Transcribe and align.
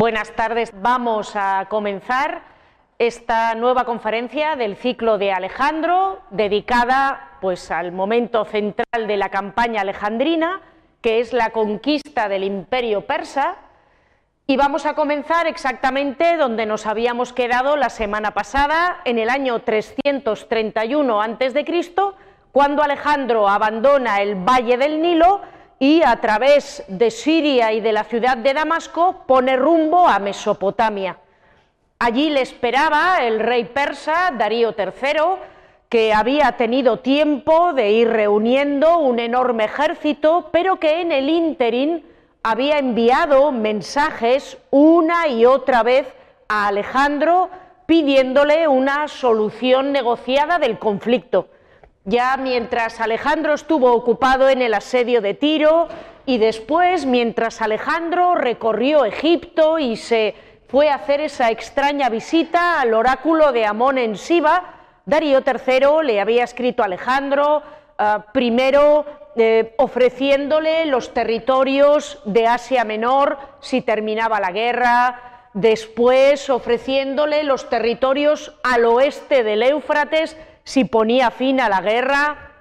Buenas 0.00 0.32
tardes. 0.32 0.72
Vamos 0.80 1.36
a 1.36 1.66
comenzar 1.68 2.40
esta 2.98 3.54
nueva 3.54 3.84
conferencia 3.84 4.56
del 4.56 4.76
ciclo 4.76 5.18
de 5.18 5.30
Alejandro, 5.30 6.22
dedicada 6.30 7.36
pues 7.42 7.70
al 7.70 7.92
momento 7.92 8.46
central 8.46 9.06
de 9.06 9.18
la 9.18 9.28
campaña 9.28 9.82
alejandrina, 9.82 10.62
que 11.02 11.20
es 11.20 11.34
la 11.34 11.50
conquista 11.50 12.30
del 12.30 12.44
imperio 12.44 13.02
persa, 13.02 13.56
y 14.46 14.56
vamos 14.56 14.86
a 14.86 14.94
comenzar 14.94 15.46
exactamente 15.46 16.38
donde 16.38 16.64
nos 16.64 16.86
habíamos 16.86 17.34
quedado 17.34 17.76
la 17.76 17.90
semana 17.90 18.30
pasada, 18.30 19.02
en 19.04 19.18
el 19.18 19.28
año 19.28 19.58
331 19.58 21.20
a.C., 21.20 21.92
cuando 22.52 22.82
Alejandro 22.82 23.50
abandona 23.50 24.22
el 24.22 24.34
valle 24.34 24.78
del 24.78 25.02
Nilo 25.02 25.42
y 25.82 26.02
a 26.02 26.14
través 26.16 26.84
de 26.88 27.10
Siria 27.10 27.72
y 27.72 27.80
de 27.80 27.92
la 27.92 28.04
ciudad 28.04 28.36
de 28.36 28.52
Damasco 28.52 29.24
pone 29.26 29.56
rumbo 29.56 30.06
a 30.06 30.18
Mesopotamia. 30.18 31.16
Allí 31.98 32.28
le 32.28 32.42
esperaba 32.42 33.16
el 33.22 33.40
rey 33.40 33.64
persa 33.64 34.30
Darío 34.36 34.74
III, 34.76 35.40
que 35.88 36.12
había 36.12 36.52
tenido 36.52 36.98
tiempo 36.98 37.72
de 37.72 37.92
ir 37.92 38.10
reuniendo 38.10 38.98
un 38.98 39.18
enorme 39.18 39.64
ejército, 39.64 40.50
pero 40.52 40.78
que 40.78 41.00
en 41.00 41.12
el 41.12 41.30
ínterin 41.30 42.04
había 42.42 42.78
enviado 42.78 43.50
mensajes 43.50 44.58
una 44.70 45.28
y 45.28 45.46
otra 45.46 45.82
vez 45.82 46.06
a 46.48 46.66
Alejandro 46.66 47.48
pidiéndole 47.86 48.68
una 48.68 49.08
solución 49.08 49.92
negociada 49.92 50.58
del 50.58 50.78
conflicto 50.78 51.48
ya 52.10 52.36
mientras 52.36 53.00
Alejandro 53.00 53.54
estuvo 53.54 53.92
ocupado 53.92 54.48
en 54.48 54.62
el 54.62 54.74
asedio 54.74 55.20
de 55.20 55.34
Tiro 55.34 55.86
y 56.26 56.38
después 56.38 57.06
mientras 57.06 57.62
Alejandro 57.62 58.34
recorrió 58.34 59.04
Egipto 59.04 59.78
y 59.78 59.96
se 59.96 60.34
fue 60.66 60.90
a 60.90 60.96
hacer 60.96 61.20
esa 61.20 61.50
extraña 61.50 62.08
visita 62.08 62.80
al 62.80 62.94
oráculo 62.94 63.52
de 63.52 63.64
Amón 63.64 63.96
en 63.96 64.16
Siba, 64.16 64.74
Darío 65.06 65.40
III 65.46 66.04
le 66.04 66.20
había 66.20 66.44
escrito 66.44 66.82
a 66.82 66.86
Alejandro 66.86 67.62
ah, 67.98 68.26
primero 68.32 69.06
eh, 69.36 69.74
ofreciéndole 69.78 70.86
los 70.86 71.14
territorios 71.14 72.20
de 72.24 72.48
Asia 72.48 72.84
Menor 72.84 73.38
si 73.60 73.82
terminaba 73.82 74.40
la 74.40 74.50
guerra, 74.50 75.48
después 75.54 76.50
ofreciéndole 76.50 77.44
los 77.44 77.68
territorios 77.68 78.52
al 78.64 78.84
oeste 78.84 79.44
del 79.44 79.62
Éufrates 79.62 80.36
si 80.70 80.84
ponía 80.84 81.32
fin 81.32 81.60
a 81.60 81.68
la 81.68 81.80
guerra, 81.80 82.52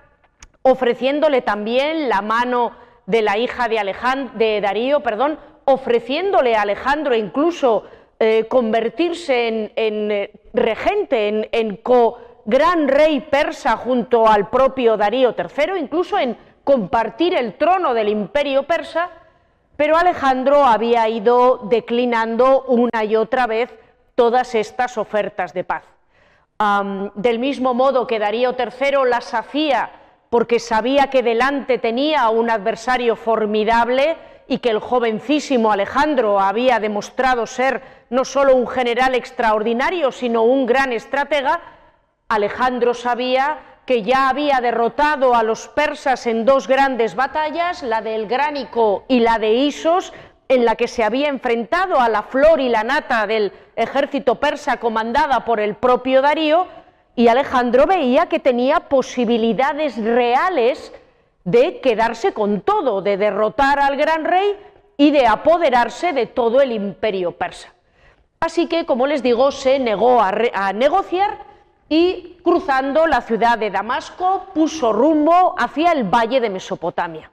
ofreciéndole 0.64 1.44
también 1.44 2.10
la 2.10 2.24
mano 2.24 2.72
de 3.06 3.22
la 3.22 3.38
hija 3.38 3.68
de, 3.68 4.62
Darío, 4.62 5.02
perdón, 5.02 5.38
ofreciéndole 5.66 6.56
a 6.56 6.64
Alejandro 6.64 7.14
incluso 7.14 7.84
eh, 8.20 8.48
convertirse 8.50 9.70
en, 9.76 10.12
eh, 10.12 10.32
regente, 10.56 11.28
en, 11.28 11.50
en 11.52 11.78
co-gran 11.78 12.88
rey 12.88 13.22
persa 13.22 13.78
junto 13.78 14.28
al 14.28 14.50
propio 14.50 14.98
Darío 14.98 15.36
III, 15.38 15.80
incluso 15.80 16.18
en 16.18 16.36
compartir 16.64 17.36
el 17.36 17.60
trono 17.60 17.94
del 17.94 18.10
imperio 18.10 18.64
persa, 18.64 19.12
pero 19.76 19.96
Alejandro 19.96 20.66
había 20.66 21.08
ido 21.08 21.60
declinando 21.70 22.64
una 22.64 23.04
y 23.04 23.16
otra 23.16 23.46
vez 23.46 23.70
todas 24.16 24.56
estas 24.56 24.98
ofertas 24.98 25.54
de 25.54 25.64
paz 25.64 25.99
del 26.60 27.40
mismo 27.40 27.74
modo 27.74 28.06
que 28.06 28.20
Darío 28.20 28.56
III 28.58 29.10
las 29.10 29.34
hacía 29.34 29.92
porque 30.30 30.60
sabía 30.60 31.10
que 31.10 31.24
delante 31.24 31.78
tenía 31.78 32.30
un 32.30 32.50
adversario 32.50 33.16
formidable 33.16 34.18
y 34.48 34.60
que 34.60 34.70
el 34.70 34.80
jovencísimo 34.80 35.72
Alejandro 35.72 36.40
había 36.40 36.80
demostrado 36.80 37.48
ser 37.48 37.82
no 38.10 38.26
solo 38.26 38.56
un 38.56 38.68
general 38.68 39.16
extraordinario, 39.16 40.12
sino 40.12 40.44
un 40.44 40.66
gran 40.66 40.92
estratega, 40.92 41.62
Alejandro 42.28 42.94
sabía 42.94 43.60
que 43.86 44.04
ya 44.04 44.30
había 44.30 44.60
derrotado 44.62 45.34
a 45.34 45.42
los 45.42 45.68
persas 45.68 46.28
en 46.28 46.46
dos 46.46 46.68
grandes 46.68 47.16
batallas, 47.16 47.82
la 47.82 48.02
del 48.02 48.28
Gránico 48.28 49.04
y 49.08 49.20
la 49.20 49.40
de 49.40 49.54
Isos, 49.54 50.14
en 50.50 50.66
la 50.66 50.76
que 50.76 50.88
se 50.88 51.04
había 51.04 51.30
enfrentado 51.30 52.00
a 52.00 52.10
la 52.10 52.24
flor 52.24 52.60
y 52.60 52.70
la 52.70 52.84
nata 52.84 53.28
del 53.28 53.54
ejército 53.76 54.36
persa 54.36 54.78
comandada 54.78 55.46
por 55.46 55.60
el 55.60 55.76
propio 55.76 56.24
Darío, 56.24 56.66
y 57.16 57.28
Alejandro 57.28 57.86
veía 57.86 58.28
que 58.28 58.40
tenía 58.40 58.80
posibilidades 58.82 60.04
reales 60.04 60.92
de 61.44 61.80
quedarse 61.82 62.34
con 62.34 62.62
todo, 62.62 63.02
de 63.04 63.18
derrotar 63.18 63.80
al 63.80 63.96
gran 63.96 64.26
rey 64.26 64.58
y 64.98 65.12
de 65.12 65.28
apoderarse 65.28 66.14
de 66.14 66.26
todo 66.26 66.62
el 66.62 66.72
imperio 66.72 67.34
persa. 67.34 67.74
Así 68.40 68.68
que, 68.68 68.86
como 68.86 69.06
les 69.06 69.22
digo, 69.22 69.52
se 69.52 69.78
negó 69.78 70.20
a, 70.20 70.34
a 70.54 70.74
negociar 70.74 71.38
y 71.90 72.38
cruzando 72.42 73.06
la 73.06 73.22
ciudad 73.22 73.58
de 73.60 73.70
Damasco 73.70 74.48
puso 74.54 74.94
rumbo 74.94 75.54
hacia 75.60 75.92
el 75.92 76.06
valle 76.06 76.40
de 76.40 76.50
Mesopotamia. 76.50 77.30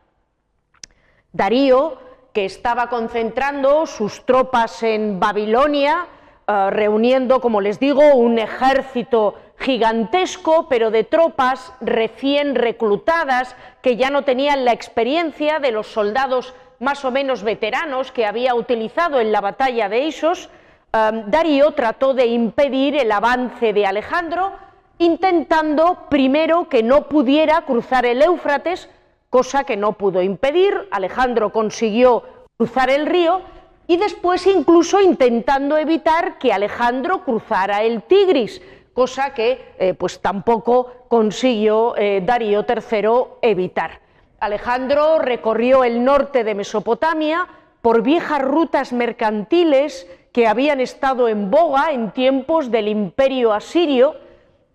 Darío 1.33 2.06
que 2.36 2.44
estaba 2.44 2.91
concentrando 2.91 3.86
sus 3.86 4.26
tropas 4.26 4.82
en 4.82 5.19
Babilonia, 5.19 6.06
eh, 6.47 6.69
reuniendo, 6.69 7.41
como 7.41 7.62
les 7.62 7.80
digo, 7.80 8.14
un 8.14 8.38
ejército 8.38 9.36
gigantesco, 9.58 10.69
pero 10.69 10.91
de 10.91 11.04
tropas 11.04 11.72
recién 11.80 12.54
reclutadas, 12.54 13.56
que 13.80 13.97
ya 13.97 14.10
no 14.10 14.24
tenían 14.24 14.66
la 14.66 14.74
experiencia 14.74 15.60
de 15.60 15.72
los 15.72 15.86
soldados 15.86 16.52
más 16.78 17.06
o 17.06 17.10
menos 17.10 17.42
veteranos 17.42 18.12
que 18.12 18.26
había 18.26 18.54
utilizado 18.54 19.18
en 19.18 19.32
la 19.32 19.41
batalla 19.41 19.88
de 19.88 20.00
Isos, 20.00 20.50
eh, 20.92 21.22
Darío 21.28 21.70
trató 21.70 22.12
de 22.12 22.26
impedir 22.26 22.97
el 22.97 23.12
avance 23.12 23.72
de 23.72 23.86
Alejandro, 23.86 24.53
intentando 24.98 26.04
primero 26.10 26.68
que 26.68 26.82
no 26.82 27.08
pudiera 27.08 27.62
cruzar 27.62 28.04
el 28.04 28.20
Éufrates, 28.20 28.91
cosa 29.31 29.64
que 29.64 29.76
no 29.76 29.92
pudo 29.92 30.22
impedir. 30.22 30.88
Alejandro 30.91 31.53
consiguió 31.53 32.22
cruzar 32.56 32.91
el 32.91 33.06
río 33.06 33.42
y 33.87 33.97
después 33.97 34.47
incluso 34.47 35.00
intentando 35.00 35.76
evitar 35.76 36.38
que 36.38 36.53
Alejandro 36.53 37.25
cruzara 37.25 37.82
el 37.82 38.03
Tigris, 38.03 38.60
cosa 38.92 39.34
que 39.34 39.75
eh, 39.78 39.94
pues 39.94 40.20
tampoco 40.20 40.92
consiguió 41.09 41.94
eh, 41.97 42.22
Darío 42.25 42.65
III 42.69 43.38
evitar. 43.42 44.00
Alejandro 44.41 45.19
recorrió 45.19 45.84
el 45.84 46.04
norte 46.04 46.44
de 46.44 46.54
Mesopotamia 46.54 47.47
por 47.81 48.03
viejas 48.03 48.42
rutas 48.42 48.92
mercantiles 48.92 50.09
que 50.32 50.47
habían 50.47 50.81
estado 50.81 51.28
en 51.28 51.50
boga 51.50 51.92
en 51.92 52.10
tiempos 52.10 52.70
del 52.70 52.88
imperio 52.88 53.53
asirio 53.53 54.16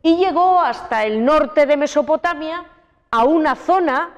y 0.02 0.16
llegó 0.16 0.60
hasta 0.60 1.06
el 1.06 1.24
norte 1.24 1.66
de 1.66 1.78
Mesopotamia 1.78 2.66
a 3.12 3.26
una 3.26 3.56
zona 3.56 4.10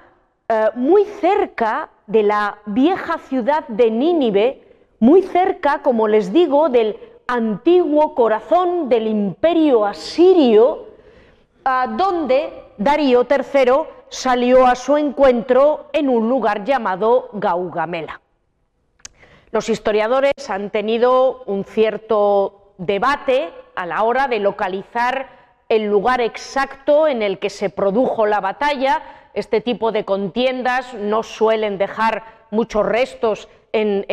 eh, 0.50 0.70
muy 0.76 1.06
cerca 1.06 1.90
de 2.08 2.24
la 2.24 2.60
vieja 2.66 3.18
ciudad 3.18 3.68
de 3.68 3.90
Nínive, 3.90 4.64
muy 5.00 5.22
cerca, 5.22 5.82
como 5.82 6.08
les 6.08 6.32
digo, 6.32 6.70
del 6.70 6.98
antiguo 7.28 8.14
corazón 8.16 8.90
del 8.90 9.08
imperio 9.08 9.86
asirio, 9.86 10.88
donde 11.98 12.52
Darío 12.78 13.26
III 13.30 13.72
salió 14.10 14.68
a 14.68 14.76
su 14.76 14.98
encuentro 14.98 15.88
en 15.94 16.10
un 16.10 16.30
lugar 16.30 16.64
llamado 16.64 17.30
Gaugamela. 17.34 18.22
Los 19.52 19.70
historiadores 19.70 20.34
han 20.50 20.70
tenido 20.70 21.44
un 21.46 21.64
cierto 21.64 22.74
debate 22.78 23.52
a 23.76 23.86
la 23.86 24.04
hora 24.04 24.28
de 24.28 24.40
localizar 24.40 25.30
el 25.70 25.86
lugar 25.86 26.22
exacto 26.22 27.08
en 27.08 27.22
el 27.22 27.40
que 27.40 27.50
se 27.50 27.70
produjo 27.70 28.26
la 28.26 28.40
batalla, 28.40 29.02
este 29.34 29.62
tipo 29.62 29.92
de 29.92 30.06
contiendas 30.06 30.94
no 30.94 31.24
suelen 31.24 31.78
dejar 31.78 32.24
muchos 32.52 32.86
restos 32.86 33.50
en, 33.72 34.06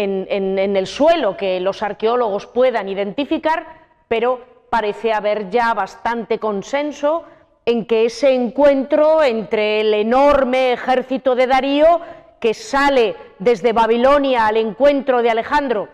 el 0.77 0.87
suelo 0.87 1.37
que 1.37 1.61
los 1.61 1.83
arqueólogos 1.83 2.47
puedan 2.47 2.89
identificar, 2.89 3.67
pero 4.09 4.41
parece 4.71 5.13
haber 5.13 5.51
ya 5.51 5.75
bastante 5.75 6.39
consenso 6.39 7.25
en 7.67 7.85
que 7.87 8.07
ese 8.07 8.35
encuentro 8.35 9.23
entre 9.23 9.83
el 9.83 9.93
enorme 9.93 10.73
ejército 10.73 11.35
de 11.35 11.47
Darío 11.47 12.01
que 12.41 12.55
sale 12.55 13.15
desde 13.39 13.75
Babilonia 13.75 14.47
al 14.47 14.57
encuentro 14.57 15.23
de 15.23 15.31
Alejandro 15.31 15.89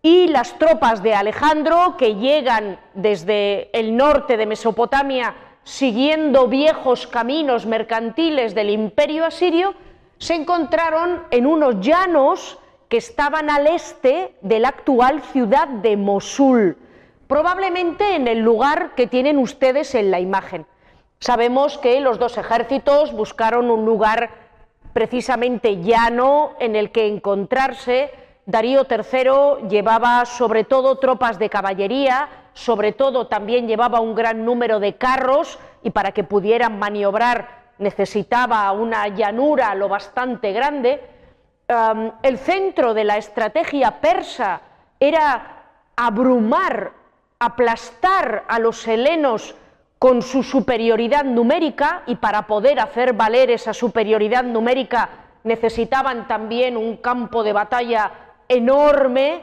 y 0.00 0.28
las 0.28 0.56
tropas 0.58 1.02
de 1.02 1.14
Alejandro 1.14 1.96
que 1.98 2.14
llegan 2.14 2.78
desde 2.94 3.68
el 3.76 3.96
norte 3.96 4.36
de 4.36 4.46
Mesopotamia 4.46 5.34
siguiendo 5.68 6.48
viejos 6.48 7.06
caminos 7.06 7.66
mercantiles 7.66 8.54
del 8.54 8.70
imperio 8.70 9.26
asirio, 9.26 9.74
se 10.16 10.34
encontraron 10.34 11.24
en 11.30 11.46
unos 11.46 11.80
llanos 11.80 12.58
que 12.88 12.96
estaban 12.96 13.50
al 13.50 13.66
este 13.66 14.34
de 14.40 14.60
la 14.60 14.68
actual 14.68 15.20
ciudad 15.20 15.68
de 15.68 15.98
Mosul, 15.98 16.78
probablemente 17.26 18.16
en 18.16 18.28
el 18.28 18.38
lugar 18.38 18.94
que 18.94 19.06
tienen 19.06 19.36
ustedes 19.36 19.94
en 19.94 20.10
la 20.10 20.20
imagen. 20.20 20.64
Sabemos 21.20 21.76
que 21.76 22.00
los 22.00 22.18
dos 22.18 22.38
ejércitos 22.38 23.12
buscaron 23.12 23.70
un 23.70 23.84
lugar 23.84 24.30
precisamente 24.94 25.82
llano 25.82 26.54
en 26.60 26.76
el 26.76 26.92
que 26.92 27.08
encontrarse, 27.08 28.10
Darío 28.48 28.86
III 28.88 29.68
llevaba 29.68 30.24
sobre 30.24 30.64
todo 30.64 30.96
tropas 30.96 31.38
de 31.38 31.50
caballería, 31.50 32.30
sobre 32.54 32.92
todo 32.92 33.26
también 33.26 33.68
llevaba 33.68 34.00
un 34.00 34.14
gran 34.14 34.46
número 34.46 34.80
de 34.80 34.96
carros 34.96 35.58
y 35.82 35.90
para 35.90 36.12
que 36.12 36.24
pudieran 36.24 36.78
maniobrar 36.78 37.74
necesitaba 37.76 38.72
una 38.72 39.06
llanura 39.08 39.74
lo 39.74 39.90
bastante 39.90 40.52
grande. 40.52 40.98
el 42.22 42.38
centro 42.38 42.94
de 42.94 43.04
la 43.04 43.18
estrategia 43.18 44.00
persa 44.00 44.62
era 44.98 45.66
abrumar, 45.94 46.92
aplastar 47.38 48.44
a 48.48 48.58
los 48.58 48.88
helenos 48.88 49.54
con 49.98 50.22
su 50.22 50.42
superioridad 50.42 51.24
numérica 51.24 52.02
y 52.06 52.16
para 52.16 52.46
poder 52.46 52.80
hacer 52.80 53.12
valer 53.12 53.50
esa 53.50 53.74
superioridad 53.74 54.44
numérica 54.44 55.10
necesitaban 55.44 56.26
también 56.26 56.78
un 56.78 56.96
campo 56.96 57.42
de 57.42 57.52
batalla 57.52 58.24
enorme 58.48 59.40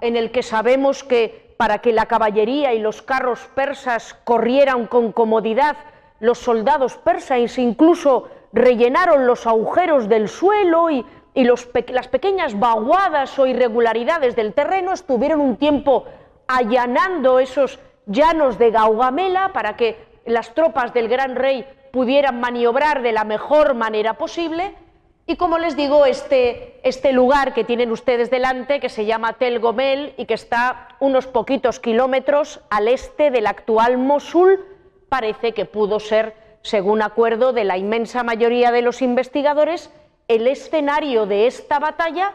en 0.00 0.16
el 0.16 0.30
que 0.30 0.42
sabemos 0.42 1.04
que 1.04 1.54
para 1.56 1.78
que 1.78 1.92
la 1.92 2.06
caballería 2.06 2.74
y 2.74 2.78
los 2.78 3.02
carros 3.02 3.48
persas 3.54 4.14
corrieran 4.24 4.86
con 4.86 5.12
comodidad, 5.12 5.76
los 6.20 6.38
soldados 6.38 6.96
persas 6.96 7.58
incluso 7.58 8.28
rellenaron 8.52 9.26
los 9.26 9.46
agujeros 9.46 10.08
del 10.08 10.28
suelo 10.28 10.90
y, 10.90 11.04
las 11.36 12.06
pequeñas 12.06 12.58
vaguadas 12.60 13.36
o 13.40 13.46
irregularidades 13.46 14.36
del 14.36 14.54
terreno 14.54 14.92
estuvieron 14.92 15.40
un 15.40 15.56
tiempo 15.56 16.04
allanando 16.46 17.40
esos 17.40 17.80
llanos 18.06 18.56
de 18.56 18.70
Gaugamela 18.70 19.52
para 19.52 19.76
que 19.76 19.98
las 20.26 20.54
tropas 20.54 20.94
del 20.94 21.08
gran 21.08 21.34
rey 21.34 21.66
pudieran 21.92 22.38
maniobrar 22.38 23.02
de 23.02 23.10
la 23.10 23.24
mejor 23.24 23.74
manera 23.74 24.14
posible 24.14 24.76
y 25.26 25.36
como 25.36 25.58
les 25.58 25.74
digo, 25.74 26.04
este, 26.04 26.80
este, 26.82 27.12
lugar 27.12 27.54
que 27.54 27.64
tienen 27.64 27.90
ustedes 27.90 28.30
delante, 28.30 28.78
que 28.78 28.90
se 28.90 29.06
llama 29.06 29.34
Tel 29.34 29.58
Gomel 29.58 30.12
y 30.18 30.26
que 30.26 30.34
está 30.34 30.88
unos 31.00 31.26
poquitos 31.26 31.80
kilómetros 31.80 32.60
al 32.68 32.88
este 32.88 33.30
del 33.30 33.46
actual 33.46 33.96
Mosul, 33.96 34.66
parece 35.08 35.52
que 35.52 35.64
pudo 35.64 35.98
ser, 35.98 36.34
según 36.60 37.00
acuerdo 37.00 37.54
de 37.54 37.64
la 37.64 37.78
inmensa 37.78 38.22
mayoría 38.22 38.70
de 38.70 38.82
los 38.82 39.00
investigadores, 39.00 39.90
el 40.28 40.46
escenario 40.46 41.24
de 41.24 41.46
esta 41.46 41.78
batalla 41.78 42.34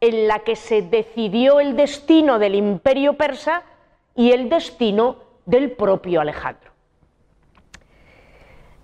en 0.00 0.28
la 0.28 0.40
que 0.40 0.54
se 0.54 0.82
decidió 0.82 1.60
el 1.60 1.76
destino 1.76 2.38
del 2.38 2.54
imperio 2.54 3.14
persa 3.14 3.62
y 4.14 4.32
el 4.32 4.50
destino 4.50 5.16
del 5.46 5.72
propio 5.72 6.20
Alejandro. 6.20 6.67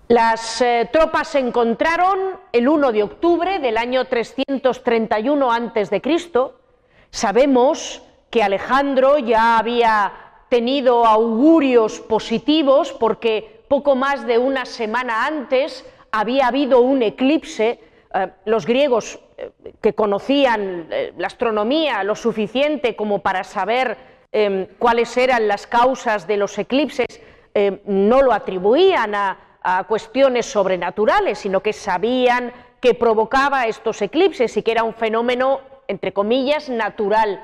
Las 0.07 0.61
eh, 0.61 0.87
tropas 0.91 1.29
se 1.29 1.39
encontraron 1.39 2.39
el 2.51 2.67
1 2.67 2.91
de 2.91 3.01
octubre 3.01 3.57
del 3.57 3.75
año 3.75 4.05
331 4.05 5.51
a.C. 5.51 6.01
Sabemos 7.09 8.03
que 8.29 8.43
Alejandro 8.43 9.17
ya 9.17 9.57
había 9.57 10.13
tenido 10.47 11.07
augurios 11.07 12.01
positivos 12.01 12.93
porque 12.93 13.63
poco 13.67 13.95
más 13.95 14.27
de 14.27 14.37
una 14.37 14.65
semana 14.65 15.25
antes 15.25 15.83
había 16.11 16.49
habido 16.49 16.81
un 16.81 17.01
eclipse. 17.01 17.79
Eh, 18.13 18.29
los 18.45 18.67
griegos 18.67 19.19
eh, 19.37 19.49
que 19.81 19.93
conocían 19.93 20.87
la 21.17 21.25
astronomía 21.25 22.03
lo 22.03 22.15
suficiente 22.15 22.95
como 22.95 23.23
para 23.23 23.43
saber 23.43 23.97
em, 24.31 24.67
cuáles 24.77 25.17
eran 25.17 25.47
las 25.47 25.65
causas 25.65 26.27
de 26.27 26.37
los 26.37 26.55
eclipses, 26.59 27.21
no 27.85 28.21
lo 28.21 28.33
atribuían 28.33 29.15
a, 29.15 29.54
a 29.67 29.83
cuestiones 29.85 30.45
sobrenaturales, 30.45 31.39
sino 31.39 31.61
que 31.61 31.73
sabían 31.73 32.53
que 32.79 32.93
provocaba 32.93 33.65
estos 33.65 33.99
eclipses 34.03 34.55
y 34.55 34.61
que 34.61 34.71
era 34.71 34.83
un 34.83 34.93
fenómeno, 34.93 35.59
entre 35.87 36.13
comillas, 36.13 36.69
natural. 36.69 37.43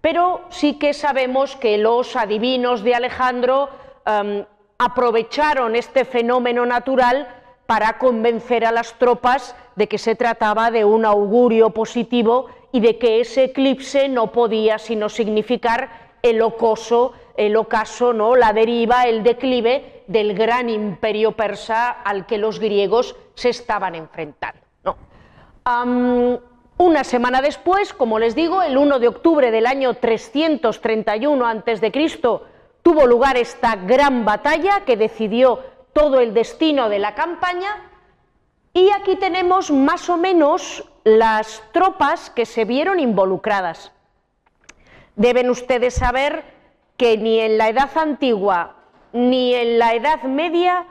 Pero 0.00 0.40
sí 0.48 0.76
que 0.80 0.92
sabemos 0.92 1.54
que 1.54 1.78
los 1.78 2.16
adivinos 2.16 2.82
de 2.82 2.96
Alejandro 2.96 3.68
em, 4.04 4.44
aprovecharon 4.76 5.76
este 5.76 6.04
fenómeno 6.04 6.66
natural 6.66 7.28
para 7.66 7.96
convencer 7.96 8.66
a 8.66 8.72
las 8.72 8.94
tropas 8.94 9.54
de 9.76 9.86
que 9.86 9.98
se 9.98 10.16
trataba 10.16 10.72
de 10.72 10.84
un 10.84 11.04
augurio 11.04 11.70
positivo 11.70 12.48
y 12.72 12.80
de 12.80 12.98
que 12.98 13.20
ese 13.20 13.44
eclipse 13.44 14.08
no 14.08 14.32
podía 14.32 14.80
sino 14.80 15.08
significar 15.08 16.10
el 16.22 16.42
ocoso, 16.42 17.12
el 17.36 17.56
ocaso, 17.56 18.12
¿no? 18.12 18.36
la 18.36 18.52
deriva, 18.52 19.04
el 19.04 19.22
declive 19.22 20.04
del 20.06 20.34
gran 20.34 20.68
imperio 20.68 21.32
persa 21.32 21.90
al 21.90 22.26
que 22.26 22.38
los 22.38 22.58
griegos 22.58 23.16
se 23.34 23.50
estaban 23.50 23.94
enfrentando. 23.94 24.60
una 26.78 27.04
semana 27.04 27.40
después, 27.40 27.92
como 27.94 28.18
les 28.18 28.34
digo, 28.34 28.62
el 28.62 28.76
1 28.76 28.98
de 28.98 29.08
octubre 29.08 29.50
del 29.50 29.66
año 29.66 29.94
331 29.94 31.46
a.C., 31.46 31.92
tuvo 32.82 33.06
lugar 33.06 33.36
esta 33.36 33.76
gran 33.76 34.24
batalla 34.24 34.84
que 34.84 34.96
decidió 34.96 35.60
todo 35.92 36.20
el 36.20 36.34
destino 36.34 36.88
de 36.88 36.98
la 36.98 37.14
campaña 37.14 37.90
y 38.74 38.90
aquí 38.90 39.16
tenemos 39.16 39.70
más 39.70 40.08
o 40.08 40.16
menos 40.16 40.84
las 41.04 41.62
tropas 41.72 42.30
que 42.30 42.46
se 42.46 42.64
vieron 42.64 42.98
involucradas. 42.98 43.92
Deben 45.14 45.50
ustedes 45.50 45.94
saber 45.94 46.44
que 46.96 47.16
ni 47.18 47.40
en 47.40 47.58
la 47.58 47.68
Edad 47.68 47.90
Antigua 47.96 48.76
ni 49.12 49.54
en 49.54 49.78
la 49.78 49.94
Edad 49.94 50.22
Media 50.22 50.86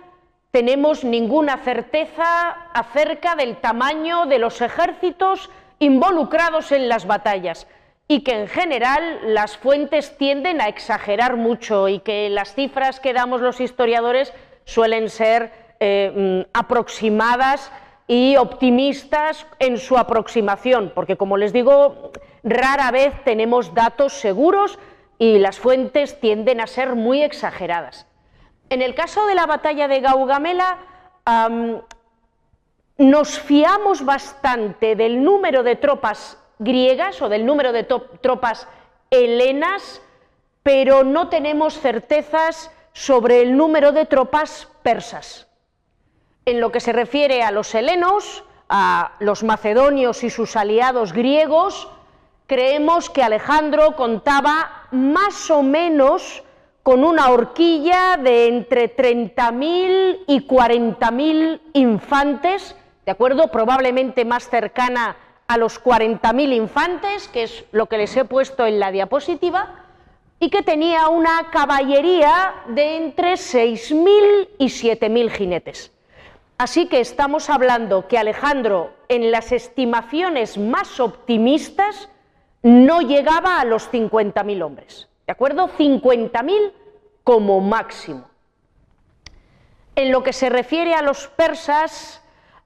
tenemos 0.51 1.03
ninguna 1.03 1.57
certeza 1.57 2.49
acerca 2.73 3.35
del 3.35 3.57
tamaño 3.57 4.25
de 4.25 4.39
los 4.39 4.61
ejércitos 4.61 5.49
involucrados 5.79 6.71
en 6.71 6.89
las 6.89 7.07
batallas 7.07 7.67
y 8.07 8.21
que 8.21 8.33
en 8.33 8.47
general 8.47 9.33
las 9.33 9.57
fuentes 9.57 10.17
tienden 10.17 10.59
a 10.59 10.67
exagerar 10.67 11.37
mucho 11.37 11.87
y 11.87 11.99
que 11.99 12.29
las 12.29 12.53
cifras 12.53 12.99
que 12.99 13.13
damos 13.13 13.41
los 13.41 13.61
historiadores 13.61 14.33
suelen 14.65 15.09
ser 15.09 15.51
eh, 15.79 16.45
mm, 16.45 16.49
aproximadas 16.53 17.71
y 18.07 18.35
optimistas 18.35 19.47
en 19.59 19.77
su 19.77 19.97
aproximación, 19.97 20.91
porque 20.93 21.15
como 21.15 21.37
les 21.37 21.53
digo, 21.53 22.11
rara 22.43 22.91
vez 22.91 23.13
tenemos 23.23 23.73
datos 23.73 24.11
seguros 24.11 24.77
y 25.21 25.37
las 25.37 25.59
fuentes 25.59 26.19
tienden 26.19 26.59
a 26.61 26.65
ser 26.65 26.95
muy 26.95 27.21
exageradas. 27.21 28.07
En 28.71 28.81
el 28.81 28.95
caso 28.95 29.27
de 29.27 29.35
la 29.35 29.45
batalla 29.45 29.87
de 29.87 29.99
Gaugamela, 29.99 30.79
nos 32.97 33.39
fiamos 33.39 34.03
bastante 34.03 34.95
del 34.95 35.23
número 35.23 35.61
de 35.61 35.75
tropas 35.75 36.39
griegas 36.57 37.21
o 37.21 37.29
del 37.29 37.45
número 37.45 37.71
de 37.71 37.83
tropas 37.83 38.67
helenas, 39.11 40.01
pero 40.63 41.03
no 41.03 41.29
tenemos 41.29 41.79
certezas 41.79 42.71
sobre 42.91 43.43
el 43.43 43.55
número 43.55 43.91
de 43.91 44.07
tropas 44.07 44.69
persas. 44.81 45.47
En 46.45 46.59
lo 46.59 46.71
que 46.71 46.79
se 46.79 46.93
refiere 46.93 47.43
a 47.43 47.51
los 47.51 47.75
helenos, 47.75 48.43
a 48.69 49.11
los 49.19 49.43
macedonios 49.43 50.23
y 50.23 50.31
sus 50.31 50.55
aliados 50.55 51.13
griegos, 51.13 51.87
creemos 52.47 53.11
que 53.11 53.21
Alejandro 53.21 53.95
contaba 53.95 54.80
más 54.91 55.49
o 55.49 55.63
menos 55.63 56.43
con 56.83 57.03
una 57.03 57.29
horquilla 57.29 58.17
de 58.17 58.47
entre 58.47 58.95
30.000 58.95 60.19
y 60.27 60.47
40.000 60.47 61.61
infantes, 61.73 62.75
¿de 63.05 63.11
acuerdo? 63.11 63.49
Probablemente 63.49 64.25
más 64.25 64.49
cercana 64.49 65.15
a 65.47 65.57
los 65.57 65.83
40.000 65.83 66.55
infantes, 66.55 67.27
que 67.27 67.43
es 67.43 67.65
lo 67.71 67.87
que 67.87 67.97
les 67.97 68.15
he 68.15 68.25
puesto 68.25 68.65
en 68.65 68.79
la 68.79 68.91
diapositiva, 68.91 69.75
y 70.39 70.49
que 70.49 70.63
tenía 70.63 71.07
una 71.07 71.51
caballería 71.51 72.55
de 72.67 72.97
entre 72.97 73.33
6.000 73.33 74.49
y 74.57 74.65
7.000 74.65 75.29
jinetes. 75.29 75.91
Así 76.57 76.87
que 76.87 76.99
estamos 76.99 77.49
hablando 77.49 78.07
que 78.07 78.17
Alejandro, 78.17 78.91
en 79.07 79.29
las 79.29 79.51
estimaciones 79.51 80.57
más 80.57 80.99
optimistas, 80.99 82.09
no 82.63 83.01
llegaba 83.01 83.59
a 83.59 83.65
los 83.65 83.91
50.000 83.91 84.63
hombres. 84.63 85.09
¿De 85.25 85.31
acuerdo? 85.31 85.69
50.000 85.69 86.73
como 87.23 87.59
máximo. 87.61 88.29
En 89.95 90.11
lo 90.11 90.23
que 90.23 90.33
se 90.33 90.49
refiere 90.49 90.93
a 90.93 91.01
los 91.01 91.27
persas, 91.27 92.21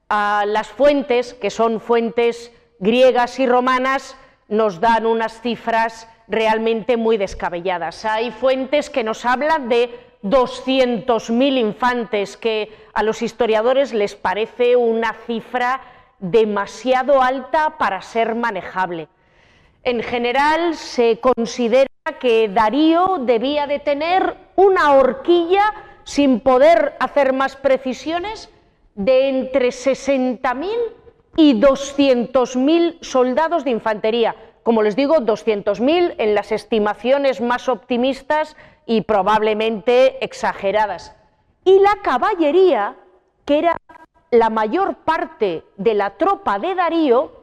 a 0.08 0.44
las 0.46 0.68
fuentes, 0.68 1.34
que 1.34 1.50
son 1.50 1.80
fuentes 1.80 2.52
griegas 2.78 3.38
y 3.38 3.46
romanas, 3.46 4.16
nos 4.48 4.80
dan 4.80 5.06
unas 5.06 5.40
cifras 5.40 6.08
realmente 6.28 6.96
muy 6.96 7.16
descabelladas. 7.16 8.04
Hay 8.04 8.30
fuentes 8.30 8.90
que 8.90 9.04
nos 9.04 9.24
hablan 9.24 9.68
de 9.68 9.90
200.000 10.22 11.58
infantes, 11.58 12.36
que 12.36 12.72
a 12.92 13.02
los 13.02 13.22
historiadores 13.22 13.92
les 13.92 14.14
parece 14.14 14.76
una 14.76 15.14
cifra 15.26 15.80
demasiado 16.18 17.22
alta 17.22 17.76
para 17.78 18.02
ser 18.02 18.34
manejable. 18.34 19.08
En 19.86 20.02
general 20.02 20.74
se 20.74 21.20
considera 21.20 21.86
que 22.18 22.48
Darío 22.48 23.18
debía 23.20 23.68
de 23.68 23.78
tener 23.78 24.36
una 24.56 24.94
horquilla, 24.94 25.62
sin 26.02 26.40
poder 26.40 26.96
hacer 26.98 27.32
más 27.32 27.54
precisiones, 27.54 28.50
de 28.96 29.28
entre 29.28 29.68
60.000 29.68 30.68
y 31.36 31.60
200.000 31.60 33.00
soldados 33.00 33.62
de 33.62 33.70
infantería, 33.70 34.34
como 34.64 34.82
les 34.82 34.96
digo, 34.96 35.18
200.000 35.18 36.16
en 36.18 36.34
las 36.34 36.50
estimaciones 36.50 37.40
más 37.40 37.68
optimistas 37.68 38.56
y 38.86 39.02
probablemente 39.02 40.24
exageradas. 40.24 41.14
Y 41.64 41.78
la 41.78 41.94
caballería, 42.02 42.96
que 43.44 43.58
era 43.58 43.76
la 44.32 44.50
mayor 44.50 44.96
parte 44.96 45.62
de 45.76 45.94
la 45.94 46.16
tropa 46.16 46.58
de 46.58 46.74
Darío, 46.74 47.35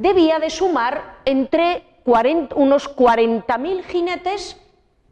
debía 0.00 0.38
de 0.38 0.50
sumar 0.50 1.18
entre 1.24 1.84
unos 2.04 2.96
40.000 2.96 3.82
jinetes 3.84 4.60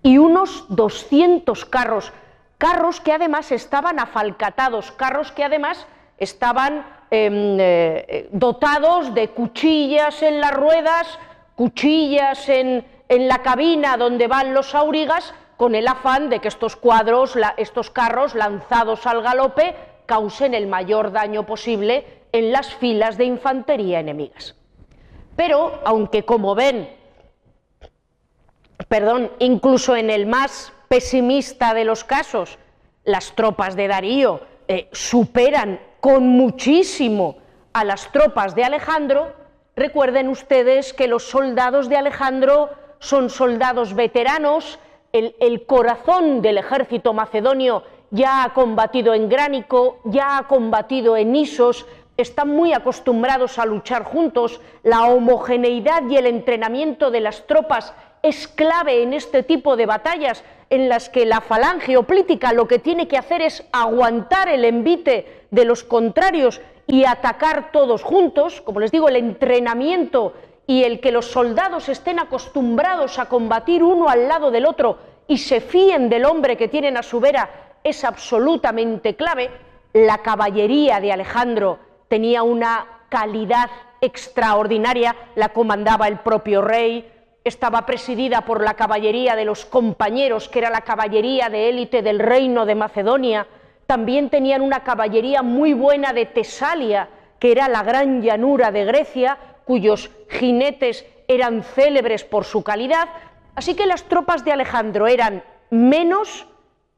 y 0.03 0.19
unos 0.19 0.65
200 0.69 1.65
carros, 1.67 2.13
carros 2.57 3.01
que 3.01 3.13
además 3.13 3.53
estaban 3.53 4.01
afalcatados, 4.01 4.91
carros 4.93 5.31
que 5.31 5.45
además 5.45 5.87
estaban 6.17 6.87
em, 7.11 7.59
eh, 7.61 8.29
dotados 8.33 9.15
de 9.15 9.29
cuchillas 9.29 10.23
en 10.23 10.41
las 10.41 10.53
ruedas, 10.53 11.19
cuchillas 11.55 12.49
en, 12.49 12.85
la 13.09 13.43
cabina 13.43 13.97
donde 13.97 14.27
van 14.27 14.53
los 14.53 14.75
aurigas, 14.75 15.33
con 15.57 15.75
el 15.75 15.89
afán 15.89 16.29
de 16.29 16.41
que 16.41 16.49
estos 16.49 16.77
cuadros, 16.77 17.37
estos 17.57 17.91
carros 17.91 18.35
lanzados 18.35 19.07
al 19.07 19.23
galope, 19.23 19.75
causen 20.07 20.53
el 20.55 20.67
mayor 20.67 21.11
daño 21.11 21.45
posible 21.45 22.05
en 22.33 22.53
las 22.53 22.75
filas 22.75 23.17
de 23.17 23.25
infantería 23.25 24.01
enemigas. 24.01 24.58
Pero, 25.39 25.81
aunque 25.85 26.25
como 26.25 26.57
ven, 26.57 26.91
perdón, 28.89 29.31
incluso 29.39 29.95
en 29.95 30.11
el 30.11 30.27
más 30.27 30.73
pesimista 30.89 31.75
de 31.75 31.85
los 31.85 32.03
casos, 32.03 32.59
las 33.05 33.37
tropas 33.37 33.77
de 33.77 33.87
Darío 33.87 34.41
eh, 34.67 34.89
superan 34.91 35.79
con 36.01 36.27
muchísimo 36.27 37.37
a 37.73 37.85
las 37.85 38.11
tropas 38.11 38.57
de 38.57 38.65
Alejandro, 38.65 39.33
recuerden 39.77 40.29
ustedes 40.29 40.93
que 40.93 41.07
los 41.07 41.23
soldados 41.23 41.89
de 41.89 41.97
Alejandro 41.97 42.71
son 42.99 43.31
soldados 43.31 43.95
veteranos, 43.95 44.81
el, 45.13 45.67
corazón 45.67 46.43
del 46.43 46.59
ejército 46.59 47.13
macedonio 47.13 47.85
ya 48.11 48.43
ha 48.43 48.55
combatido 48.55 49.15
en 49.15 49.29
Gránico, 49.29 50.01
ya 50.03 50.39
ha 50.39 50.49
combatido 50.49 51.17
en 51.17 51.37
Isos, 51.37 51.87
están 52.19 52.49
muy 52.49 52.73
acostumbrados 52.73 53.61
a 53.61 53.65
luchar 53.65 54.03
juntos, 54.03 54.61
la 54.83 55.05
homogeneidad 55.05 56.03
y 56.11 56.17
el 56.17 56.27
entrenamiento 56.27 57.13
de 57.13 57.21
las 57.21 57.47
tropas 57.47 57.95
es 58.25 58.49
clave 58.49 59.05
en 59.05 59.13
este 59.13 59.45
tipo 59.45 59.77
de 59.77 59.87
batallas 59.87 60.43
en 60.69 60.89
las 60.89 61.09
que 61.09 61.25
la 61.25 61.41
falange 61.41 61.97
oplítica 61.97 62.53
lo 62.53 62.67
que 62.67 62.81
tiene 62.81 63.07
que 63.07 63.17
hacer 63.17 63.41
es 63.41 63.65
aguantar 63.71 64.49
el 64.49 64.65
envite 64.65 65.47
de 65.53 65.65
los 65.65 65.85
contrarios 65.85 66.61
y 66.89 67.05
atacar 67.05 67.71
todos 67.71 68.03
juntos, 68.03 68.63
como 68.63 68.81
les 68.81 68.91
digo, 68.91 69.09
el 69.09 69.17
entrenamiento 69.17 70.35
y 70.67 70.83
el 70.83 70.99
que 70.99 71.13
los 71.13 71.27
soldados 71.27 71.89
estén 71.89 72.19
acostumbrados 72.19 73.21
a 73.21 73.27
combatir 73.27 73.85
uno 73.85 74.09
al 74.09 74.27
lado 74.27 74.51
del 74.51 74.67
otro 74.67 74.99
y 75.29 75.39
se 75.39 75.61
fíen 75.61 76.09
del 76.09 76.25
hombre 76.25 76.57
que 76.57 76.67
tienen 76.67 76.97
a 76.97 77.05
su 77.05 77.21
vera 77.21 77.77
es 77.85 78.03
absolutamente 78.05 79.15
clave. 79.15 79.51
La 79.93 80.19
caballería 80.19 81.01
de 81.01 81.13
Alejandro 81.13 81.79
tenía 82.09 82.43
una 82.43 82.87
calidad 83.09 83.71
extraordinaria, 84.01 85.15
la 85.35 85.51
comandaba 85.51 86.09
el 86.09 86.19
propio 86.19 86.63
rey, 86.63 87.11
estaba 87.45 87.87
presidida 87.87 88.43
por 88.43 88.63
la 88.63 88.75
caballería 88.75 89.35
de 89.35 89.45
los 89.45 89.65
compañeros, 89.65 90.49
que 90.49 90.59
era 90.59 90.71
la 90.71 90.83
caballería 90.83 91.49
de 91.49 91.69
élite 91.69 92.03
del 92.03 92.19
reino 92.19 92.67
de 92.67 92.75
Macedonia, 92.75 93.47
también 93.87 94.29
tenían 94.29 94.61
una 94.61 94.85
caballería 94.85 95.43
muy 95.43 95.73
buena 95.73 96.13
de 96.13 96.27
Tesalia, 96.27 97.09
que 97.39 97.53
era 97.53 97.69
la 97.69 97.83
gran 97.83 98.21
llanura 98.21 98.71
de 98.71 98.85
Grecia, 98.85 99.39
cuyos 99.65 100.11
jinetes 100.29 101.07
eran 101.27 101.63
célebres 101.63 102.25
por 102.25 102.45
su 102.45 102.63
calidad, 102.63 103.09
así 103.55 103.75
que 103.75 103.87
las 103.87 104.05
tropas 104.05 104.45
de 104.45 104.53
Alejandro 104.53 105.07
eran 105.07 105.43
menos, 105.71 106.47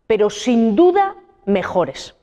pero 0.07 0.31
sin 0.31 0.75
duda 0.75 1.15
mejores. 1.45 2.17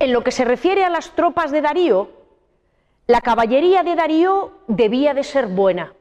En 0.00 0.12
lo 0.12 0.24
que 0.24 0.32
se 0.32 0.44
refiere 0.44 0.84
a 0.84 0.90
las 0.90 1.10
tropas 1.10 1.50
de 1.50 1.60
Darío, 1.60 2.10
la 3.06 3.20
caballería 3.20 3.82
de 3.82 3.94
Darío 3.94 4.52
debía 4.66 5.14
de 5.14 5.24
ser 5.24 5.46
buena, 5.46 5.92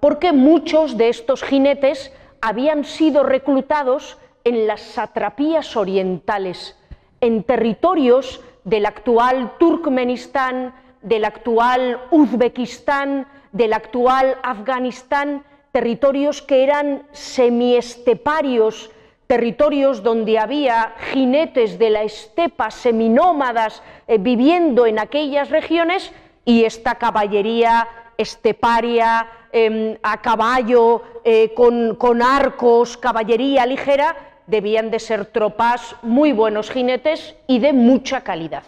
porque 0.00 0.32
muchos 0.32 0.96
de 0.96 1.08
estos 1.08 1.42
jinetes 1.42 2.12
habían 2.40 2.84
sido 2.84 3.22
reclutados 3.24 4.18
en 4.44 4.66
las 4.66 4.80
satrapías 4.82 5.76
orientales, 5.76 6.78
en 7.20 7.42
territorios 7.42 8.40
del 8.64 8.86
actual 8.86 9.54
Turkmenistán, 9.58 10.74
del 11.02 11.24
actual 11.24 12.00
Uzbekistán, 12.10 13.26
del 13.52 13.72
actual 13.72 14.36
Afganistán, 14.42 15.44
territorios 15.72 16.42
que 16.42 16.62
eran 16.62 17.06
semiesteparios, 17.12 18.90
territorios 19.26 20.02
donde 20.02 20.38
había 20.38 20.94
jinetes 21.12 21.78
de 21.78 21.90
la 21.90 22.02
estepa 22.02 22.70
seminómadas 22.70 23.82
eh, 24.06 24.18
viviendo 24.18 24.86
en 24.86 24.98
aquellas 24.98 25.50
regiones 25.50 26.12
y 26.44 26.64
esta 26.64 26.94
caballería 26.94 27.88
esteparia, 28.16 29.28
em, 29.52 29.96
a 30.02 30.22
caballo, 30.22 31.02
eh, 31.24 31.52
con, 31.54 31.96
con 31.96 32.22
arcos, 32.22 32.96
caballería 32.96 33.66
ligera, 33.66 34.16
debían 34.46 34.90
de 34.90 35.00
ser 35.00 35.26
tropas 35.26 35.96
muy 36.02 36.32
buenos 36.32 36.70
jinetes 36.70 37.34
y 37.46 37.58
de 37.58 37.72
mucha 37.72 38.22
calidad. 38.22 38.62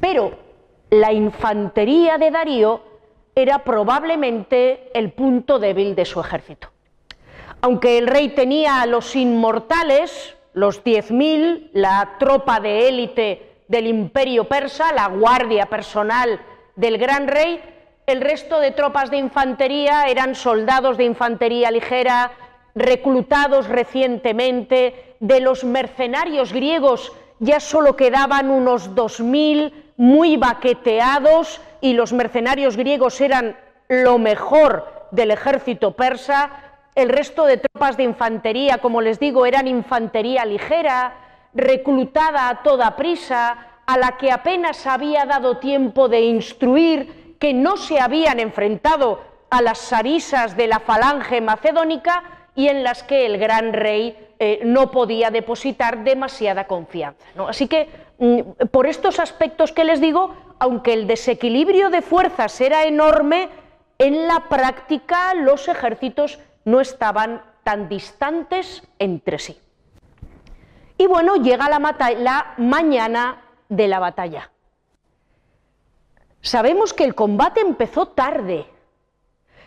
Pero 0.00 0.32
la 0.90 1.12
infantería 1.12 2.18
de 2.18 2.30
Darío 2.30 2.82
era 3.34 3.64
probablemente 3.64 4.90
el 4.94 5.12
punto 5.12 5.58
débil 5.58 5.94
de 5.94 6.04
su 6.04 6.20
ejército. 6.20 6.68
Aunque 7.62 7.98
el 7.98 8.06
rey 8.06 8.30
tenía 8.30 8.80
a 8.80 8.86
los 8.86 9.14
inmortales, 9.16 10.34
los 10.54 10.82
10.000, 10.82 11.70
la 11.74 12.16
tropa 12.18 12.58
de 12.58 12.88
élite 12.88 13.64
del 13.68 13.86
imperio 13.86 14.44
persa, 14.44 14.92
la 14.92 15.08
guardia 15.08 15.66
personal 15.66 16.40
del 16.74 16.96
gran 16.96 17.28
rey, 17.28 17.60
el 18.06 18.22
resto 18.22 18.58
de 18.58 18.72
tropas 18.72 19.10
de 19.10 19.18
infantería 19.18 20.06
eran 20.06 20.34
soldados 20.34 20.96
de 20.96 21.04
infantería 21.04 21.70
ligera, 21.70 22.32
reclutados 22.74 23.68
recientemente, 23.68 25.16
de 25.20 25.40
los 25.40 25.62
mercenarios 25.62 26.52
griegos. 26.52 27.12
Ya 27.38 27.60
solo 27.60 27.94
quedaban 27.94 28.50
unos 28.50 28.94
2.000 28.94 29.72
muy 29.98 30.36
baqueteados 30.38 31.60
y 31.82 31.92
los 31.92 32.12
mercenarios 32.12 32.76
griegos 32.76 33.20
eran 33.20 33.56
lo 33.88 34.18
mejor 34.18 35.06
del 35.10 35.30
ejército 35.30 35.92
persa, 35.92 36.69
el 36.94 37.08
resto 37.08 37.44
de 37.44 37.56
tropas 37.56 37.96
de 37.96 38.02
infantería, 38.02 38.78
como 38.78 39.00
les 39.00 39.18
digo, 39.20 39.46
eran 39.46 39.68
infantería 39.68 40.44
ligera, 40.44 41.14
reclutada 41.54 42.48
a 42.48 42.62
toda 42.62 42.96
prisa, 42.96 43.70
a 43.86 43.98
la 43.98 44.16
que 44.16 44.30
apenas 44.30 44.86
había 44.86 45.24
dado 45.24 45.58
tiempo 45.58 46.08
de 46.08 46.20
instruir 46.20 47.36
que 47.38 47.52
no 47.52 47.76
se 47.76 47.98
habían 47.98 48.38
enfrentado 48.38 49.20
a 49.50 49.62
las 49.62 49.78
sarisas 49.78 50.56
de 50.56 50.68
la 50.68 50.80
falange 50.80 51.40
macedónica 51.40 52.22
y 52.54 52.68
en 52.68 52.84
las 52.84 53.02
que 53.02 53.26
el 53.26 53.38
gran 53.38 53.72
rey 53.72 54.16
eh, 54.38 54.60
no 54.64 54.90
podía 54.90 55.30
depositar 55.30 56.04
demasiada 56.04 56.66
confianza. 56.66 57.24
Así 57.48 57.66
que, 57.66 57.88
mm, 58.18 58.66
por 58.70 58.86
estos 58.86 59.18
aspectos 59.18 59.72
que 59.72 59.84
les 59.84 60.00
digo, 60.00 60.34
aunque 60.58 60.92
el 60.92 61.06
desequilibrio 61.06 61.90
de 61.90 62.02
fuerzas 62.02 62.60
era 62.60 62.84
enorme, 62.84 63.48
en 63.98 64.26
la 64.26 64.48
práctica 64.48 65.34
los 65.34 65.68
ejércitos 65.68 66.38
no 66.64 66.80
estaban 66.80 67.42
tan 67.62 67.88
distantes 67.88 68.82
entre 68.98 69.38
sí. 69.38 69.58
Y 70.98 71.06
bueno, 71.06 71.36
llega 71.36 71.68
la, 71.68 72.54
mañana 72.58 73.42
de 73.68 73.88
la 73.88 73.98
batalla. 73.98 74.50
Sabemos 76.42 76.92
que 76.92 77.04
el 77.04 77.14
combate 77.14 77.60
empezó 77.60 78.08
tarde. 78.08 78.66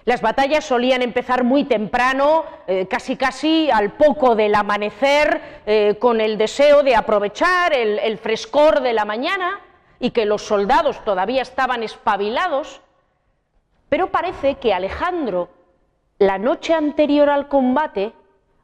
Las 0.06 0.22
batallas 0.22 0.66
solían 0.66 1.02
empezar 1.02 1.44
muy 1.44 1.64
temprano, 1.64 2.44
eh, 2.68 2.88
casi 2.88 3.16
casi 3.16 3.72
al 3.72 3.94
poco 3.94 4.36
del 4.36 4.54
amanecer, 4.54 5.62
eh, 5.66 5.96
con 6.00 6.20
el 6.20 6.38
deseo 6.38 6.84
de 6.84 6.96
aprovechar 6.96 7.74
el 7.74 8.18
frescor 8.18 8.82
de 8.82 8.94
la 8.94 9.06
mañana 9.06 9.62
y 10.00 10.12
que 10.12 10.26
los 10.26 10.42
soldados 10.42 11.04
todavía 11.06 11.42
estaban 11.42 11.82
espabilados. 11.82 12.82
Pero 13.90 14.12
parece 14.12 14.56
que 14.56 14.74
Alejandro, 14.74 15.50
la 16.20 16.38
noche 16.38 16.74
anterior 16.74 17.30
al 17.30 17.48
combate, 17.48 18.14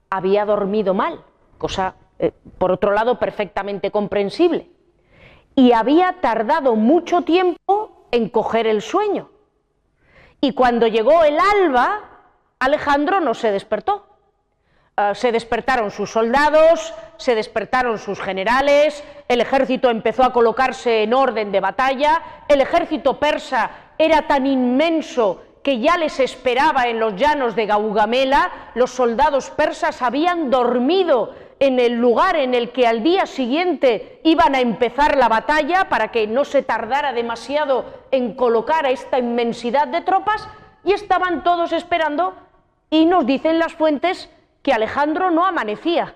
había 0.09 0.45
dormido 0.45 0.93
mal, 0.93 1.23
cosa, 1.57 1.95
eh, 2.17 2.31
por 2.57 2.71
otro 2.71 2.91
lado, 2.91 3.19
perfectamente 3.19 3.91
comprensible. 3.91 4.69
Y 5.55 5.73
había 5.73 6.17
tardado 6.21 6.75
mucho 6.75 7.21
tiempo 7.21 8.05
en 8.11 8.29
coger 8.29 8.67
el 8.67 8.81
sueño. 8.81 9.29
Y 10.41 10.53
cuando 10.53 10.87
llegó 10.87 11.23
el 11.23 11.37
alba, 11.39 12.01
Alejandro 12.59 13.19
no 13.19 13.33
se 13.33 13.51
despertó. 13.51 14.09
Ah, 15.01 15.15
se 15.15 15.31
despertaron 15.31 15.91
sus 15.91 16.11
soldados, 16.11 16.93
se 17.15 17.33
despertaron 17.33 17.97
sus 17.99 18.19
generales, 18.19 19.01
el 19.29 19.39
ejército 19.39 19.89
empezó 19.89 20.25
a 20.25 20.33
colocarse 20.33 21.03
en 21.03 21.13
orden 21.13 21.53
de 21.53 21.61
batalla, 21.61 22.21
el 22.49 22.59
ejército 22.59 23.17
persa 23.17 23.71
era 23.97 24.27
tan 24.27 24.45
inmenso 24.45 25.41
que 25.63 25.79
ya 25.79 25.97
les 25.97 26.19
esperaba 26.19 26.87
en 26.87 26.99
los 26.99 27.15
llanos 27.15 27.55
de 27.55 27.65
Gaugamela, 27.65 28.71
los 28.75 28.91
soldados 28.91 29.49
persas 29.49 30.01
habían 30.01 30.49
dormido 30.49 31.33
en 31.59 31.79
el 31.79 31.93
lugar 31.93 32.37
en 32.37 32.53
el 32.53 32.71
que 32.71 32.87
al 32.87 33.03
día 33.03 33.25
siguiente 33.25 34.21
iban 34.23 34.55
a 34.55 34.61
empezar 34.61 35.17
la 35.17 35.27
batalla 35.27 35.89
para 35.89 36.09
que 36.09 36.25
no 36.27 36.45
se 36.45 36.63
tardara 36.63 37.11
demasiado 37.11 37.85
en 38.11 38.33
colocar 38.35 38.85
a 38.85 38.91
esta 38.91 39.19
inmensidad 39.19 39.87
de 39.87 40.01
tropas 40.01 40.47
y 40.85 40.93
estaban 40.93 41.43
todos 41.43 41.73
esperando 41.73 42.33
y 42.89 43.05
nos 43.05 43.25
dicen 43.25 43.59
las 43.59 43.73
fuentes 43.73 44.29
que 44.63 44.73
Alejandro 44.73 45.31
no 45.31 45.45
amanecía 45.45 46.15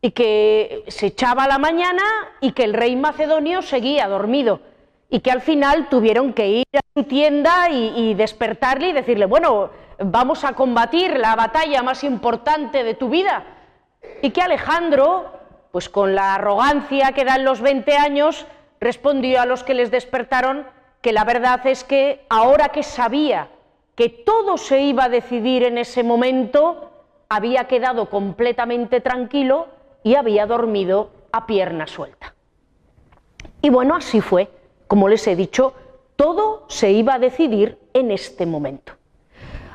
y 0.00 0.10
que 0.10 0.84
se 0.88 1.06
echaba 1.06 1.46
la 1.46 1.58
mañana 1.58 2.02
y 2.40 2.52
que 2.52 2.64
el 2.64 2.74
rey 2.74 2.96
macedonio 2.96 3.62
seguía 3.62 4.08
dormido 4.08 4.60
y 5.08 5.20
que 5.20 5.30
al 5.30 5.40
final 5.40 5.88
tuvieron 5.88 6.32
que 6.32 6.48
ir 6.48 6.66
su 6.98 7.04
tienda 7.04 7.70
y, 7.70 8.14
despertarle 8.14 8.88
y 8.88 8.92
decirle, 8.92 9.26
bueno, 9.26 9.70
vamos 10.00 10.42
a 10.42 10.54
combatir 10.54 11.16
la 11.16 11.36
batalla 11.36 11.80
más 11.80 12.02
importante 12.02 12.82
de 12.82 12.94
tu 12.94 13.08
vida. 13.08 13.44
Y 14.20 14.30
que 14.30 14.42
Alejandro, 14.42 15.32
pues 15.70 15.88
con 15.88 16.16
la 16.16 16.34
arrogancia 16.34 17.12
que 17.12 17.24
dan 17.24 17.44
los 17.44 17.60
20 17.60 17.96
años, 17.96 18.46
respondió 18.80 19.40
a 19.40 19.46
los 19.46 19.62
que 19.62 19.74
les 19.74 19.92
despertaron 19.92 20.66
que 21.00 21.12
la 21.12 21.22
verdad 21.22 21.64
es 21.68 21.84
que 21.84 22.26
ahora 22.28 22.70
que 22.70 22.82
sabía 22.82 23.48
que 23.94 24.08
todo 24.08 24.56
se 24.56 24.80
iba 24.80 25.04
a 25.04 25.08
decidir 25.08 25.62
en 25.62 25.78
ese 25.78 26.02
momento, 26.02 26.90
había 27.28 27.68
quedado 27.68 28.10
completamente 28.10 29.00
tranquilo 29.00 29.68
y 30.02 30.16
había 30.16 30.46
dormido 30.46 31.10
a 31.30 31.46
pierna 31.46 31.86
suelta. 31.86 32.34
Y 33.62 33.70
bueno, 33.70 33.94
así 33.94 34.20
fue. 34.20 34.50
Como 34.88 35.08
les 35.08 35.26
he 35.26 35.36
dicho, 35.36 35.74
todo 36.18 36.64
se 36.66 36.90
iba 36.90 37.14
a 37.14 37.18
decidir 37.20 37.78
en 37.94 38.10
este 38.10 38.44
momento. 38.44 38.92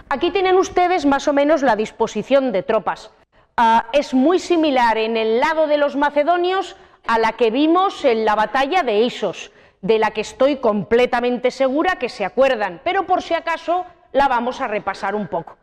Aquí 0.09 0.29
tienen 0.29 0.57
ustedes 0.57 1.05
más 1.05 1.29
o 1.29 1.33
menos 1.33 1.61
la 1.61 1.77
disposición 1.77 2.51
de 2.51 2.63
tropas. 2.63 3.11
Ah, 3.55 3.85
es 3.93 4.13
muy 4.13 4.39
similar 4.39 4.97
en 4.97 5.15
el 5.15 5.39
lado 5.39 5.67
de 5.67 5.77
los 5.77 5.95
macedonios 5.95 6.75
a 7.07 7.17
la 7.17 7.31
que 7.31 7.49
vimos 7.49 8.03
en 8.03 8.25
la 8.25 8.35
batalla 8.35 8.83
de 8.83 9.03
Isos, 9.03 9.53
de 9.81 9.99
la 9.99 10.11
que 10.11 10.19
estoy 10.19 10.57
completamente 10.57 11.49
segura 11.49 11.95
que 11.95 12.09
se 12.09 12.25
acuerdan, 12.25 12.81
pero 12.83 13.05
por 13.05 13.21
si 13.21 13.33
acaso 13.33 13.85
la 14.11 14.27
vamos 14.27 14.59
a 14.59 14.67
repasar 14.67 15.15
un 15.15 15.29
poco. 15.29 15.55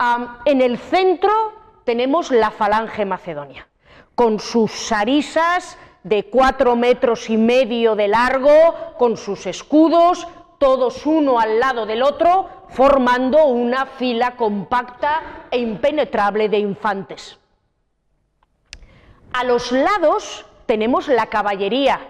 Ah, 0.00 0.40
en 0.44 0.60
el 0.60 0.76
centro 0.76 1.32
tenemos 1.84 2.32
la 2.32 2.50
falange 2.50 3.04
macedonia, 3.04 3.68
con 4.16 4.40
sus 4.40 4.72
sarisas 4.72 5.78
de 6.02 6.24
cuatro 6.24 6.76
metros 6.76 7.28
y 7.30 7.36
medio 7.36 7.94
de 7.94 8.08
largo, 8.08 8.50
con 8.98 9.16
sus 9.16 9.46
escudos, 9.46 10.26
todos 10.58 11.06
uno 11.06 11.40
al 11.40 11.58
lado 11.58 11.86
del 11.86 12.02
otro, 12.02 12.48
formando 12.68 13.46
una 13.46 13.86
fila 13.86 14.36
compacta 14.36 15.46
e 15.50 15.58
impenetrable 15.58 16.48
de 16.48 16.58
infantes. 16.58 17.38
A 19.32 19.44
los 19.44 19.72
lados 19.72 20.44
tenemos 20.66 21.08
la 21.08 21.26
caballería, 21.26 22.00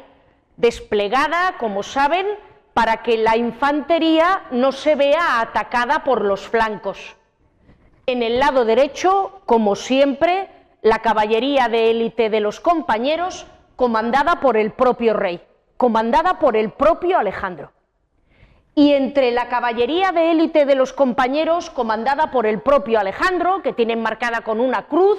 desplegada, 0.57 1.57
como 1.59 1.83
saben, 1.83 2.27
para 2.75 3.03
que 3.03 3.19
la 3.19 3.37
infantería 3.37 4.43
no 4.51 4.73
se 4.73 4.95
vea 4.95 5.41
atacada 5.41 6.05
por 6.05 6.25
los 6.25 6.49
flancos. 6.49 7.17
En 8.07 8.23
el 8.23 8.39
lado 8.39 8.65
derecho, 8.65 9.43
como 9.47 9.77
siempre, 9.77 10.49
la 10.83 11.01
caballería 11.01 11.69
de 11.69 11.91
élite 11.91 12.31
de 12.31 12.41
los 12.41 12.61
compañeros 12.61 13.47
comandada 13.81 14.41
por 14.41 14.59
el 14.59 14.73
propio 14.73 15.15
rey, 15.15 15.41
comandada 15.79 16.39
por 16.39 16.55
el 16.55 16.69
propio 16.69 17.17
Alejandro. 17.17 17.73
Y 18.75 18.93
entre 18.93 19.31
la 19.31 19.49
caballería 19.49 20.13
de 20.13 20.33
élite 20.33 20.67
de 20.67 20.75
los 20.75 20.93
compañeros, 20.93 21.71
comandada 21.71 22.31
por 22.31 22.45
el 22.45 22.61
propio 22.61 23.01
Alejandro, 23.01 23.63
que 23.63 23.73
tiene 23.73 23.97
marcada 23.97 24.43
con 24.43 24.61
una 24.61 24.87
cruz, 24.87 25.19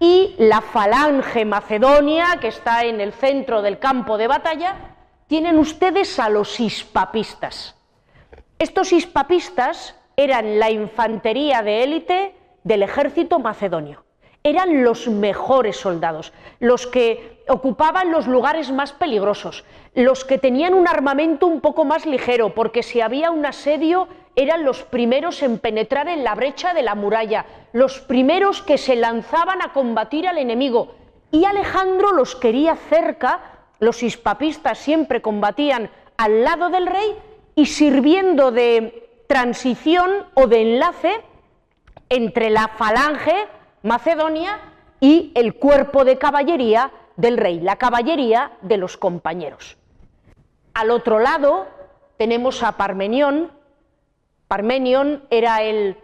y 0.00 0.34
la 0.38 0.60
falange 0.60 1.44
macedonia, 1.44 2.38
que 2.40 2.48
está 2.48 2.82
en 2.82 3.00
el 3.00 3.12
centro 3.12 3.62
del 3.62 3.78
campo 3.78 4.18
de 4.18 4.26
batalla, 4.26 4.96
tienen 5.28 5.56
ustedes 5.56 6.18
a 6.18 6.28
los 6.28 6.58
hispapistas. 6.58 7.76
Estos 8.58 8.92
hispapistas 8.92 9.94
eran 10.16 10.58
la 10.58 10.72
infantería 10.72 11.62
de 11.62 11.84
élite 11.84 12.34
del 12.64 12.82
ejército 12.82 13.38
macedonio 13.38 14.07
eran 14.42 14.84
los 14.84 15.08
mejores 15.08 15.76
soldados, 15.76 16.32
los 16.60 16.86
que 16.86 17.42
ocupaban 17.48 18.10
los 18.10 18.26
lugares 18.26 18.70
más 18.70 18.92
peligrosos, 18.92 19.64
los 19.94 20.24
que 20.24 20.38
tenían 20.38 20.74
un 20.74 20.88
armamento 20.88 21.46
un 21.46 21.60
poco 21.60 21.84
más 21.84 22.06
ligero, 22.06 22.54
porque 22.54 22.82
si 22.82 23.00
había 23.00 23.30
un 23.30 23.44
asedio 23.46 24.08
eran 24.36 24.64
los 24.64 24.84
primeros 24.84 25.42
en 25.42 25.58
penetrar 25.58 26.08
en 26.08 26.22
la 26.22 26.36
brecha 26.36 26.72
de 26.72 26.82
la 26.82 26.94
muralla, 26.94 27.46
los 27.72 27.98
primeros 27.98 28.62
que 28.62 28.78
se 28.78 28.94
lanzaban 28.94 29.60
a 29.62 29.72
combatir 29.72 30.28
al 30.28 30.38
enemigo. 30.38 30.94
Y 31.32 31.44
Alejandro 31.44 32.12
los 32.12 32.36
quería 32.36 32.76
cerca, 32.76 33.40
los 33.80 34.02
hispapistas 34.04 34.78
siempre 34.78 35.20
combatían 35.20 35.90
al 36.16 36.44
lado 36.44 36.70
del 36.70 36.86
rey 36.86 37.16
y 37.56 37.66
sirviendo 37.66 38.52
de 38.52 39.08
transición 39.26 40.26
o 40.34 40.46
de 40.46 40.62
enlace 40.62 41.20
entre 42.08 42.48
la 42.50 42.68
falange, 42.68 43.34
Macedonia 43.82 44.60
y 45.00 45.32
el 45.34 45.54
cuerpo 45.54 46.04
de 46.04 46.18
caballería 46.18 46.90
del 47.16 47.36
rey, 47.36 47.60
la 47.60 47.76
caballería 47.76 48.52
de 48.62 48.76
los 48.76 48.96
compañeros. 48.96 49.76
Al 50.74 50.90
otro 50.90 51.18
lado 51.18 51.66
tenemos 52.16 52.62
a 52.62 52.76
Parmenión. 52.76 53.50
Parmenión 54.46 55.24
era 55.30 55.62
el 55.62 55.96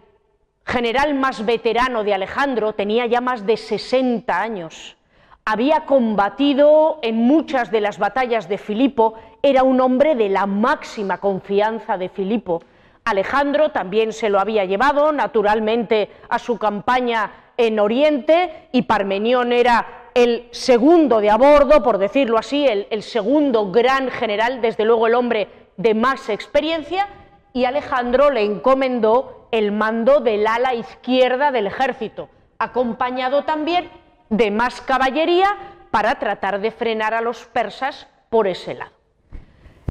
general 0.64 1.14
más 1.14 1.44
veterano 1.44 2.04
de 2.04 2.14
Alejandro, 2.14 2.72
tenía 2.72 3.06
ya 3.06 3.20
más 3.20 3.46
de 3.46 3.56
60 3.56 4.40
años. 4.40 4.96
Había 5.44 5.84
combatido 5.84 6.98
en 7.02 7.16
muchas 7.16 7.70
de 7.70 7.82
las 7.82 7.98
batallas 7.98 8.48
de 8.48 8.58
Filipo, 8.58 9.14
era 9.42 9.62
un 9.62 9.80
hombre 9.80 10.14
de 10.14 10.30
la 10.30 10.46
máxima 10.46 11.18
confianza 11.18 11.98
de 11.98 12.08
Filipo. 12.08 12.62
Alejandro 13.04 13.70
también 13.70 14.14
se 14.14 14.30
lo 14.30 14.40
había 14.40 14.64
llevado, 14.64 15.12
naturalmente, 15.12 16.10
a 16.30 16.38
su 16.38 16.58
campaña 16.58 17.30
en 17.56 17.78
Oriente 17.80 18.68
y 18.72 18.82
Parmenión 18.82 19.52
era 19.52 20.10
el 20.14 20.48
segundo 20.52 21.20
de 21.20 21.30
a 21.30 21.36
bordo, 21.36 21.82
por 21.82 21.98
decirlo 21.98 22.38
así, 22.38 22.66
el, 22.66 23.02
segundo 23.02 23.70
gran 23.72 24.10
general, 24.10 24.60
desde 24.60 24.84
luego 24.84 25.06
el 25.06 25.14
hombre 25.14 25.48
de 25.76 25.94
más 25.94 26.28
experiencia, 26.28 27.08
y 27.52 27.64
Alejandro 27.64 28.30
le 28.30 28.42
encomendó 28.42 29.48
el 29.50 29.72
mando 29.72 30.20
del 30.20 30.46
ala 30.46 30.74
izquierda 30.74 31.50
del 31.50 31.66
ejército, 31.66 32.28
acompañado 32.58 33.44
también 33.44 33.90
de 34.30 34.50
más 34.50 34.80
caballería 34.80 35.56
para 35.90 36.18
tratar 36.18 36.60
de 36.60 36.70
frenar 36.70 37.14
a 37.14 37.20
los 37.20 37.44
persas 37.46 38.08
por 38.30 38.46
ese 38.46 38.74
lado. 38.74 38.92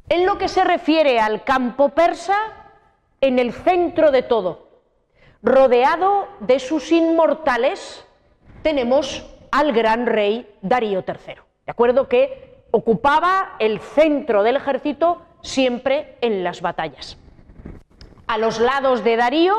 En 0.09 0.25
lo 0.25 0.37
que 0.37 0.49
se 0.49 0.63
refiere 0.63 1.19
al 1.19 1.43
campo 1.43 1.89
persa, 1.89 2.37
en 3.21 3.39
el 3.39 3.53
centro 3.53 4.11
de 4.11 4.23
todo, 4.23 4.62
rodeado 5.43 6.29
de 6.39 6.59
sus 6.59 6.91
inmortales, 6.91 8.05
tenemos 8.63 9.29
al 9.51 9.73
gran 9.73 10.05
rey 10.05 10.49
Darío 10.61 11.03
III, 11.05 11.35
¿de 11.65 11.71
acuerdo? 11.71 12.07
Que 12.07 12.63
ocupaba 12.71 13.55
el 13.59 13.79
centro 13.79 14.41
del 14.41 14.55
ejército 14.55 15.21
siempre 15.41 16.17
en 16.21 16.43
las 16.43 16.61
batallas. 16.61 17.17
A 18.25 18.37
los 18.37 18.59
lados 18.59 19.03
de 19.03 19.17
Darío, 19.17 19.55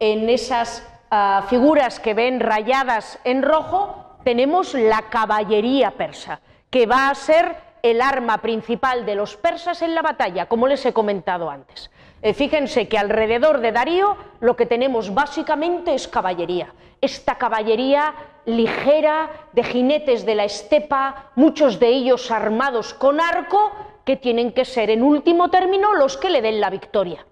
en 0.00 0.28
esas 0.28 0.86
ah, 1.10 1.46
figuras 1.48 2.00
que 2.00 2.14
ven 2.14 2.40
rayadas 2.40 3.20
en 3.24 3.42
rojo, 3.42 4.18
tenemos 4.24 4.74
la 4.74 5.02
caballería 5.02 5.92
persa, 5.92 6.40
que 6.68 6.86
va 6.86 7.08
a 7.08 7.14
ser 7.14 7.56
el 7.82 8.00
arma 8.00 8.38
principal 8.38 9.06
de 9.06 9.14
los 9.14 9.36
persas 9.36 9.82
en 9.82 9.94
la 9.94 10.02
batalla, 10.02 10.46
como 10.46 10.66
les 10.66 10.84
he 10.84 10.92
comentado 10.92 11.48
antes. 11.48 11.90
Eh, 12.22 12.34
fíjense 12.34 12.86
que 12.86 12.98
alrededor 12.98 13.58
de 13.58 13.72
Darío 13.72 14.16
lo 14.40 14.54
que 14.54 14.66
tenemos 14.66 15.12
básicamente 15.12 15.92
es 15.92 16.06
caballería. 16.06 16.72
Esta 17.00 17.34
caballería 17.36 18.14
ligera 18.46 19.28
de 19.52 19.64
jinetes 19.64 20.24
de 20.24 20.36
la 20.36 20.44
estepa, 20.44 21.30
muchos 21.34 21.80
de 21.80 21.88
ellos 21.88 22.30
armados 22.30 22.94
con 22.94 23.20
arco, 23.20 23.72
que 24.04 24.16
tienen 24.16 24.52
que 24.52 24.64
ser 24.64 24.90
en 24.90 25.02
último 25.02 25.50
término 25.50 25.94
los 25.94 26.16
que 26.16 26.30
le 26.30 26.42
den 26.42 26.60
la 26.60 26.70
victoria. 26.70 27.26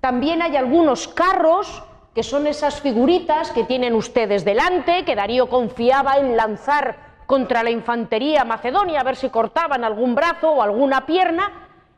También 0.00 0.42
hay 0.42 0.56
algunos 0.56 1.08
carros, 1.08 1.82
que 2.14 2.22
son 2.22 2.46
esas 2.46 2.82
figuritas 2.82 3.50
que 3.50 3.64
tienen 3.64 3.94
ustedes 3.94 4.44
delante, 4.44 5.06
que 5.06 5.16
Darío 5.16 5.48
confiaba 5.48 6.18
en 6.18 6.36
lanzar 6.36 7.14
contra 7.26 7.62
la 7.62 7.70
infantería 7.70 8.44
macedonia 8.44 9.00
a 9.00 9.04
ver 9.04 9.16
si 9.16 9.30
cortaban 9.30 9.84
algún 9.84 10.14
brazo 10.14 10.50
o 10.50 10.62
alguna 10.62 11.06
pierna, 11.06 11.50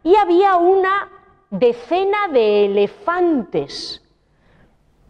y 0.04 0.14
había 0.14 0.56
una 0.56 1.08
decena 1.58 2.28
de 2.28 2.66
elefantes 2.66 4.02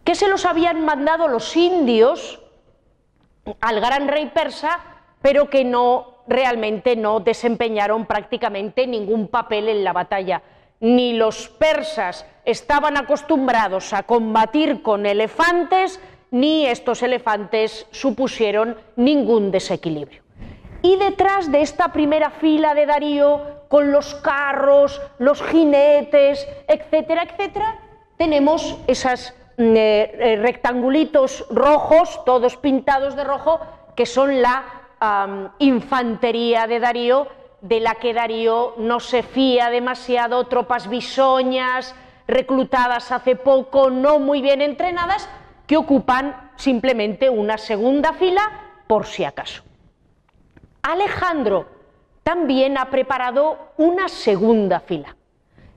que 0.03 0.15
se 0.15 0.27
los 0.27 0.45
habían 0.45 0.85
mandado 0.85 1.27
los 1.27 1.55
indios 1.55 2.41
al 3.59 3.79
gran 3.81 4.07
rey 4.07 4.31
persa, 4.33 4.79
pero 5.21 5.49
que 5.49 5.65
no 5.65 6.15
realmente 6.27 6.95
no 6.95 7.19
desempeñaron 7.19 8.05
prácticamente 8.05 8.87
ningún 8.87 9.27
papel 9.27 9.69
en 9.69 9.83
la 9.83 9.93
batalla. 9.93 10.41
ni 10.79 11.13
los 11.13 11.47
persas 11.47 12.25
estaban 12.45 12.97
acostumbrados 12.97 13.93
a 13.93 14.03
combatir 14.03 14.83
con 14.83 15.07
elefantes, 15.07 15.99
ni 16.29 16.67
estos 16.67 17.01
elefantes 17.01 17.87
supusieron 17.89 18.77
ningún 18.95 19.49
desequilibrio. 19.49 20.26
Y 20.81 20.95
detrás 20.97 21.51
de 21.51 21.61
esta 21.61 21.91
primera 21.91 22.29
fila 22.29 22.73
de 22.73 22.85
Darío, 22.85 23.41
con 23.67 23.91
los 23.91 24.15
carros, 24.15 25.01
los 25.17 25.41
jinetes, 25.41 26.47
etcétera, 26.67 27.23
etcétera, 27.23 27.79
tenemos 28.17 28.77
esos 28.87 29.33
mm, 29.57 29.75
eh, 29.75 29.77
eh, 29.77 30.35
rectangulitos 30.37 31.45
rojos, 31.49 32.23
todos 32.25 32.57
pintados 32.57 33.15
de 33.15 33.23
rojo, 33.23 33.59
que 33.95 34.05
son 34.05 34.41
la 34.41 34.63
infantería 35.59 36.65
de 36.65 36.79
Darío, 36.79 37.27
de 37.61 37.79
la 37.79 37.95
que 37.95 38.15
Darío 38.15 38.73
no 38.77 38.99
se 38.99 39.21
fía 39.21 39.69
demasiado, 39.69 40.47
tropas 40.47 40.89
bisoñas, 40.89 41.93
reclutadas 42.27 43.11
hace 43.11 43.35
poco, 43.35 43.91
no 43.91 44.17
muy 44.17 44.41
bien 44.41 44.61
entrenadas, 44.61 45.29
que 45.67 45.77
ocupan 45.77 46.51
simplemente 46.55 47.29
una 47.29 47.59
segunda 47.59 48.13
fila 48.13 48.41
por 48.87 49.05
si 49.05 49.23
acaso. 49.23 49.66
Alejandro 50.81 51.67
también 52.23 52.77
ha 52.77 52.89
preparado 52.89 53.57
una 53.77 54.09
segunda 54.09 54.79
fila. 54.79 55.15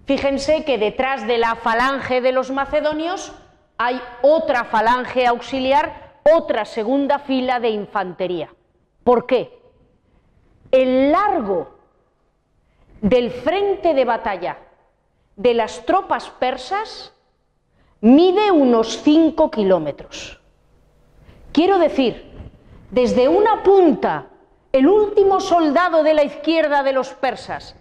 Fíjense 0.06 0.64
que 0.64 0.78
detrás 0.78 1.26
de 1.26 1.38
la 1.38 1.54
falange 1.54 2.20
de 2.20 2.32
los 2.32 2.50
macedonios 2.50 3.32
hay 3.78 4.00
otra 4.22 4.64
falange 4.64 5.26
auxiliar, 5.26 6.18
otra 6.34 6.64
segunda 6.64 7.18
fila 7.20 7.60
de 7.60 7.70
infantería. 7.70 8.52
¿Por 9.04 9.26
qué? 9.26 9.60
El 10.70 11.12
largo 11.12 11.78
del 13.00 13.30
frente 13.30 13.94
de 13.94 14.04
batalla 14.04 14.58
de 15.36 15.54
las 15.54 15.86
tropas 15.86 16.28
persas 16.30 17.14
mide 18.00 18.50
unos 18.50 19.00
5 19.02 19.50
kilómetros. 19.50 20.40
Quiero 21.52 21.78
decir, 21.78 22.30
desde 22.90 23.28
una 23.28 23.62
punta, 23.62 24.29
el 24.72 24.86
último 24.86 25.40
soldado 25.40 26.02
de 26.02 26.14
la 26.14 26.24
izquierda 26.24 26.82
de 26.82 26.92
los 26.92 27.08
persas, 27.10 27.74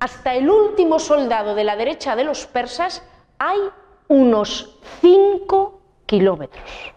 hasta 0.00 0.34
el 0.34 0.50
último 0.50 0.98
soldado 0.98 1.54
de 1.54 1.64
la 1.64 1.76
derecha 1.76 2.16
de 2.16 2.24
los 2.24 2.46
persas, 2.46 3.02
hay 3.38 3.58
unos 4.08 4.76
5 5.00 5.80
kilómetros. 6.06 6.92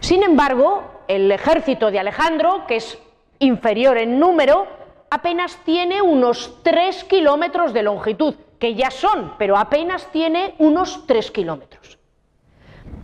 Sin 0.00 0.22
embargo, 0.22 0.82
el 1.08 1.30
ejército 1.30 1.90
de 1.90 1.98
Alejandro, 1.98 2.64
que 2.66 2.76
es 2.76 2.98
inferior 3.38 3.96
en 3.98 4.18
número, 4.18 4.66
apenas 5.10 5.58
tiene 5.64 6.02
unos 6.02 6.58
3 6.62 7.04
kilómetros 7.04 7.72
de 7.72 7.82
longitud, 7.82 8.34
que 8.58 8.74
ya 8.74 8.90
son, 8.90 9.34
pero 9.38 9.56
apenas 9.56 10.10
tiene 10.12 10.54
unos 10.58 11.06
3 11.06 11.30
kilómetros. 11.30 11.98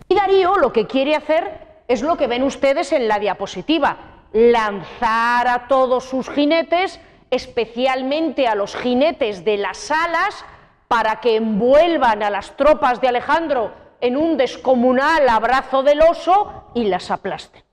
Y 0.07 0.15
Darío 0.15 0.55
lo 0.57 0.71
que 0.71 0.85
quiere 0.85 1.15
hacer 1.15 1.65
es 1.87 2.01
lo 2.01 2.17
que 2.17 2.27
ven 2.27 2.43
ustedes 2.43 2.91
en 2.91 3.07
la 3.07 3.19
diapositiva, 3.19 4.14
lanzar 4.35 5.47
a 5.47 5.67
todos 5.69 6.03
sus 6.03 6.29
jinetes, 6.29 6.99
especialmente 7.31 8.49
a 8.49 8.55
los 8.55 8.75
jinetes 8.75 9.45
de 9.45 9.55
las 9.55 9.89
alas, 9.89 10.43
para 10.89 11.21
que 11.21 11.37
envuelvan 11.37 12.21
a 12.21 12.29
las 12.29 12.57
tropas 12.57 12.99
de 12.99 13.07
Alejandro 13.07 13.71
en 14.01 14.17
un 14.17 14.35
descomunal 14.35 15.29
abrazo 15.29 15.83
del 15.83 16.01
oso 16.01 16.69
y 16.73 16.83
las 16.83 17.11
aplasten. 17.11 17.63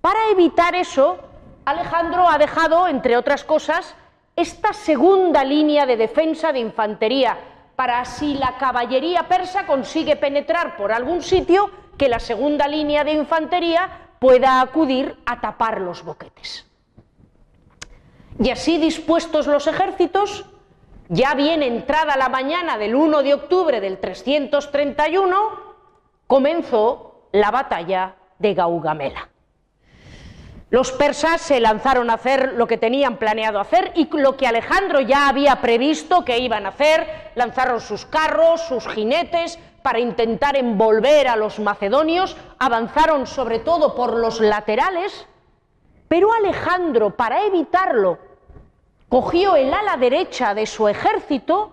Para 0.00 0.30
evitar 0.32 0.74
eso, 0.74 1.18
Alejandro 1.66 2.26
ha 2.30 2.38
dejado, 2.38 2.88
entre 2.88 3.18
otras 3.18 3.44
cosas, 3.44 3.94
esta 4.36 4.72
segunda 4.72 5.44
línea 5.44 5.84
de 5.84 5.98
defensa 5.98 6.50
de 6.50 6.60
infantería, 6.60 7.36
para 7.76 8.02
si 8.06 8.34
la 8.34 8.56
caballería 8.56 9.28
persa 9.28 9.66
consigue 9.66 10.16
penetrar 10.16 10.78
por 10.78 10.92
algún 10.92 11.20
sitio, 11.20 11.70
que 11.98 12.08
la 12.08 12.20
segunda 12.20 12.66
línea 12.66 13.04
de 13.04 13.12
infantería 13.12 14.09
pueda 14.20 14.60
acudir 14.60 15.18
a 15.26 15.40
tapar 15.40 15.80
los 15.80 16.04
boquetes. 16.04 16.66
Y 18.38 18.50
así 18.50 18.78
dispuestos 18.78 19.46
los 19.48 19.66
ejércitos, 19.66 20.44
ya 21.08 21.34
bien 21.34 21.62
entrada 21.62 22.16
la 22.16 22.28
mañana 22.28 22.78
del 22.78 22.94
1 22.94 23.22
de 23.22 23.34
octubre 23.34 23.80
del 23.80 23.98
331, 23.98 25.36
comenzó 26.26 27.28
la 27.32 27.50
batalla 27.50 28.14
de 28.38 28.54
Gaugamela. 28.54 29.28
Los 30.68 30.92
persas 30.92 31.40
se 31.40 31.58
lanzaron 31.58 32.10
a 32.10 32.14
hacer 32.14 32.52
lo 32.54 32.68
que 32.68 32.78
tenían 32.78 33.16
planeado 33.16 33.58
hacer 33.58 33.90
y 33.96 34.08
lo 34.16 34.36
que 34.36 34.46
Alejandro 34.46 35.00
ya 35.00 35.28
había 35.28 35.60
previsto 35.60 36.24
que 36.24 36.38
iban 36.38 36.64
a 36.64 36.68
hacer, 36.68 37.32
lanzaron 37.34 37.80
sus 37.80 38.06
carros, 38.06 38.60
sus 38.60 38.86
jinetes 38.86 39.58
para 39.82 39.98
intentar 39.98 40.56
envolver 40.56 41.28
a 41.28 41.36
los 41.36 41.58
macedonios, 41.58 42.36
avanzaron 42.58 43.26
sobre 43.26 43.58
todo 43.58 43.94
por 43.94 44.16
los 44.16 44.40
laterales, 44.40 45.26
pero 46.08 46.32
Alejandro, 46.32 47.16
para 47.16 47.44
evitarlo, 47.44 48.18
cogió 49.08 49.56
el 49.56 49.72
ala 49.72 49.96
derecha 49.96 50.54
de 50.54 50.66
su 50.66 50.88
ejército 50.88 51.72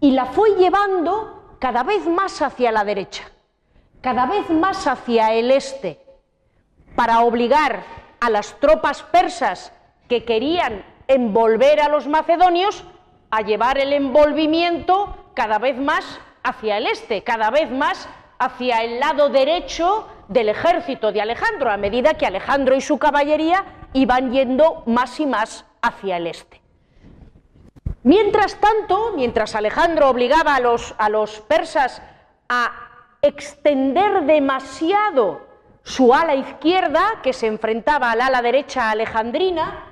y 0.00 0.12
la 0.12 0.26
fue 0.26 0.50
llevando 0.56 1.56
cada 1.58 1.82
vez 1.82 2.06
más 2.06 2.42
hacia 2.42 2.72
la 2.72 2.84
derecha, 2.84 3.24
cada 4.00 4.26
vez 4.26 4.50
más 4.50 4.86
hacia 4.86 5.32
el 5.32 5.50
este, 5.50 6.04
para 6.94 7.20
obligar 7.20 7.82
a 8.20 8.30
las 8.30 8.58
tropas 8.60 9.02
persas 9.02 9.72
que 10.08 10.24
querían 10.24 10.84
envolver 11.08 11.80
a 11.80 11.88
los 11.88 12.06
macedonios 12.06 12.84
a 13.30 13.40
llevar 13.40 13.78
el 13.78 13.92
envolvimiento 13.92 15.32
cada 15.34 15.58
vez 15.58 15.76
más 15.76 16.20
hacia 16.44 16.78
el 16.78 16.86
este, 16.86 17.24
cada 17.24 17.50
vez 17.50 17.70
más 17.70 18.08
hacia 18.38 18.82
el 18.82 19.00
lado 19.00 19.30
derecho 19.30 20.06
del 20.28 20.50
ejército 20.50 21.10
de 21.10 21.20
Alejandro, 21.20 21.70
a 21.70 21.76
medida 21.76 22.14
que 22.14 22.26
Alejandro 22.26 22.76
y 22.76 22.80
su 22.80 22.98
caballería 22.98 23.64
iban 23.92 24.32
yendo 24.32 24.82
más 24.86 25.18
y 25.18 25.26
más 25.26 25.64
hacia 25.82 26.18
el 26.18 26.26
este. 26.26 26.60
Mientras 28.02 28.56
tanto, 28.56 29.12
mientras 29.16 29.54
Alejandro 29.54 30.10
obligaba 30.10 30.56
a 30.56 30.60
los, 30.60 30.94
a 30.98 31.08
los 31.08 31.40
persas 31.40 32.02
a 32.48 32.72
extender 33.22 34.24
demasiado 34.24 35.46
su 35.82 36.12
ala 36.12 36.34
izquierda, 36.34 37.20
que 37.22 37.32
se 37.32 37.46
enfrentaba 37.46 38.10
al 38.10 38.20
ala 38.20 38.42
derecha 38.42 38.90
alejandrina, 38.90 39.86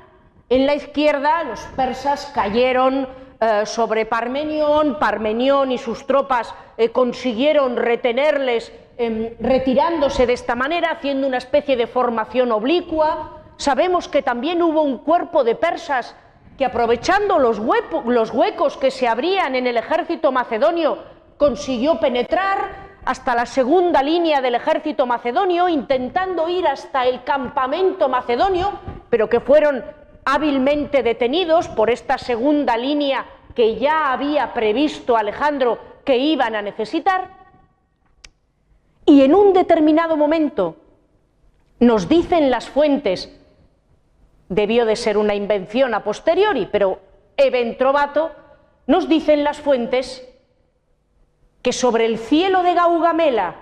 en 0.50 0.66
la 0.66 0.74
izquierda 0.74 1.44
los 1.44 1.60
persas 1.76 2.30
cayeron 2.34 3.08
eh, 3.44 3.66
sobre 3.66 4.06
Parmenión, 4.06 5.00
Parmenión 5.00 5.72
y 5.72 5.78
sus 5.78 6.06
tropas 6.06 6.54
eh, 6.76 6.90
consiguieron 6.90 7.74
retenerles 7.76 8.72
em, 8.96 9.30
retirándose 9.40 10.28
de 10.28 10.34
esta 10.34 10.54
manera, 10.54 10.92
haciendo 10.92 11.26
una 11.26 11.38
especie 11.38 11.76
de 11.76 11.88
formación 11.88 12.52
oblicua. 12.52 13.42
Sabemos 13.56 14.06
que 14.06 14.22
también 14.22 14.62
hubo 14.62 14.82
un 14.82 14.98
cuerpo 14.98 15.42
de 15.42 15.56
persas 15.56 16.14
que 16.56 16.64
aprovechando 16.64 17.40
los, 17.40 17.60
los 18.06 18.30
huecos 18.30 18.76
que 18.76 18.92
se 18.92 19.08
abrían 19.08 19.56
en 19.56 19.66
el 19.66 19.76
ejército 19.76 20.30
macedonio, 20.30 20.98
consiguió 21.36 21.98
penetrar, 21.98 22.92
hasta 23.04 23.34
la 23.34 23.46
segunda 23.46 24.04
línea 24.04 24.40
del 24.40 24.54
ejército 24.54 25.04
macedonio, 25.04 25.68
intentando 25.68 26.48
ir 26.48 26.68
hasta 26.68 27.06
el 27.06 27.24
campamento 27.24 28.08
macedonio, 28.08 28.78
pero 29.10 29.28
que 29.28 29.40
fueron 29.40 29.84
hábilmente 30.24 31.02
detenidos 31.02 31.68
por 31.68 31.90
esta 31.90 32.18
segunda 32.18 32.76
línea 32.76 33.26
que 33.54 33.76
ya 33.76 34.12
había 34.12 34.52
previsto 34.54 35.16
Alejandro 35.16 35.78
que 36.04 36.16
iban 36.16 36.54
a 36.54 36.62
necesitar. 36.62 37.28
Y 39.04 39.22
en 39.22 39.34
un 39.34 39.52
determinado 39.52 40.16
momento 40.16 40.76
nos 41.80 42.08
dicen 42.08 42.50
las 42.50 42.68
fuentes, 42.68 43.36
debió 44.48 44.84
de 44.86 44.96
ser 44.96 45.18
una 45.18 45.34
invención 45.34 45.94
a 45.94 46.04
posteriori, 46.04 46.68
pero 46.70 47.00
Eventrovato, 47.36 48.30
nos 48.86 49.08
dicen 49.08 49.42
las 49.42 49.60
fuentes 49.60 50.28
que 51.62 51.72
sobre 51.72 52.06
el 52.06 52.18
cielo 52.18 52.62
de 52.62 52.74
Gaugamela, 52.74 53.56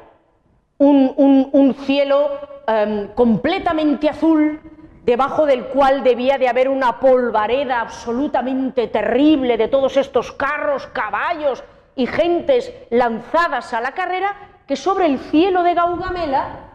un, 0.78 1.76
cielo 1.86 2.30
em, 2.66 3.08
completamente 3.08 4.08
azul, 4.08 4.60
debajo 5.04 5.46
del 5.46 5.66
cual 5.66 6.02
debía 6.02 6.38
de 6.38 6.48
haber 6.48 6.68
una 6.68 7.00
polvareda 7.00 7.80
absolutamente 7.80 8.88
terrible 8.88 9.56
de 9.56 9.68
todos 9.68 9.96
estos 9.96 10.32
carros, 10.32 10.86
caballos 10.88 11.64
y 11.96 12.06
gentes 12.06 12.72
lanzadas 12.90 13.72
a 13.72 13.80
la 13.80 13.92
carrera, 13.92 14.62
que 14.66 14.76
sobre 14.76 15.06
el 15.06 15.18
cielo 15.18 15.62
de 15.62 15.74
Gaugamela 15.74 16.70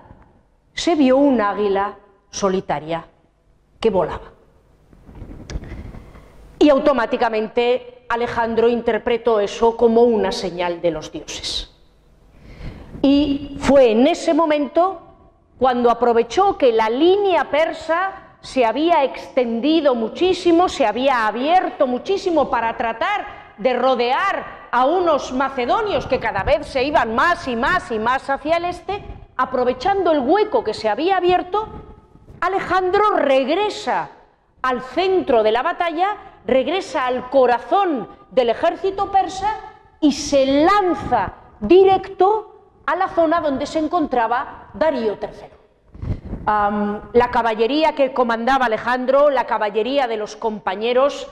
se 0.74 0.96
vio 0.96 1.18
un 1.18 1.40
águila 1.40 1.96
solitaria 2.30 3.06
que 3.80 3.90
volaba. 3.90 4.34
Y 6.60 6.70
automáticamente 6.70 8.06
Alejandro 8.10 8.68
interpretó 8.68 9.40
eso 9.40 9.78
como 9.78 10.02
una 10.02 10.32
señal 10.32 10.82
de 10.82 10.92
los 10.92 11.12
dioses. 11.12 11.72
Y 13.02 13.58
fue 13.60 13.92
en 13.92 14.08
ese 14.08 14.34
momento 14.34 15.05
cuando 15.58 15.90
aprovechó 15.90 16.58
que 16.58 16.72
la 16.72 16.90
línea 16.90 17.50
persa 17.50 18.12
se 18.42 18.66
había 18.66 19.04
extendido 19.04 19.96
muchísimo, 19.96 20.70
se 20.70 20.86
había 20.86 21.28
abierto 21.28 21.88
muchísimo 21.88 22.50
para 22.50 22.78
tratar 22.78 23.54
de 23.58 23.74
rodear 23.74 24.68
a 24.72 24.86
unos 24.86 25.32
macedonios 25.32 26.06
que 26.06 26.20
cada 26.20 26.44
vez 26.44 26.68
se 26.68 26.84
iban 26.84 27.16
más 27.16 27.48
y 27.48 27.56
más 27.56 27.90
y 27.92 27.98
más 27.98 28.30
hacia 28.30 28.58
el 28.58 28.66
este, 28.66 29.04
aprovechando 29.38 30.12
el 30.12 30.20
hueco 30.20 30.64
que 30.64 30.74
se 30.74 30.90
había 30.90 31.18
abierto, 31.18 31.68
Alejandro 32.42 33.12
regresa 33.12 34.10
al 34.62 34.82
centro 34.82 35.42
de 35.42 35.52
la 35.52 35.64
batalla, 35.64 36.18
regresa 36.46 37.06
al 37.06 37.30
corazón 37.30 38.10
del 38.32 38.50
ejército 38.50 39.12
persa 39.12 39.56
y 40.02 40.12
se 40.12 40.64
lanza 40.66 41.34
directo 41.62 42.82
a 42.86 42.96
la 42.96 43.08
zona 43.08 43.40
donde 43.42 43.66
se 43.66 43.80
encontraba 43.80 44.65
Darío 44.78 45.18
III. 45.22 45.50
la 47.14 47.32
caballería 47.32 47.94
que 47.94 48.14
comandaba 48.14 48.66
Alejandro, 48.66 49.30
la 49.30 49.46
caballería 49.46 50.08
de 50.08 50.18
los 50.18 50.36
compañeros, 50.36 51.28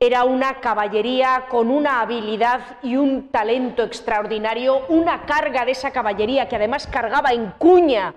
era 0.00 0.24
una 0.24 0.60
caballería 0.60 1.46
con 1.48 1.70
una 1.70 2.00
habilidad 2.00 2.60
y 2.82 2.96
un 2.96 3.30
talento 3.30 3.82
extraordinario, 3.82 4.86
una 4.88 5.26
carga 5.26 5.64
de 5.64 5.72
esa 5.72 5.90
caballería 5.90 6.48
que 6.48 6.56
además 6.56 6.86
cargaba 6.86 7.32
en 7.32 7.52
cuña, 7.58 8.14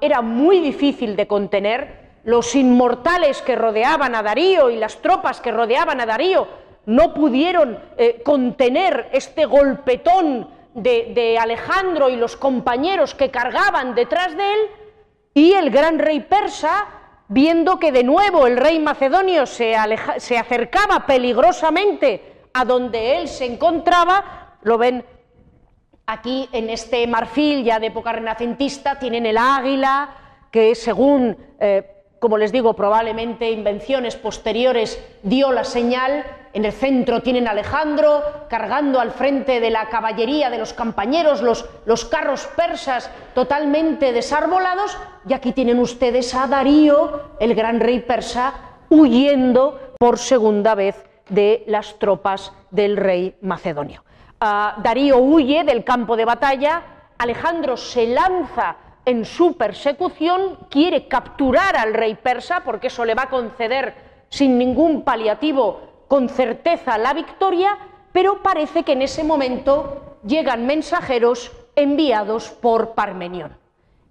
era 0.00 0.22
muy 0.22 0.60
difícil 0.60 1.16
de 1.16 1.26
contener. 1.26 2.00
Los 2.24 2.54
inmortales 2.54 3.42
que 3.42 3.56
rodeaban 3.56 4.14
a 4.14 4.22
Darío 4.22 4.70
y 4.70 4.76
las 4.76 4.98
tropas 4.98 5.40
que 5.40 5.52
rodeaban 5.52 6.00
a 6.00 6.06
Darío 6.06 6.46
no 6.86 7.14
pudieron 7.14 7.78
eh, 7.96 8.22
contener 8.24 9.08
este 9.12 9.44
golpetón 9.44 10.48
de, 10.74 11.38
Alejandro 11.40 12.08
y 12.08 12.16
los 12.16 12.36
compañeros 12.36 13.14
que 13.14 13.30
cargaban 13.30 13.94
detrás 13.94 14.36
de 14.36 14.52
él, 14.52 14.60
y 15.34 15.52
el 15.52 15.70
gran 15.70 15.98
rey 15.98 16.20
persa, 16.20 16.86
viendo 17.28 17.78
que 17.78 17.92
de 17.92 18.02
nuevo 18.02 18.46
el 18.46 18.56
rey 18.56 18.78
macedonio 18.78 19.46
se, 19.46 19.74
se 20.18 20.38
acercaba 20.38 21.06
peligrosamente 21.06 22.48
a 22.52 22.64
donde 22.64 23.18
él 23.18 23.28
se 23.28 23.46
encontraba, 23.46 24.56
lo 24.62 24.76
ven 24.76 25.04
aquí 26.06 26.48
en 26.52 26.70
este 26.70 27.06
marfil 27.06 27.62
ya 27.62 27.78
de 27.78 27.86
época 27.86 28.12
renacentista, 28.12 28.98
tienen 28.98 29.26
el 29.26 29.38
águila, 29.38 30.10
que 30.50 30.74
según, 30.74 31.36
eh, 31.60 31.99
como 32.20 32.36
les 32.36 32.52
digo, 32.52 32.74
probablemente 32.74 33.50
invenciones 33.50 34.14
posteriores 34.14 35.02
dio 35.22 35.52
la 35.52 35.64
señal. 35.64 36.24
En 36.52 36.66
el 36.66 36.72
centro 36.72 37.22
tienen 37.22 37.48
a 37.48 37.52
Alejandro 37.52 38.22
cargando 38.50 39.00
al 39.00 39.10
frente 39.10 39.58
de 39.58 39.70
la 39.70 39.88
caballería 39.88 40.50
de 40.50 40.58
los 40.58 40.74
compañeros 40.74 41.40
los, 41.40 41.64
los 41.86 42.04
carros 42.04 42.46
persas 42.56 43.10
totalmente 43.34 44.12
desarbolados. 44.12 44.98
Y 45.26 45.32
aquí 45.32 45.52
tienen 45.52 45.78
ustedes 45.78 46.34
a 46.34 46.46
Darío, 46.46 47.30
el 47.40 47.54
gran 47.54 47.80
rey 47.80 48.00
persa, 48.00 48.52
huyendo 48.90 49.94
por 49.98 50.18
segunda 50.18 50.74
vez 50.74 51.02
de 51.30 51.64
las 51.68 51.98
tropas 51.98 52.52
del 52.70 52.98
rey 52.98 53.34
macedonio. 53.40 54.04
Ah, 54.40 54.76
Darío 54.82 55.16
huye 55.18 55.64
del 55.64 55.84
campo 55.84 56.16
de 56.16 56.26
batalla, 56.26 56.82
Alejandro 57.16 57.78
se 57.78 58.06
lanza 58.08 58.76
en 59.04 59.24
su 59.24 59.56
persecución, 59.56 60.58
quiere 60.70 61.08
capturar 61.08 61.76
al 61.76 61.94
rey 61.94 62.14
persa 62.14 62.62
porque 62.64 62.88
eso 62.88 63.04
le 63.04 63.14
va 63.14 63.22
a 63.24 63.30
conceder 63.30 63.94
sin 64.28 64.58
ningún 64.58 65.02
paliativo 65.02 65.80
con 66.08 66.28
certeza 66.28 66.98
la 66.98 67.14
victoria, 67.14 67.78
pero 68.12 68.42
parece 68.42 68.82
que 68.82 68.92
en 68.92 69.02
ese 69.02 69.24
momento 69.24 70.18
llegan 70.24 70.66
mensajeros 70.66 71.52
enviados 71.76 72.50
por 72.50 72.94
Parmenión. 72.94 73.56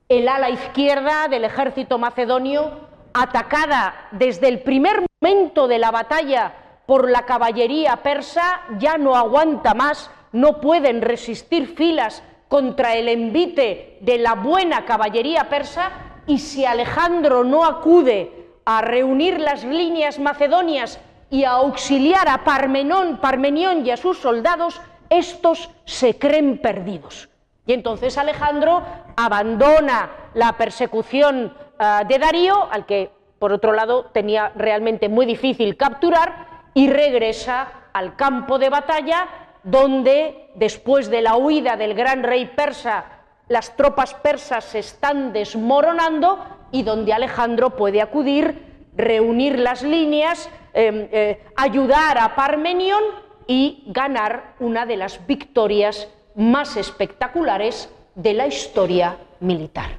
El 0.08 0.28
ala 0.28 0.50
izquierda 0.50 1.28
del 1.28 1.44
ejército 1.44 1.98
macedonio, 1.98 2.88
atacada 3.14 4.08
desde 4.12 4.48
el 4.48 4.62
primer 4.62 5.06
momento 5.22 5.68
de 5.68 5.78
la 5.78 5.92
batalla 5.92 6.54
por 6.86 7.10
la 7.10 7.26
caballería 7.26 7.98
persa, 7.98 8.62
ya 8.80 8.98
no 8.98 9.16
aguanta 9.16 9.74
más, 9.74 10.10
no 10.32 10.60
pueden 10.62 11.02
resistir 11.02 11.76
filas 11.76 12.24
contra 12.50 12.96
el 12.96 13.08
envite 13.08 14.00
de 14.02 14.18
la 14.18 14.34
buena 14.34 14.84
caballería 14.84 15.48
persa 15.48 15.92
y 16.28 16.40
si 16.40 16.66
Alejandro 16.66 17.46
no 17.46 17.64
acude 17.64 18.50
a 18.66 18.82
reunir 18.82 19.40
las 19.40 19.64
líneas 19.64 20.20
macedonias 20.20 21.00
y 21.30 21.46
a 21.46 21.52
auxiliar 21.52 22.28
a 22.28 22.44
Parmenón, 22.44 23.18
Parmenión 23.18 23.86
y 23.86 23.92
a 23.92 23.98
sus 23.98 24.18
soldados, 24.18 24.82
estos 25.10 25.70
se 25.86 26.18
creen 26.18 26.58
perdidos. 26.58 27.30
Y 27.66 27.74
entonces 27.74 28.18
Alejandro 28.18 28.84
abandona 29.16 30.10
la 30.34 30.54
persecución 30.54 31.54
ah, 31.78 32.04
de 32.08 32.18
Darío, 32.18 32.68
al 32.72 32.86
que 32.86 33.12
por 33.38 33.54
otro 33.54 33.74
lado 33.74 34.06
tenía 34.06 34.52
realmente 34.56 35.08
muy 35.08 35.26
difícil 35.26 35.78
capturar, 35.78 36.50
y 36.74 36.90
regresa 36.90 37.68
al 37.94 38.16
campo 38.16 38.60
de 38.60 38.70
batalla, 38.70 39.28
donde 39.64 40.50
después 40.56 41.10
de 41.10 41.22
la 41.22 41.36
huida 41.36 41.76
del 41.76 41.94
gran 41.94 42.24
rey 42.24 42.46
persa, 42.46 43.06
las 43.48 43.76
tropas 43.76 44.14
persas 44.14 44.64
se 44.64 44.80
están 44.80 45.34
desmoronando 45.34 46.44
y 46.72 46.84
donde 46.84 47.14
Alejandro 47.14 47.72
puede 47.72 48.02
acudir, 48.02 48.88
reunir 48.96 49.58
las 49.58 49.82
líneas 49.82 50.50
Em, 50.74 51.08
eh, 51.12 51.44
ayudar 51.56 52.20
a 52.20 52.36
Parmenión 52.36 53.02
y 53.48 53.84
ganar 53.88 54.54
una 54.60 54.86
de 54.86 54.98
las 54.98 55.26
victorias 55.26 56.08
más 56.36 56.78
espectaculares 56.78 57.92
de 58.14 58.34
la 58.34 58.46
historia 58.46 59.18
militar. 59.40 59.98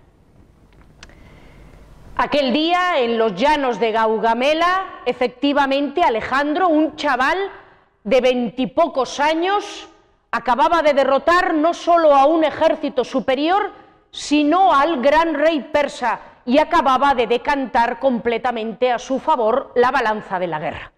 Aquel 2.16 2.52
día, 2.52 3.00
en 3.00 3.18
los 3.18 3.34
llanos 3.34 3.80
de 3.80 3.90
Gaugamela, 3.90 5.02
efectivamente 5.06 6.04
Alejandro, 6.04 6.68
un 6.68 6.94
chaval 6.94 7.38
de 8.04 8.20
veintipocos 8.20 9.20
años, 9.20 9.88
acababa 10.30 10.82
de 10.82 10.94
derrotar 10.94 11.54
no 11.54 11.74
solo 11.74 12.14
a 12.14 12.26
un 12.26 12.44
ejército 12.44 13.04
superior, 13.04 13.72
sino 14.10 14.72
al 14.72 15.00
gran 15.00 15.34
rey 15.34 15.60
persa, 15.72 16.20
y 16.46 16.58
acababa 16.58 17.14
de 17.14 17.26
decantar 17.26 17.98
completamente 17.98 18.90
a 18.90 18.98
su 18.98 19.18
favor 19.20 19.72
la 19.74 19.90
balanza 19.90 20.38
de 20.38 20.46
la 20.46 20.58
guerra. 20.58 20.92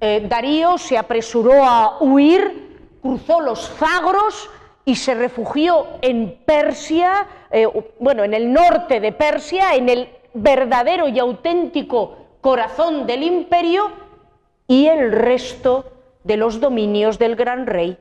Eh, 0.00 0.24
Darío 0.28 0.78
se 0.78 0.96
apresuró 0.96 1.64
a 1.64 1.98
huir, 2.00 2.98
cruzó 3.02 3.40
los 3.40 3.68
Zagros 3.70 4.48
y 4.84 4.96
se 4.96 5.14
refugió 5.14 5.86
en 6.00 6.40
Persia, 6.46 7.26
eh, 7.50 7.66
bueno, 7.98 8.24
en 8.24 8.34
el 8.34 8.52
norte 8.52 9.00
de 9.00 9.12
Persia, 9.12 9.74
en 9.74 9.88
el 9.88 10.08
verdadero 10.32 11.08
y 11.08 11.18
auténtico 11.18 12.16
corazón 12.40 13.06
del 13.06 13.22
imperio, 13.22 13.90
y 14.66 14.86
el 14.86 15.12
resto 15.12 15.93
de 16.24 16.36
los 16.36 16.60
dominios 16.60 17.18
del 17.18 17.36
gran 17.36 17.66
rey 17.66 17.98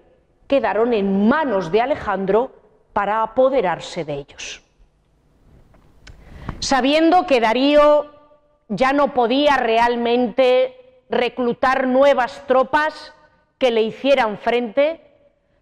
quedaron 0.47 0.93
en 0.93 1.27
manos 1.27 1.71
de 1.71 1.81
Alejandro 1.81 2.51
para 2.93 3.21
apoderarse 3.21 4.05
de 4.05 4.13
ellos. 4.13 4.63
Sabiendo 6.59 7.25
que 7.25 7.41
Darío 7.41 8.11
ya 8.69 8.93
no 8.93 9.13
podía 9.13 9.57
realmente 9.57 11.03
reclutar 11.09 11.87
nuevas 11.87 12.45
tropas 12.47 13.13
que 13.57 13.71
le 13.71 13.83
hicieran 13.83 14.37
frente, 14.37 15.01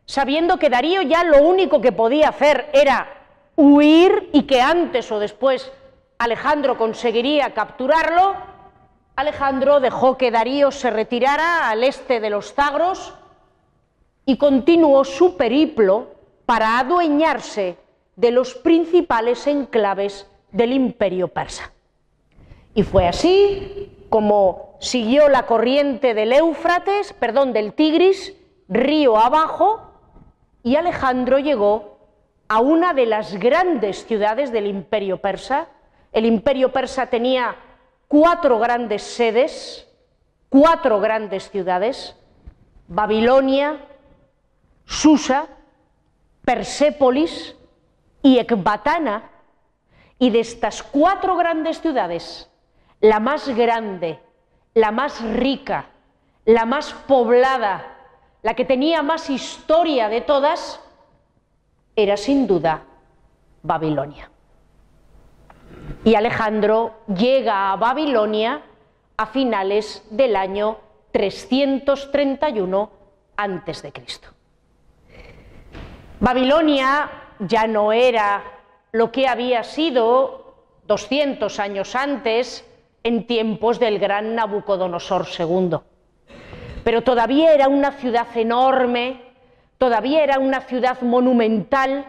sabiendo 0.06 0.58
que 0.58 0.69
Darío 0.69 1.02
ya 1.02 1.24
lo 1.24 1.43
único 1.43 1.82
que 1.82 1.91
podía 1.91 2.30
hacer 2.30 2.69
era 2.74 3.08
huir 3.56 4.30
y 4.34 4.43
que 4.43 4.62
antes 4.62 5.12
o 5.12 5.19
después 5.19 5.71
Alejandro 6.17 6.78
conseguiría 6.78 7.54
capturarlo, 7.54 8.36
Alejandro 9.15 9.80
dejó 9.80 10.17
que 10.17 10.32
Darío 10.32 10.71
se 10.71 10.89
retirara 10.89 11.69
al 11.69 11.84
este 11.84 12.19
de 12.19 12.30
los 12.30 12.54
Zagros 12.54 13.13
y 14.26 14.38
continuó 14.38 15.04
su 15.04 15.38
periplo 15.38 16.08
para 16.45 16.80
adueñarse 16.80 17.78
de 18.15 18.32
los 18.32 18.56
principales 18.56 19.47
enclaves 19.47 20.28
del 20.52 20.74
imperio 20.74 21.28
persa. 21.28 21.71
Y 22.74 22.84
fue 22.84 23.08
así 23.08 24.06
como 24.10 24.76
siguió 24.80 25.30
la 25.30 25.45
corriente 25.45 26.13
del 26.13 26.34
Éufrates, 26.34 27.13
perdón, 27.13 27.54
del 27.54 27.74
Tigris, 27.74 28.36
río 28.67 29.17
abajo, 29.17 29.91
y 30.63 30.76
Alejandro 30.76 31.39
llegó 31.39 31.97
a 32.47 32.60
una 32.60 32.93
de 32.93 33.06
las 33.06 33.38
grandes 33.38 34.06
ciudades 34.06 34.52
del 34.52 34.67
imperio 34.67 35.17
persa. 35.17 35.67
El 36.12 36.26
imperio 36.26 36.71
persa 36.71 37.08
tenía 37.08 37.56
cuatro 38.12 38.60
grandes 38.60 39.04
sedes, 39.04 39.88
cuatro 40.50 41.00
grandes 41.00 41.50
ciudades, 41.50 42.13
Babilonia, 42.89 43.86
Susa, 44.84 45.47
Persépolis 46.43 47.56
y 48.21 48.38
Ecbatana, 48.38 49.32
y 50.19 50.30
de 50.30 50.41
estas 50.41 50.84
cuatro 50.84 51.38
grandes 51.38 51.80
ciudades, 51.80 52.50
la 53.00 53.21
más 53.21 53.47
grande, 53.47 54.19
la 54.74 54.91
más 54.91 55.21
rica, 55.21 55.86
la 56.43 56.65
más 56.65 56.91
poblada, 57.08 57.95
la 58.41 58.56
que 58.56 58.65
tenía 58.65 59.02
más 59.04 59.30
historia 59.30 60.10
de 60.10 60.19
todas, 60.19 60.82
era 61.95 62.17
sin 62.17 62.45
duda 62.45 62.84
Babilonia. 63.63 64.30
Y 66.03 66.15
Alejandro 66.15 66.93
llega 67.07 67.71
a 67.71 67.75
Babilonia 67.75 68.61
a 69.17 69.25
finales 69.27 70.03
del 70.09 70.35
año 70.35 70.77
331 71.11 72.89
antes 73.35 73.81
de 73.83 73.91
Cristo. 73.91 74.29
Babilonia 76.19 77.09
ya 77.39 77.67
no 77.67 77.91
era 77.93 78.43
lo 78.91 79.11
que 79.11 79.27
había 79.27 79.63
sido 79.63 80.55
200 80.87 81.59
años 81.59 81.95
antes 81.95 82.65
en 83.03 83.27
tiempos 83.27 83.79
del 83.79 83.99
gran 83.99 84.35
Nabucodonosor 84.35 85.27
II. 85.37 85.77
Pero 86.83 87.01
todavía 87.03 87.53
era 87.53 87.67
una 87.67 87.91
ciudad 87.91 88.27
enorme, 88.35 89.21
todavía 89.77 90.23
era 90.23 90.39
una 90.39 90.61
ciudad 90.61 91.01
monumental 91.01 92.05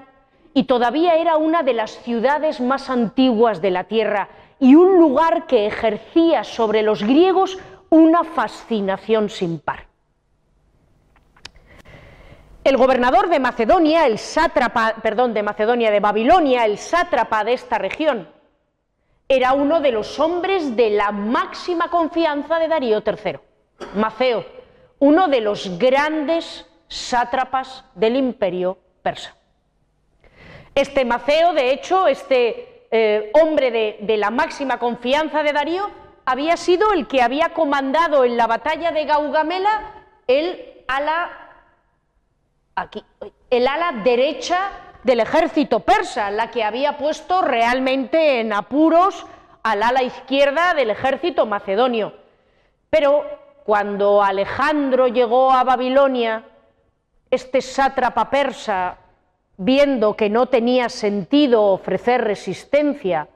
y 0.55 0.65
todavía 0.65 1.17
era 1.17 1.37
una 1.37 1.63
de 1.63 1.73
las 1.73 1.93
ciudades 2.03 2.61
más 2.61 2.91
antiguas 2.91 3.63
de 3.63 3.71
la 3.71 3.85
tierra 3.85 4.29
y 4.61 4.75
un 4.75 4.99
lugar 4.99 5.47
que 5.47 5.67
ejercía 5.67 6.45
sobre 6.45 6.83
los 6.83 7.03
griegos 7.03 7.59
una 7.91 8.25
fascinación 8.25 9.29
sin 9.29 9.59
par. 9.59 9.87
El 12.65 12.77
gobernador 12.77 13.29
de 13.29 13.41
Macedonia, 13.41 14.07
el 14.07 14.19
sátrapa, 14.19 14.95
perdón, 15.03 15.35
de 15.35 15.43
Macedonia, 15.43 15.91
de 15.91 15.99
Babilonia, 15.99 16.65
el 16.65 16.79
sátrapa 16.79 17.43
de 17.43 17.55
esta 17.55 17.77
región, 17.77 18.29
era 19.29 19.53
uno 19.53 19.81
de 19.81 19.91
los 19.91 20.21
hombres 20.21 20.77
de 20.77 20.91
la 20.91 21.11
máxima 21.11 21.89
confianza 21.89 22.59
de 22.59 22.69
Darío 22.69 23.03
III, 23.05 23.39
Maceo, 23.97 24.45
uno 25.01 25.27
de 25.27 25.41
los 25.41 25.77
grandes 25.79 26.67
sátrapas 26.87 27.85
del 27.95 28.17
imperio 28.17 28.79
persa. 29.03 29.35
Este 30.75 31.05
Maceo, 31.05 31.53
de 31.53 31.73
hecho, 31.73 32.07
este 32.07 32.87
eh, 32.91 33.31
hombre 33.35 33.99
de, 34.01 34.17
la 34.17 34.31
máxima 34.31 34.79
confianza 34.79 35.43
de 35.43 35.53
Darío, 35.53 35.91
había 36.25 36.57
sido 36.57 36.93
el 36.93 37.07
que 37.07 37.23
había 37.23 37.51
comandado 37.51 38.25
en 38.25 38.37
la 38.37 38.47
batalla 38.47 38.93
de 38.93 39.05
Gaugamela 39.05 39.93
el 40.27 40.85
ala 40.89 41.39
el 43.51 43.69
ala 43.69 44.01
derecha 44.03 44.71
del 45.03 45.21
ejército 45.21 45.81
persa, 45.81 46.31
la 46.31 46.51
que 46.51 46.65
había 46.65 46.97
puesto 46.97 47.43
realmente 47.43 48.41
en 48.41 48.53
apuros 48.53 49.27
al 49.63 49.83
ala 49.83 50.03
izquierda 50.03 50.73
del 50.75 50.91
ejército 50.91 51.45
macedonio. 51.45 52.15
Pero 52.89 53.27
cuando 53.65 54.23
Alejandro 54.23 55.09
llegó 55.09 55.53
a 55.53 55.65
Babilonia, 55.65 56.45
este 57.31 57.61
sátrapa 57.61 58.31
persa, 58.31 58.97
viendo 59.57 60.15
que 60.17 60.31
no 60.31 60.47
tenía 60.47 60.89
sentido 60.89 61.63
ofrecer 61.65 62.23
resistencia, 62.23 63.29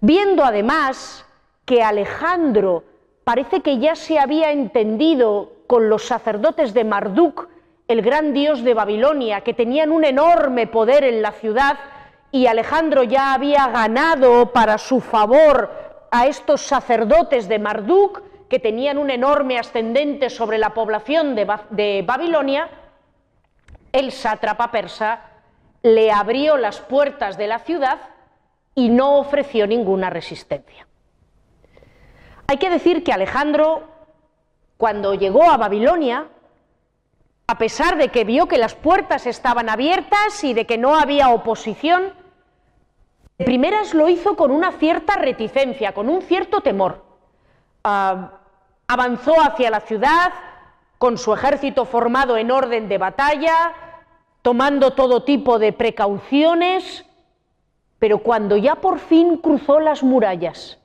viendo 0.00 0.44
además 0.44 1.26
que 1.64 1.82
Alejandro 1.82 2.84
parece 3.24 3.60
que 3.60 3.78
ya 3.78 3.94
se 3.94 4.18
había 4.18 4.50
entendido 4.50 5.52
con 5.66 5.88
los 5.88 6.04
sacerdotes 6.04 6.74
de 6.74 6.84
Marduk 6.84 7.48
el 7.88 8.02
gran 8.02 8.32
dios 8.32 8.62
de 8.64 8.74
Babilonia, 8.74 9.42
que 9.42 9.54
tenían 9.54 9.92
un 9.92 10.04
enorme 10.04 10.66
poder 10.66 11.04
en 11.04 11.22
la 11.22 11.32
ciudad 11.32 11.78
y 12.30 12.46
Alejandro 12.46 13.02
ya 13.02 13.34
había 13.34 13.68
ganado 13.68 14.52
para 14.52 14.78
su 14.78 15.00
favor 15.00 15.70
a 16.10 16.26
estos 16.26 16.62
sacerdotes 16.62 17.48
de 17.48 17.58
Marduk, 17.58 18.22
que 18.48 18.58
tenían 18.58 18.98
un 18.98 19.10
enorme 19.10 19.58
ascendente 19.58 20.30
sobre 20.30 20.58
la 20.58 20.74
población 20.74 21.34
de, 21.34 22.04
Babilonia, 22.06 22.68
el 23.92 24.12
sátrapa 24.12 24.70
persa 24.70 25.20
le 25.82 26.10
abrió 26.10 26.56
las 26.56 26.80
puertas 26.80 27.36
de 27.36 27.46
la 27.46 27.58
ciudad 27.58 27.98
y 28.74 28.88
no 28.88 29.18
ofreció 29.18 29.66
ninguna 29.66 30.10
resistencia. 30.10 30.86
Hay 32.46 32.56
que 32.56 32.70
decir 32.70 33.04
que 33.04 33.12
Alejandro, 33.12 33.84
cuando 34.76 35.14
llegó 35.14 35.50
a 35.50 35.56
Babilonia, 35.56 36.28
a 37.46 37.58
pesar 37.58 37.96
de 37.96 38.08
que 38.08 38.24
vio 38.24 38.46
que 38.46 38.58
las 38.58 38.74
puertas 38.74 39.26
estaban 39.26 39.68
abiertas 39.68 40.42
y 40.44 40.54
de 40.54 40.66
que 40.66 40.78
no 40.78 40.96
había 40.96 41.28
oposición, 41.30 42.14
de 43.38 43.44
primeras 43.44 43.92
lo 43.94 44.08
hizo 44.08 44.36
con 44.36 44.50
una 44.50 44.72
cierta 44.72 45.16
reticencia, 45.16 45.92
con 45.92 46.08
un 46.08 46.22
cierto 46.22 46.60
temor. 46.60 47.04
Ah, 47.84 48.38
avanzó 48.86 49.34
hacia 49.40 49.70
la 49.70 49.80
ciudad 49.80 50.32
con 51.02 51.18
su 51.18 51.34
ejército 51.34 51.84
formado 51.84 52.36
en 52.36 52.52
orden 52.52 52.88
de 52.88 52.96
batalla, 52.96 53.72
tomando 54.40 54.92
todo 54.92 55.24
tipo 55.24 55.58
de 55.58 55.72
precauciones, 55.72 57.04
pero 57.98 58.18
cuando 58.18 58.56
ya 58.56 58.76
por 58.76 59.00
fin 59.00 59.38
cruzó 59.38 59.80
las 59.80 60.04
murallas 60.04 60.78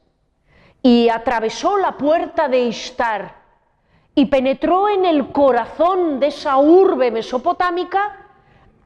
y 0.82 1.10
atravesó 1.10 1.78
la 1.78 1.98
puerta 1.98 2.48
de 2.48 2.62
Ishtar, 2.62 3.36
y 4.16 4.26
penetró 4.26 4.90
en 4.90 5.06
el 5.06 5.32
corazón 5.32 6.20
de 6.20 6.30
esa 6.30 6.58
urbe 6.58 7.12
mesopotámica 7.12 8.32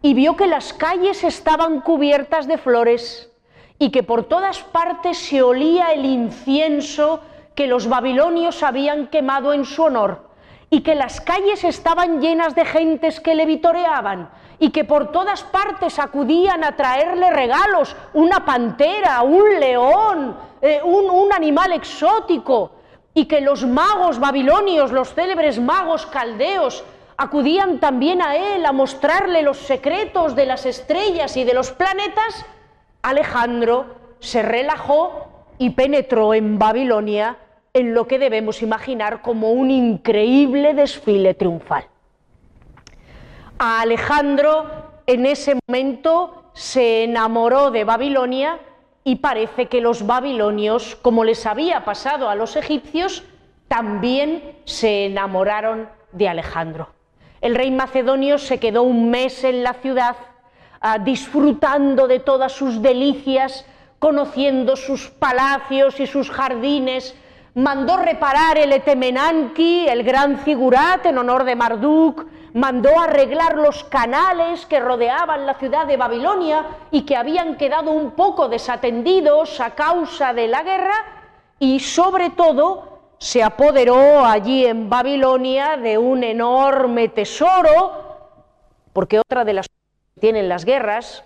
y 0.02 0.14
vio 0.14 0.36
que 0.36 0.48
las 0.48 0.74
calles 0.74 1.24
estaban 1.24 1.80
cubiertas 1.80 2.46
de 2.46 2.58
flores 2.58 3.32
y 3.80 3.92
que 3.92 4.04
por 4.04 4.26
todas 4.26 4.64
partes 4.64 5.18
se 5.18 5.42
olía 5.42 5.94
el 5.94 6.04
incienso 6.04 7.22
que 7.56 7.68
los 7.68 7.88
babilonios 7.88 8.64
habían 8.64 9.08
quemado 9.08 9.54
en 9.54 9.64
su 9.64 9.84
honor 9.84 10.30
y 10.74 10.82
que 10.82 10.96
las 10.96 11.20
calles 11.20 11.66
estaban 11.66 12.22
llenas 12.22 12.56
de 12.56 12.64
gentes 12.64 13.20
que 13.20 13.36
le 13.36 13.46
vitoreaban 13.46 14.32
y 14.58 14.72
que 14.72 14.86
por 14.86 15.12
todas 15.12 15.44
partes 15.44 16.00
acudían 16.00 16.64
a 16.64 16.78
traerle 16.78 17.30
regalos, 17.30 17.96
una 18.14 18.46
pantera, 18.46 19.22
un 19.22 19.60
león, 19.60 20.38
eh, 20.62 20.80
un, 20.84 21.10
un 21.10 21.34
animal 21.34 21.74
exótico, 21.74 22.72
y 23.14 23.26
que 23.26 23.42
los 23.42 23.66
magos 23.66 24.20
babilonios, 24.20 24.94
los 24.94 25.14
célebres 25.14 25.60
magos 25.60 26.06
caldeos, 26.06 26.86
acudían 27.18 27.80
también 27.80 28.22
a 28.22 28.38
él 28.38 28.66
a 28.66 28.72
mostrarle 28.72 29.42
los 29.42 29.58
secretos 29.58 30.36
de 30.36 30.46
las 30.46 30.66
estrellas 30.66 31.36
y 31.36 31.44
de 31.44 31.54
los 31.54 31.72
planetas, 31.72 32.46
Alejandro 33.02 33.88
se 34.20 34.42
relajó 34.42 35.28
y 35.58 35.72
penetró 35.72 36.34
en 36.34 36.58
Babilonia 36.58 37.38
en 37.74 37.94
lo 37.94 38.08
que 38.08 38.20
debemos 38.20 38.62
imaginar 38.62 39.22
como 39.22 39.52
un 39.52 39.72
increíble 39.72 40.74
desfile 40.74 41.34
triunfal. 41.34 41.86
A 43.60 43.82
Alejandro 43.82 44.92
en 45.08 45.26
ese 45.26 45.58
momento 45.68 46.52
se 46.54 47.04
enamoró 47.04 47.72
de 47.72 47.84
Babilonia 47.84 48.60
y 49.04 49.18
parece 49.18 49.68
que 49.68 49.82
los 49.82 50.06
babilonios, 50.06 50.96
como 50.96 51.24
les 51.24 51.46
había 51.46 51.86
pasado 51.86 52.30
a 52.30 52.36
los 52.36 52.56
egipcios, 52.56 53.24
también 53.68 54.58
se 54.66 55.06
enamoraron 55.06 55.90
de 56.12 56.28
Alejandro. 56.28 56.90
El 57.40 57.56
rey 57.56 57.72
macedonio 57.72 58.38
se 58.38 58.60
quedó 58.60 58.84
un 58.84 59.10
mes 59.10 59.44
en 59.44 59.64
la 59.64 59.74
ciudad 59.74 60.18
ah, 60.82 61.00
disfrutando 61.00 62.08
de 62.08 62.20
todas 62.20 62.52
sus 62.52 62.82
delicias, 62.82 63.66
conociendo 63.98 64.76
sus 64.76 65.10
palacios 65.10 66.00
y 66.00 66.06
sus 66.06 66.30
jardines, 66.30 67.16
mandó 67.56 67.98
reparar 67.98 68.58
el 68.58 68.72
Etemenanki, 68.72 69.88
el 69.88 70.04
gran 70.04 70.40
figurat 70.40 71.06
en 71.06 71.18
honor 71.18 71.44
de 71.44 71.56
Marduk, 71.56 72.26
mandó 72.54 73.00
arreglar 73.00 73.56
los 73.56 73.84
canales 73.86 74.66
que 74.66 74.80
rodeaban 74.80 75.46
la 75.46 75.56
ciudad 75.56 75.86
de 75.86 75.98
Babilonia 75.98 76.66
y 76.92 77.04
que 77.04 77.16
habían 77.16 77.58
quedado 77.58 77.92
un 77.92 78.12
poco 78.12 78.50
desatendidos 78.50 79.60
a 79.60 79.72
causa 79.72 80.34
de 80.34 80.48
la 80.48 80.64
guerra 80.64 80.96
y 81.60 81.80
sobre 81.80 82.30
todo 82.32 83.00
se 83.18 83.44
apoderó 83.44 84.26
allí 84.26 84.66
en 84.66 84.90
Babilonia 84.90 85.78
de 85.78 85.98
un 85.98 86.24
enorme 86.24 87.08
tesoro, 87.10 88.18
porque 88.94 89.20
otra 89.20 89.46
de 89.46 89.54
las 89.54 89.68
cosas 89.68 90.14
que 90.16 90.22
tienen 90.22 90.50
las 90.50 90.66
guerras 90.66 91.24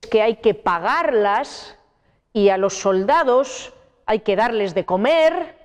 es 0.00 0.08
que 0.08 0.22
hay 0.22 0.36
que 0.36 0.54
pagarlas 0.54 1.76
y 2.32 2.50
a 2.50 2.58
los 2.58 2.74
soldados 2.78 3.72
hay 4.06 4.20
que 4.20 4.36
darles 4.36 4.74
de 4.74 4.84
comer 4.84 5.61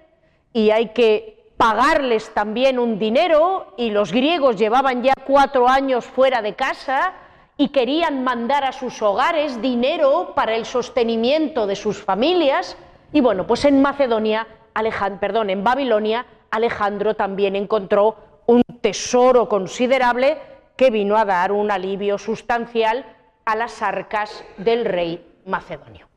y 0.57 0.71
hay 0.71 0.87
que 0.87 1.51
pagarles 1.55 2.33
también 2.33 2.79
un 2.79 2.97
dinero 2.97 3.75
y 3.77 3.91
los 3.91 4.11
griegos 4.11 4.55
llevaban 4.55 5.03
ya 5.03 5.13
cuatro 5.23 5.69
años 5.69 6.03
fuera 6.03 6.41
de 6.41 6.55
casa 6.55 7.13
y 7.57 7.69
querían 7.69 8.23
mandar 8.23 8.63
a 8.63 8.71
sus 8.71 8.99
hogares 9.03 9.61
dinero 9.61 10.33
para 10.35 10.55
el 10.55 10.65
sostenimiento 10.65 11.67
de 11.67 11.75
sus 11.75 12.01
familias. 12.01 12.75
Y 13.13 13.21
bueno, 13.21 13.45
pues 13.45 13.65
en 13.65 13.83
Macedonia, 13.83 14.47
Alejandro, 14.73 15.47
en 15.47 15.63
Babilonia, 15.63 16.25
Alejandro 16.49 17.13
también 17.15 17.55
encontró 17.55 18.15
un 18.47 18.63
tesoro 18.81 19.47
considerable 19.47 20.39
que 20.75 20.89
vino 20.89 21.17
a 21.17 21.25
dar 21.25 21.51
un 21.51 21.69
alivio 21.69 22.17
sustancial 22.17 23.05
a 23.45 23.55
las 23.55 23.83
arcas 23.83 24.43
del 24.57 24.85
rey 24.85 25.23
macedonio. 25.45 26.07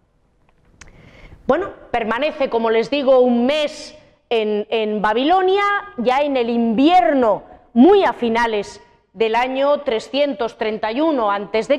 Bueno, 1.46 1.68
permanece, 1.90 2.48
como 2.48 2.70
les 2.70 2.88
digo, 2.88 3.18
un 3.20 3.44
mes 3.44 3.98
en, 4.30 5.02
Babilonia, 5.02 5.62
ya 5.98 6.20
en 6.20 6.36
el 6.36 6.48
invierno, 6.48 7.42
muy 7.74 8.04
a 8.04 8.12
finales 8.12 8.80
del 9.12 9.34
año 9.34 9.80
331 9.80 11.30
a.C., 11.30 11.78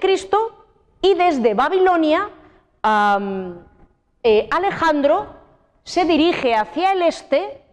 y 1.04 1.16
desde 1.16 1.54
Babilonia, 1.56 2.30
eh, 4.24 4.48
Alejandro 4.52 5.28
se 5.84 6.06
dirige 6.06 6.54
hacia 6.54 6.92
el 6.92 7.02
este 7.02 7.64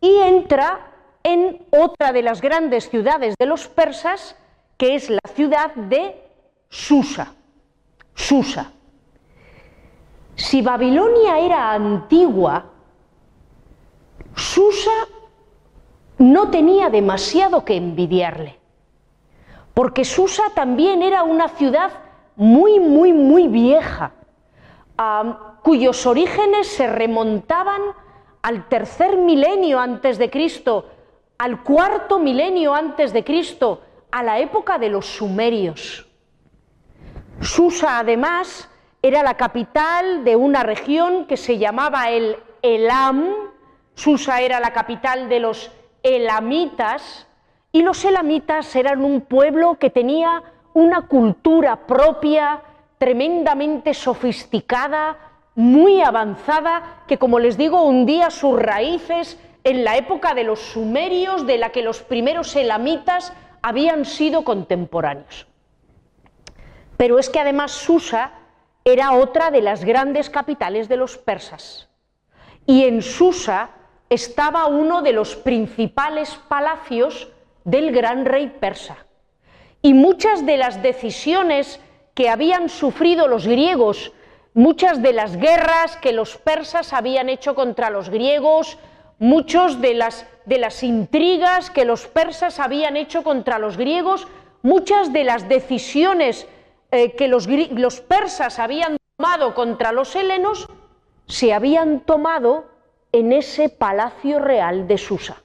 y 0.00 0.16
entra 0.16 0.90
en 1.22 1.66
otra 1.70 2.12
de 2.12 2.22
las 2.22 2.40
grandes 2.40 2.88
ciudades 2.88 3.34
de 3.38 3.46
los 3.46 3.68
persas, 3.68 4.36
que 4.78 4.94
es 4.94 5.10
la 5.10 5.20
ciudad 5.34 5.74
de 5.74 6.16
Susa. 6.70 7.34
Susa. 8.14 8.72
Si 10.34 10.62
Babilonia 10.62 11.38
era 11.38 11.72
antigua, 11.72 12.64
Susa 14.34 14.90
no 16.18 16.50
tenía 16.50 16.90
demasiado 16.90 17.64
que 17.64 17.76
envidiarle, 17.76 18.58
porque 19.74 20.04
Susa 20.04 20.44
también 20.54 21.02
era 21.02 21.22
una 21.22 21.48
ciudad 21.48 21.90
muy, 22.36 22.78
muy, 22.80 23.12
muy 23.12 23.48
vieja, 23.48 24.12
cuyos 25.62 26.06
orígenes 26.06 26.68
se 26.68 26.86
remontaban 26.86 27.80
al 28.42 28.68
tercer 28.68 29.16
milenio 29.16 29.78
antes 29.78 30.18
de 30.18 30.30
Cristo, 30.30 30.86
al 31.38 31.62
cuarto 31.62 32.18
milenio 32.18 32.74
antes 32.74 33.12
de 33.12 33.24
Cristo, 33.24 33.82
a 34.10 34.22
la 34.22 34.38
época 34.38 34.78
de 34.78 34.88
los 34.88 35.06
sumerios. 35.06 36.06
Susa, 37.40 37.98
además, 37.98 38.68
era 39.02 39.22
la 39.22 39.34
capital 39.34 40.24
de 40.24 40.36
una 40.36 40.62
región 40.62 41.26
que 41.26 41.36
se 41.36 41.58
llamaba 41.58 42.10
el 42.10 42.36
Elam. 42.60 43.34
Susa 43.94 44.40
era 44.40 44.60
la 44.60 44.72
capital 44.72 45.28
de 45.28 45.40
los 45.40 45.70
elamitas 46.02 47.26
y 47.72 47.82
los 47.82 48.04
elamitas 48.04 48.74
eran 48.74 49.04
un 49.04 49.20
pueblo 49.20 49.78
que 49.78 49.90
tenía 49.90 50.42
una 50.74 51.06
cultura 51.06 51.86
propia 51.86 52.62
tremendamente 52.98 53.94
sofisticada, 53.94 55.16
muy 55.54 56.00
avanzada, 56.02 57.02
que 57.06 57.18
como 57.18 57.38
les 57.38 57.56
digo, 57.56 57.82
hundía 57.82 58.30
sus 58.30 58.60
raíces 58.60 59.38
en 59.64 59.84
la 59.84 59.96
época 59.96 60.34
de 60.34 60.44
los 60.44 60.60
sumerios, 60.60 61.46
de 61.46 61.58
la 61.58 61.70
que 61.70 61.82
los 61.82 62.02
primeros 62.02 62.54
elamitas 62.56 63.32
habían 63.62 64.04
sido 64.04 64.44
contemporáneos. 64.44 65.46
Pero 66.96 67.18
es 67.18 67.28
que 67.30 67.40
además 67.40 67.72
Susa 67.72 68.32
era 68.84 69.12
otra 69.12 69.50
de 69.50 69.62
las 69.62 69.84
grandes 69.84 70.30
capitales 70.30 70.88
de 70.88 70.96
los 70.96 71.18
persas. 71.18 71.88
Y 72.66 72.84
en 72.84 73.02
Susa 73.02 73.70
estaba 74.10 74.66
uno 74.66 75.02
de 75.02 75.12
los 75.12 75.36
principales 75.36 76.38
palacios 76.48 77.28
del 77.64 77.92
gran 77.92 78.24
rey 78.24 78.48
persa. 78.60 79.06
Y 79.82 79.94
muchas 79.94 80.44
de 80.44 80.56
las 80.56 80.82
decisiones 80.82 81.80
que 82.14 82.28
habían 82.28 82.68
sufrido 82.68 83.28
los 83.28 83.46
griegos, 83.46 84.12
muchas 84.52 85.00
de 85.00 85.12
las 85.12 85.36
guerras 85.36 85.96
que 85.96 86.12
los 86.12 86.36
persas 86.36 86.92
habían 86.92 87.28
hecho 87.28 87.54
contra 87.54 87.88
los 87.88 88.10
griegos, 88.10 88.78
muchas 89.18 89.80
de 89.80 89.94
las, 89.94 90.26
de 90.44 90.58
las 90.58 90.82
intrigas 90.82 91.70
que 91.70 91.84
los 91.84 92.08
persas 92.08 92.58
habían 92.58 92.96
hecho 92.96 93.22
contra 93.22 93.58
los 93.58 93.76
griegos, 93.76 94.26
muchas 94.62 95.12
de 95.12 95.24
las 95.24 95.48
decisiones 95.48 96.48
eh, 96.90 97.12
que 97.12 97.28
los, 97.28 97.46
los 97.46 98.00
persas 98.00 98.58
habían 98.58 98.96
tomado 99.16 99.54
contra 99.54 99.92
los 99.92 100.16
helenos, 100.16 100.68
se 101.26 101.52
habían 101.52 102.00
tomado 102.00 102.64
en 103.12 103.32
ese 103.32 103.68
palacio 103.68 104.38
real 104.38 104.86
de 104.86 104.98
Susa. 104.98 105.42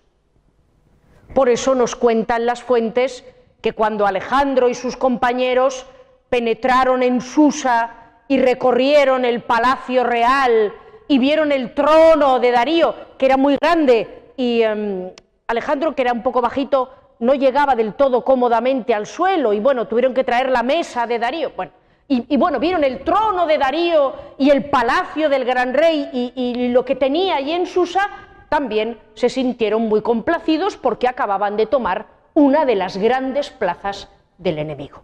Por 1.34 1.50
eso 1.50 1.76
nos 1.76 1.96
cuentan 1.96 2.46
las 2.46 2.64
fuentes 2.64 3.24
que 3.62 3.74
cuando 3.74 4.06
Alejandro 4.06 4.70
y 4.70 4.76
sus 4.76 4.96
compañeros 4.96 5.86
penetraron 6.30 7.04
en 7.04 7.22
Susa 7.22 8.22
y 8.28 8.40
recorrieron 8.40 9.26
el 9.26 9.42
palacio 9.42 10.04
real 10.04 10.74
y 11.08 11.20
vieron 11.20 11.52
el 11.52 11.74
trono 11.74 12.40
de 12.40 12.52
Darío, 12.52 12.96
que 13.18 13.26
era 13.26 13.38
muy 13.38 13.58
grande, 13.62 14.32
y 14.38 14.62
em, 14.62 15.12
Alejandro, 15.48 15.96
que 15.96 16.02
era 16.02 16.14
un 16.14 16.24
poco 16.24 16.42
bajito, 16.42 16.92
no 17.20 17.34
llegaba 17.34 17.76
del 17.76 17.94
todo 17.94 18.24
cómodamente 18.24 18.94
al 18.94 19.06
suelo, 19.06 19.54
y 19.54 19.60
bueno, 19.60 19.88
tuvieron 19.88 20.14
que 20.14 20.24
traer 20.24 20.50
la 20.50 20.64
mesa 20.64 21.06
de 21.06 21.20
Darío. 21.20 21.52
Bueno, 21.56 21.72
y, 22.08 22.38
bueno, 22.38 22.60
vieron 22.60 22.84
el 22.84 23.04
trono 23.04 23.48
de 23.48 23.58
Darío 23.58 24.14
y 24.38 24.52
el 24.52 24.70
palacio 24.70 25.28
del 25.28 25.44
gran 25.44 25.74
rey 25.74 26.08
y, 26.36 26.68
lo 26.70 26.86
que 26.86 26.96
tenía 26.96 27.38
allí 27.38 27.52
en 27.52 27.66
Susa, 27.66 28.08
también 28.48 29.00
se 29.16 29.28
sintieron 29.28 29.84
muy 29.84 30.04
complacidos 30.04 30.78
porque 30.78 31.08
acababan 31.08 31.58
de 31.58 31.66
tomar 31.66 32.06
una 32.36 32.64
de 32.66 32.76
las 32.76 32.98
grandes 32.98 33.50
plazas 33.50 34.08
del 34.38 34.60
enemigo. 34.60 35.02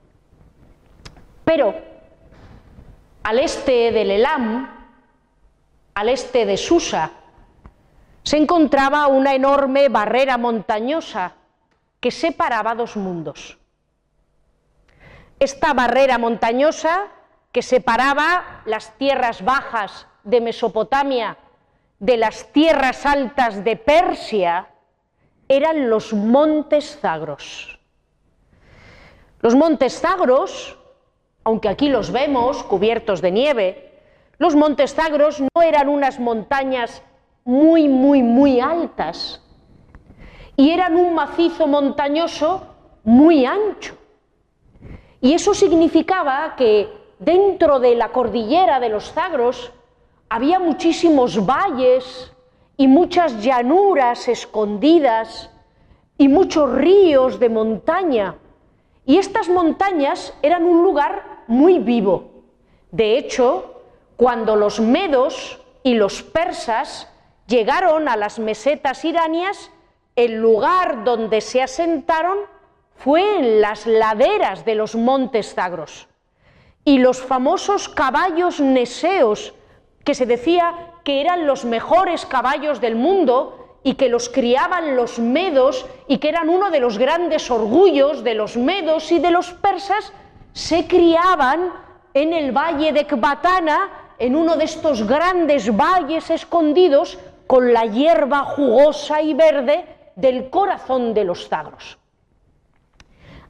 Pero 1.44 1.74
al 3.24 3.40
este 3.40 3.92
del 3.92 4.12
Elam, 4.12 4.70
al 5.96 6.10
este 6.10 6.46
de 6.46 6.58
Susa, 6.58 7.12
se 8.22 8.38
encontraba 8.38 9.08
una 9.08 9.34
enorme 9.34 9.90
barrera 9.90 10.38
montañosa 10.38 11.34
que 12.00 12.12
separaba 12.12 12.76
dos 12.76 12.96
mundos 12.96 13.58
esta 15.42 15.74
barrera 15.74 16.20
montañosa 16.20 17.08
que 17.52 17.64
separaba 17.64 18.62
las 18.66 18.96
tierras 19.00 19.44
bajas 19.44 20.06
de 20.24 20.40
Mesopotamia 20.40 21.36
de 21.98 22.18
las 22.18 22.54
tierras 22.54 23.08
altas 23.08 23.64
de 23.64 23.76
Persia 23.76 24.68
eran 25.48 25.90
los 25.90 26.14
montes 26.14 27.00
Zagros. 27.02 27.80
Los 29.40 29.56
montes 29.56 30.00
Zagros, 30.00 30.78
aunque 31.44 31.70
aquí 31.70 31.90
los 31.90 32.12
vemos 32.12 32.64
cubiertos 32.64 33.20
de 33.20 33.32
nieve, 33.32 34.00
los 34.38 34.56
montes 34.56 34.94
Zagros 34.94 35.42
no 35.42 35.62
eran 35.64 35.90
unas 35.90 36.20
montañas 36.20 37.02
muy, 37.46 37.88
muy, 37.88 38.22
muy 38.22 38.60
altas 38.60 39.42
y 40.56 40.70
eran 40.70 40.96
un 40.96 41.16
macizo 41.16 41.66
montañoso 41.66 42.68
muy 43.04 43.48
ancho. 43.48 44.01
Y 45.22 45.34
eso 45.34 45.54
significaba 45.54 46.56
que 46.56 46.90
dentro 47.20 47.80
de 47.80 47.96
la 47.96 48.12
cordillera 48.12 48.80
de 48.80 48.90
los 48.90 49.12
Zagros 49.14 49.72
había 50.30 50.60
muchísimos 50.60 51.46
valles 51.46 52.34
y 52.76 52.88
muchas 52.88 53.44
llanuras 53.44 54.28
escondidas 54.28 55.52
y 56.18 56.28
muchos 56.28 56.74
ríos 56.74 57.40
de 57.40 57.50
montaña. 57.50 58.36
Y 59.06 59.18
estas 59.18 59.50
montañas 59.50 60.34
eran 60.42 60.64
un 60.64 60.84
lugar 60.84 61.44
muy 61.48 61.78
vivo. 61.80 62.32
De 62.92 63.18
hecho, 63.18 63.82
cuando 64.18 64.56
los 64.56 64.80
medos 64.80 65.60
y 65.84 65.94
los 65.94 66.24
persas 66.24 67.08
llegaron 67.48 68.08
a 68.08 68.16
las 68.16 68.40
mesetas 68.40 69.06
iranias, 69.06 69.72
el 70.16 70.36
lugar 70.42 71.04
donde 71.04 71.42
se 71.42 71.62
asentaron 71.62 72.38
fue 73.04 73.40
en 73.40 73.62
las 73.62 73.88
laderas 73.88 74.64
de 74.64 74.76
los 74.76 74.96
montes 74.96 75.56
Zagros. 75.56 76.08
Y 76.86 77.00
los 77.00 77.22
famosos 77.22 77.90
caballos 77.90 78.60
neseos, 78.60 79.54
que 80.04 80.14
se 80.14 80.26
decía 80.26 80.94
que 81.04 81.22
eran 81.22 81.48
los 81.48 81.66
mejores 81.66 82.26
caballos 82.26 82.80
del 82.80 82.96
mundo 82.96 83.80
y 83.84 83.96
que 83.96 84.10
los 84.10 84.30
criaban 84.30 84.96
los 84.96 85.18
medos 85.18 85.88
y 86.08 86.20
que 86.20 86.30
eran 86.30 86.50
uno 86.50 86.70
de 86.70 86.80
los 86.80 87.00
grandes 87.00 87.50
orgullos 87.50 88.24
de 88.24 88.36
los 88.36 88.56
medos 88.56 89.12
y 89.12 89.20
de 89.20 89.32
los 89.32 89.52
persas, 89.52 90.14
se 90.54 90.86
criaban 90.86 91.72
en 92.14 92.34
el 92.34 92.52
valle 92.52 92.94
de 92.94 93.08
Kbatana, 93.08 94.14
en 94.20 94.36
uno 94.36 94.58
de 94.58 94.66
estos 94.66 95.08
grandes 95.08 95.76
valles 95.76 96.30
escondidos, 96.30 97.18
con 97.48 97.74
la 97.74 97.86
hierba 97.86 98.44
jugosa 98.44 99.22
y 99.22 99.34
verde 99.34 99.86
del 100.16 100.50
corazón 100.50 101.14
de 101.14 101.24
los 101.24 101.50
Zagros. 101.50 102.01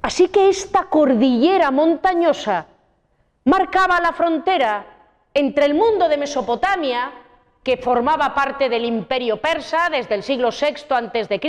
Así 0.02 0.30
que 0.30 0.50
esta 0.50 0.86
cordillera 0.86 1.70
montañosa 1.72 2.66
marcaba 3.46 4.00
la 4.02 4.14
frontera 4.14 4.86
entre 5.34 5.66
el 5.66 5.76
mundo 5.76 6.10
de 6.10 6.18
Mesopotamia, 6.18 7.12
que 7.64 7.78
formaba 7.78 8.34
parte 8.34 8.70
del 8.70 8.86
imperio 8.86 9.38
persa 9.38 9.90
desde 9.92 10.16
el 10.16 10.24
siglo 10.24 10.50
VI 10.50 10.76
a.C., 10.90 11.40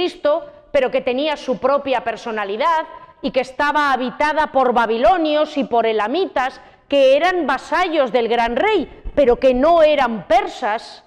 pero 0.71 0.91
que 0.91 1.01
tenía 1.01 1.37
su 1.37 1.59
propia 1.59 2.05
personalidad 2.05 2.87
y 3.23 3.31
que 3.31 3.41
estaba 3.41 3.93
habitada 3.93 4.49
por 4.49 4.73
babilonios 4.73 5.57
y 5.57 5.65
por 5.65 5.87
elamitas, 5.87 6.61
que 6.89 7.17
eran 7.17 7.47
vasallos 7.47 8.13
del 8.13 8.29
gran 8.29 8.57
rey, 8.57 9.03
pero 9.15 9.37
que 9.37 9.55
no 9.55 9.83
eran 9.83 10.27
persas, 10.27 11.05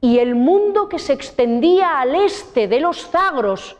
y 0.00 0.18
el 0.18 0.34
mundo 0.34 0.88
que 0.88 0.98
se 0.98 1.12
extendía 1.12 2.00
al 2.00 2.16
este 2.16 2.66
de 2.66 2.80
los 2.80 3.08
Zagros, 3.08 3.76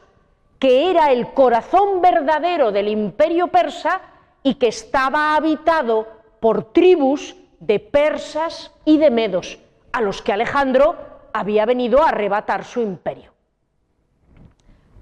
que 0.63 0.93
era 0.93 1.11
el 1.11 1.33
corazón 1.33 2.01
verdadero 2.01 2.71
del 2.71 2.87
imperio 2.87 3.49
persa 3.49 4.01
y 4.45 4.55
que 4.55 4.69
estaba 4.69 5.35
habitado 5.35 6.07
por 6.39 6.73
tribus 6.73 7.35
de 7.59 7.81
persas 7.81 8.71
y 8.85 8.99
de 8.99 9.11
medos, 9.11 9.59
a 9.91 10.01
los 10.01 10.23
que 10.23 10.33
Alejandro 10.33 10.95
había 11.33 11.67
venido 11.67 12.01
a 12.01 12.11
arrebatar 12.11 12.63
su 12.63 12.81
imperio. 12.81 13.33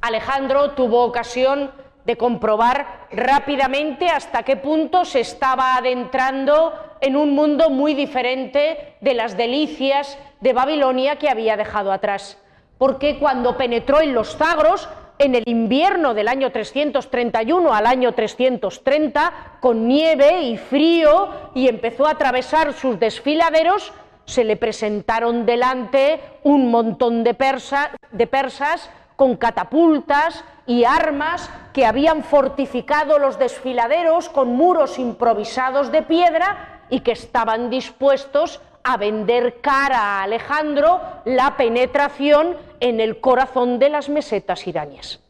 Alejandro 0.00 0.70
tuvo 0.70 1.04
ocasión 1.04 1.72
de 2.06 2.16
comprobar 2.16 3.08
rápidamente 3.10 4.06
hasta 4.06 4.44
qué 4.44 4.56
punto 4.56 5.04
se 5.04 5.20
estaba 5.20 5.76
adentrando 5.76 6.72
en 7.02 7.16
un 7.16 7.34
mundo 7.34 7.68
muy 7.68 7.92
diferente 7.92 8.96
de 9.02 9.12
las 9.12 9.36
delicias 9.36 10.16
de 10.40 10.54
Babilonia 10.54 11.16
que 11.16 11.28
había 11.28 11.58
dejado 11.58 11.92
atrás 11.92 12.38
porque 12.80 13.18
cuando 13.18 13.58
penetró 13.58 14.00
en 14.00 14.14
los 14.14 14.38
Zagros, 14.38 14.88
en 15.20 15.34
el 15.34 15.44
invierno 15.46 16.14
del 16.14 16.28
año 16.28 16.50
331 16.50 17.74
al 17.74 17.86
año 17.86 18.12
330, 18.12 19.58
con 19.60 19.86
nieve 19.86 20.40
y 20.40 20.56
frío, 20.56 21.28
y 21.54 21.68
empezó 21.68 22.06
a 22.06 22.12
atravesar 22.12 22.72
sus 22.72 22.98
desfiladeros, 22.98 23.92
se 24.24 24.44
le 24.44 24.56
presentaron 24.56 25.44
delante 25.44 26.20
un 26.42 26.70
montón 26.70 27.22
de, 27.22 27.34
persas 27.34 28.90
con 29.16 29.36
catapultas 29.36 30.42
y 30.66 30.84
armas 30.84 31.50
que 31.74 31.84
habían 31.84 32.24
fortificado 32.24 33.18
los 33.18 33.38
desfiladeros 33.38 34.30
con 34.30 34.48
muros 34.54 34.98
improvisados 34.98 35.92
de 35.92 36.00
piedra 36.00 36.80
y 36.88 37.00
que 37.00 37.12
estaban 37.12 37.68
dispuestos 37.68 38.62
a 38.82 38.96
vender 38.96 39.60
cara 39.60 39.98
a 39.98 40.22
Alejandro 40.22 41.00
la 41.24 41.56
penetración 41.56 42.56
en 42.80 43.00
el 43.00 43.20
corazón 43.20 43.78
de 43.78 43.90
las 43.90 44.08
mesetas 44.08 44.66
iraníes. 44.66 45.20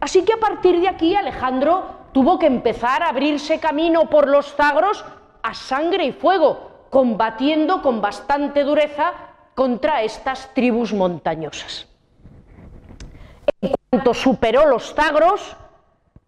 Así 0.00 0.24
que 0.24 0.32
a 0.32 0.38
partir 0.38 0.80
de 0.80 0.88
aquí 0.88 1.14
Alejandro 1.14 1.84
tuvo 2.12 2.38
que 2.38 2.46
empezar 2.46 3.02
a 3.02 3.08
abrirse 3.08 3.60
camino 3.60 4.08
por 4.08 4.28
los 4.28 4.54
Zagros 4.54 5.04
a 5.42 5.54
sangre 5.54 6.04
y 6.04 6.12
fuego, 6.12 6.86
combatiendo 6.90 7.82
con 7.82 8.00
bastante 8.00 8.64
dureza 8.64 9.12
contra 9.54 10.02
estas 10.02 10.52
tribus 10.54 10.92
montañosas. 10.92 11.86
En 13.60 13.74
cuanto 13.90 14.14
superó 14.14 14.66
los 14.66 14.94
Zagros 14.94 15.56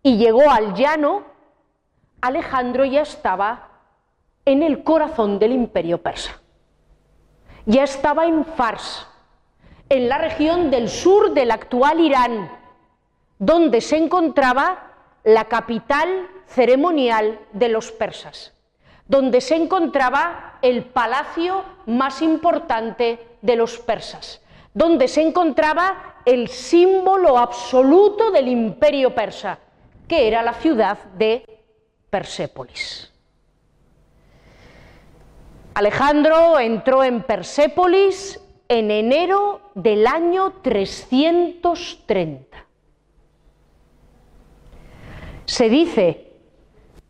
y 0.02 0.18
llegó 0.18 0.50
al 0.50 0.74
llano, 0.74 1.22
Alejandro 2.20 2.84
ya 2.84 3.02
estaba 3.02 3.68
en 4.44 4.62
el 4.62 4.84
corazón 4.84 5.38
del 5.38 5.52
imperio 5.52 6.02
persa. 6.02 6.41
Ya 7.66 7.84
estaba 7.84 8.26
en 8.26 8.44
Fars, 8.44 9.06
en 9.88 10.08
la 10.08 10.18
región 10.18 10.70
del 10.70 10.88
sur 10.88 11.32
del 11.32 11.52
actual 11.52 12.00
Irán, 12.00 12.50
donde 13.38 13.80
se 13.80 13.96
encontraba 13.96 14.90
la 15.22 15.44
capital 15.44 16.28
ceremonial 16.46 17.38
de 17.52 17.68
los 17.68 17.92
persas, 17.92 18.52
donde 19.06 19.40
se 19.40 19.54
encontraba 19.54 20.58
el 20.62 20.84
palacio 20.86 21.64
más 21.86 22.20
importante 22.20 23.24
de 23.42 23.56
los 23.56 23.78
persas, 23.78 24.40
donde 24.74 25.06
se 25.06 25.22
encontraba 25.22 26.16
el 26.24 26.48
símbolo 26.48 27.38
absoluto 27.38 28.32
del 28.32 28.48
imperio 28.48 29.14
persa, 29.14 29.58
que 30.08 30.26
era 30.26 30.42
la 30.42 30.54
ciudad 30.54 30.98
de 31.16 31.44
Persépolis. 32.10 33.11
Alejandro 35.74 36.60
entró 36.60 37.02
en 37.02 37.22
Persépolis 37.22 38.38
en 38.68 38.90
enero 38.90 39.62
del 39.74 40.06
año 40.06 40.52
330. 40.62 42.66
Se 45.46 45.68
dice 45.70 46.30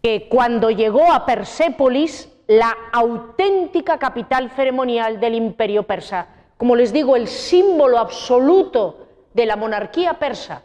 que 0.00 0.28
cuando 0.28 0.70
llegó 0.70 1.12
a 1.12 1.26
Persépolis, 1.26 2.28
la 2.46 2.76
auténtica 2.92 3.98
capital 3.98 4.50
ceremonial 4.50 5.18
del 5.18 5.34
imperio 5.34 5.84
persa, 5.84 6.28
como 6.56 6.76
les 6.76 6.92
digo, 6.92 7.16
el 7.16 7.26
símbolo 7.26 7.98
absoluto 7.98 9.08
de 9.34 9.46
la 9.46 9.56
monarquía 9.56 10.14
persa, 10.14 10.62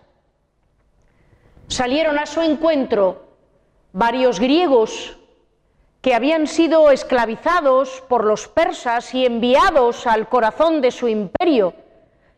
salieron 1.67 2.19
a 2.19 2.27
su 2.27 2.41
encuentro 2.41 3.23
varios 3.91 4.39
griegos 4.39 5.17
que 6.07 6.15
habían 6.15 6.47
sido 6.47 6.89
esclavizados 6.89 8.01
por 8.07 8.23
los 8.23 8.47
persas 8.47 9.13
y 9.13 9.25
enviados 9.25 10.07
al 10.07 10.29
corazón 10.29 10.79
de 10.79 10.89
su 10.89 11.09
imperio, 11.09 11.73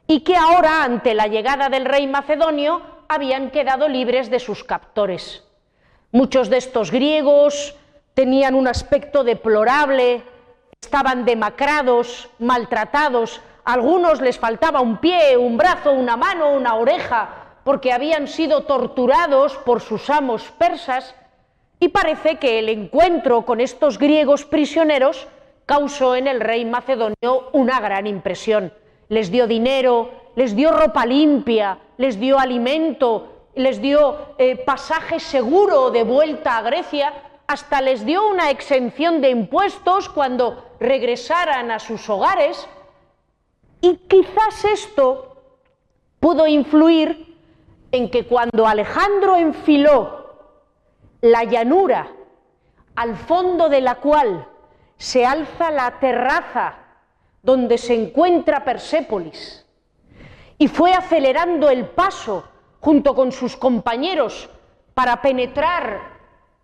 y 0.07 0.21
que 0.21 0.35
ahora, 0.35 0.83
ante 0.83 1.13
la 1.13 1.27
llegada 1.27 1.69
del 1.69 1.85
rey 1.85 2.07
macedonio, 2.07 2.81
habían 3.07 3.51
quedado 3.51 3.87
libres 3.87 4.31
de 4.31 4.39
sus 4.39 4.63
captores. 4.63 5.43
Muchos 6.11 6.49
de 6.49 6.57
estos 6.57 6.89
griegos 6.89 7.75
tenían 8.15 8.55
un 8.55 8.67
aspecto 8.67 9.23
deplorable, 9.23 10.23
estaban 10.81 11.23
demacrados, 11.23 12.27
maltratados, 12.39 13.39
a 13.65 13.73
algunos 13.73 14.19
les 14.19 14.39
faltaba 14.39 14.81
un 14.81 14.97
pie, 14.97 15.37
un 15.37 15.57
brazo, 15.57 15.91
una 15.91 16.17
mano, 16.17 16.53
una 16.53 16.73
oreja, 16.73 17.59
porque 17.63 17.93
habían 17.93 18.27
sido 18.27 18.63
torturados 18.63 19.57
por 19.57 19.79
sus 19.79 20.09
amos 20.09 20.49
persas, 20.57 21.13
y 21.79 21.89
parece 21.89 22.37
que 22.37 22.59
el 22.59 22.69
encuentro 22.69 23.45
con 23.45 23.61
estos 23.61 23.97
griegos 23.97 24.45
prisioneros 24.45 25.27
causó 25.65 26.15
en 26.15 26.27
el 26.27 26.41
rey 26.41 26.65
macedonio 26.65 27.49
una 27.53 27.79
gran 27.79 28.05
impresión. 28.07 28.73
Les 29.07 29.31
dio 29.31 29.47
dinero, 29.47 30.11
les 30.35 30.55
dio 30.55 30.71
ropa 30.71 31.05
limpia, 31.05 31.79
les 31.97 32.19
dio 32.19 32.37
alimento, 32.37 33.47
les 33.55 33.81
dio 33.81 34.35
eh, 34.37 34.57
pasaje 34.57 35.19
seguro 35.19 35.91
de 35.91 36.03
vuelta 36.03 36.57
a 36.57 36.61
Grecia, 36.61 37.13
hasta 37.47 37.81
les 37.81 38.05
dio 38.05 38.27
una 38.27 38.51
exención 38.51 39.21
de 39.21 39.29
impuestos 39.29 40.09
cuando 40.09 40.71
regresaran 40.79 41.71
a 41.71 41.79
sus 41.79 42.09
hogares. 42.09 42.67
Y 43.81 43.95
quizás 44.07 44.65
esto 44.65 45.37
pudo 46.19 46.45
influir 46.45 47.37
en 47.91 48.11
que 48.11 48.25
cuando 48.25 48.67
Alejandro 48.67 49.35
enfiló 49.37 50.18
la 51.21 51.43
llanura 51.43 52.07
al 52.95 53.15
fondo 53.15 53.69
de 53.69 53.81
la 53.81 53.95
cual 53.95 54.47
se 54.97 55.25
alza 55.25 55.71
la 55.71 55.99
terraza 55.99 56.75
donde 57.41 57.77
se 57.77 57.93
encuentra 57.93 58.65
Persépolis, 58.65 59.65
y 60.57 60.67
fue 60.67 60.93
acelerando 60.93 61.69
el 61.69 61.85
paso 61.85 62.43
junto 62.81 63.15
con 63.15 63.31
sus 63.31 63.55
compañeros 63.55 64.49
para 64.93 65.21
penetrar 65.21 66.01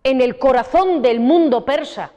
en 0.04 0.20
el 0.20 0.38
corazón 0.38 1.02
del 1.02 1.20
mundo 1.22 1.64
persa, 1.64 2.12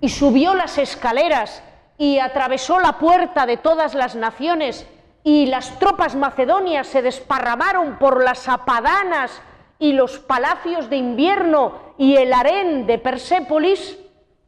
y 0.00 0.10
subió 0.10 0.54
las 0.54 0.76
escaleras 0.78 1.62
y 1.96 2.18
atravesó 2.18 2.78
la 2.78 2.98
puerta 2.98 3.46
de 3.46 3.56
todas 3.56 3.94
las 3.94 4.14
naciones, 4.14 4.86
y 5.24 5.46
las 5.46 5.78
tropas 5.78 6.14
macedonias 6.14 6.86
se 6.86 7.02
desparramaron 7.02 7.98
por 7.98 8.22
las 8.22 8.48
apadanas 8.48 9.42
y 9.78 9.92
los 9.92 10.18
palacios 10.18 10.90
de 10.90 10.96
invierno 10.96 11.94
y 11.98 12.16
el 12.16 12.32
harén 12.32 12.86
de 12.86 12.98
Persépolis, 12.98 13.98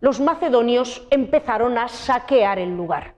los 0.00 0.20
macedonios 0.20 1.06
empezaron 1.10 1.78
a 1.78 1.88
saquear 1.88 2.58
el 2.58 2.76
lugar. 2.76 3.14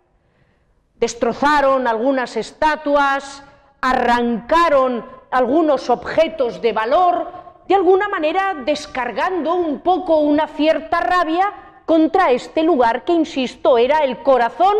Destrozaron 0.97 1.87
algunas 1.87 2.37
estatuas, 2.37 3.43
arrancaron 3.81 5.05
algunos 5.31 5.89
objetos 5.91 6.61
de 6.61 6.73
valor, 6.73 7.27
de 7.67 7.75
alguna 7.75 8.09
manera 8.09 8.55
descargando 8.65 9.55
un 9.55 9.81
poco 9.81 10.19
una 10.19 10.49
cierta 10.49 11.01
rabia 11.01 11.53
contra 11.87 12.31
este 12.31 12.63
lugar 12.63 13.05
que, 13.05 13.13
insisto, 13.13 13.79
era 13.79 14.01
el 14.01 14.23
corazón 14.23 14.77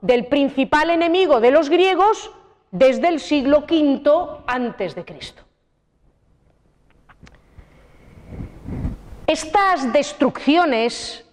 del 0.00 0.26
principal 0.26 0.90
enemigo 0.90 1.40
de 1.40 1.50
los 1.50 1.68
griegos 1.68 2.30
desde 2.70 3.08
el 3.08 3.20
siglo 3.20 3.64
V 3.68 4.42
antes 4.46 4.94
de 4.94 5.04
Cristo. 5.04 5.42
Estas 9.30 9.92
destrucciones 9.92 11.24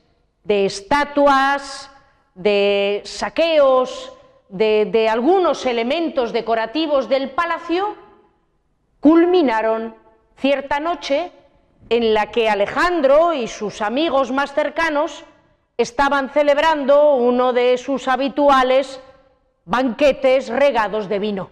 de 0.44 0.68
estatuas, 0.68 1.90
de 2.36 3.02
saqueos, 3.06 4.14
de, 4.50 5.10
algunos 5.10 5.66
elementos 5.66 6.32
decorativos 6.32 7.10
del 7.10 7.32
palacio, 7.32 7.96
culminaron 9.00 9.96
cierta 10.36 10.80
noche 10.80 11.32
en 11.90 12.14
la 12.14 12.30
que 12.30 12.48
Alejandro 12.48 13.34
y 13.34 13.48
sus 13.48 13.82
amigos 13.82 14.32
más 14.32 14.54
cercanos 14.54 15.26
estaban 15.76 16.30
celebrando 16.30 17.16
uno 17.16 17.52
de 17.52 17.80
sus 17.80 18.08
habituales 18.08 19.02
banquetes 19.66 20.50
regados 20.50 21.10
de 21.10 21.18
vino. 21.18 21.50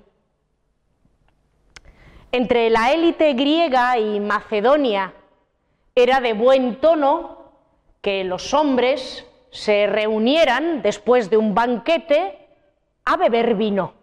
Entre 2.32 2.70
la 2.70 2.92
élite 2.92 3.34
griega 3.34 3.98
y 3.98 4.20
Macedonia 4.20 5.12
era 5.96 6.20
de 6.20 6.34
buen 6.34 6.82
tono 6.82 7.38
que 8.02 8.26
los 8.26 8.54
hombres 8.54 9.26
se 9.50 9.88
reunieran 9.88 10.82
después 10.82 11.30
de 11.30 11.38
un 11.38 11.56
banquete 11.56 12.38
a 13.06 13.16
beber 13.16 13.56
vino. 13.56 13.94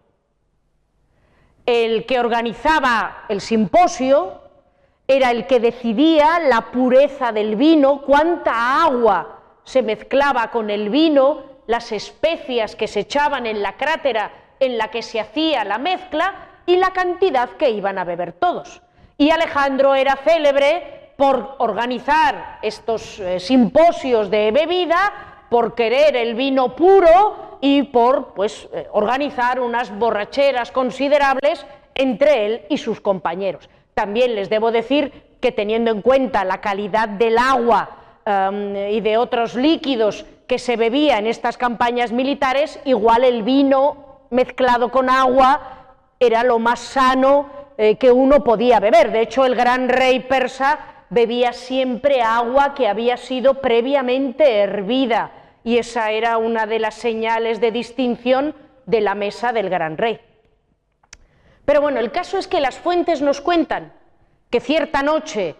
El 1.66 2.06
que 2.06 2.18
organizaba 2.18 3.26
el 3.28 3.42
simposio 3.42 4.40
era 5.06 5.30
el 5.30 5.46
que 5.46 5.60
decidía 5.60 6.38
la 6.38 6.72
pureza 6.72 7.30
del 7.30 7.56
vino, 7.56 8.00
cuánta 8.00 8.82
agua 8.82 9.40
se 9.62 9.82
mezclaba 9.82 10.50
con 10.50 10.70
el 10.70 10.88
vino, 10.88 11.42
las 11.66 11.92
especias 11.92 12.74
que 12.74 12.88
se 12.88 13.00
echaban 13.00 13.46
en 13.46 13.62
la 13.62 13.76
crátera 13.76 14.32
en 14.58 14.78
la 14.78 14.88
que 14.88 15.02
se 15.02 15.20
hacía 15.20 15.64
la 15.64 15.76
mezcla 15.76 16.62
y 16.64 16.76
la 16.76 16.92
cantidad 16.92 17.50
que 17.50 17.70
iban 17.70 17.98
a 17.98 18.04
beber 18.04 18.32
todos. 18.32 18.80
Y 19.18 19.30
Alejandro 19.30 19.94
era 19.94 20.16
célebre 20.16 21.01
por 21.22 21.54
organizar 21.58 22.58
estos 22.62 23.20
eh, 23.20 23.38
simposios 23.38 24.28
de 24.28 24.50
bebida, 24.50 25.44
por 25.48 25.72
querer 25.72 26.16
el 26.16 26.34
vino 26.34 26.74
puro 26.74 27.58
y 27.60 27.84
por 27.84 28.34
pues, 28.34 28.68
eh, 28.72 28.88
organizar 28.90 29.60
unas 29.60 29.96
borracheras 29.96 30.72
considerables 30.72 31.64
entre 31.94 32.46
él 32.46 32.62
y 32.68 32.76
sus 32.76 33.00
compañeros. 33.00 33.70
También 33.94 34.34
les 34.34 34.50
debo 34.50 34.72
decir 34.72 35.12
que 35.40 35.52
teniendo 35.52 35.92
en 35.92 36.02
cuenta 36.02 36.44
la 36.44 36.60
calidad 36.60 37.08
del 37.08 37.38
agua 37.38 37.90
em, 38.26 38.74
y 38.90 39.00
de 39.00 39.16
otros 39.16 39.54
líquidos 39.54 40.26
que 40.48 40.58
se 40.58 40.76
bebía 40.76 41.18
en 41.18 41.28
estas 41.28 41.56
campañas 41.56 42.10
militares, 42.10 42.80
igual 42.84 43.22
el 43.22 43.44
vino 43.44 44.24
mezclado 44.30 44.90
con 44.90 45.08
agua 45.08 45.84
era 46.18 46.42
lo 46.42 46.58
más 46.58 46.80
sano 46.80 47.62
eh, 47.78 47.94
que 47.94 48.10
uno 48.10 48.42
podía 48.42 48.80
beber. 48.80 49.12
De 49.12 49.20
hecho, 49.20 49.44
el 49.44 49.54
gran 49.54 49.88
rey 49.88 50.18
persa 50.18 50.91
bebía 51.12 51.52
siempre 51.52 52.22
agua 52.22 52.74
que 52.74 52.88
había 52.88 53.18
sido 53.18 53.60
previamente 53.60 54.60
hervida 54.60 55.30
y 55.62 55.76
esa 55.76 56.10
era 56.10 56.38
una 56.38 56.66
de 56.66 56.78
las 56.78 56.94
señales 56.94 57.60
de 57.60 57.70
distinción 57.70 58.54
de 58.86 59.02
la 59.02 59.14
mesa 59.14 59.52
del 59.52 59.68
gran 59.68 59.98
rey. 59.98 60.20
Pero 61.66 61.82
bueno, 61.82 62.00
el 62.00 62.10
caso 62.10 62.38
es 62.38 62.48
que 62.48 62.60
las 62.60 62.78
fuentes 62.78 63.20
nos 63.20 63.42
cuentan 63.42 63.92
que 64.50 64.60
cierta 64.60 65.02
noche, 65.02 65.54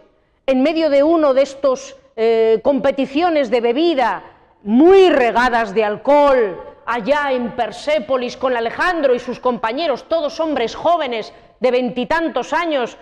en 0.47 0.63
medio 0.63 0.89
de 0.89 1.03
uno 1.03 1.35
de 1.35 1.43
estos 1.43 1.97
eh, 2.15 2.59
competiciones 2.63 3.51
de 3.51 3.61
bebida 3.61 4.23
muy 4.63 5.11
regadas 5.11 5.75
de 5.75 5.83
alcohol, 5.83 6.61
allá 6.85 7.31
en 7.31 7.51
Persépolis 7.51 8.37
con 8.37 8.57
Alejandro 8.57 9.13
y 9.13 9.19
sus 9.19 9.39
compañeros, 9.39 10.09
todos 10.09 10.39
hombres 10.39 10.75
jóvenes 10.75 11.31
de 11.59 11.71
veintitantos 11.71 12.53
años, 12.53 12.97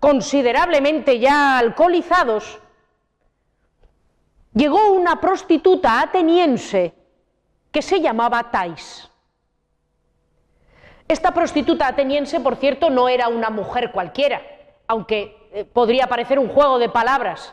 considerablemente 0.00 1.18
ya 1.18 1.58
alcoholizados, 1.58 2.58
llegó 4.54 4.92
una 4.92 5.20
prostituta 5.20 6.00
ateniense 6.00 6.94
que 7.70 7.82
se 7.82 8.00
llamaba 8.00 8.50
Tais. 8.50 9.08
Esta 11.06 11.32
prostituta 11.32 11.86
ateniense, 11.86 12.40
por 12.40 12.56
cierto, 12.56 12.88
no 12.88 13.08
era 13.08 13.28
una 13.28 13.50
mujer 13.50 13.92
cualquiera, 13.92 14.40
aunque 14.86 15.48
eh, 15.52 15.64
podría 15.64 16.06
parecer 16.06 16.38
un 16.38 16.48
juego 16.48 16.78
de 16.78 16.88
palabras. 16.88 17.52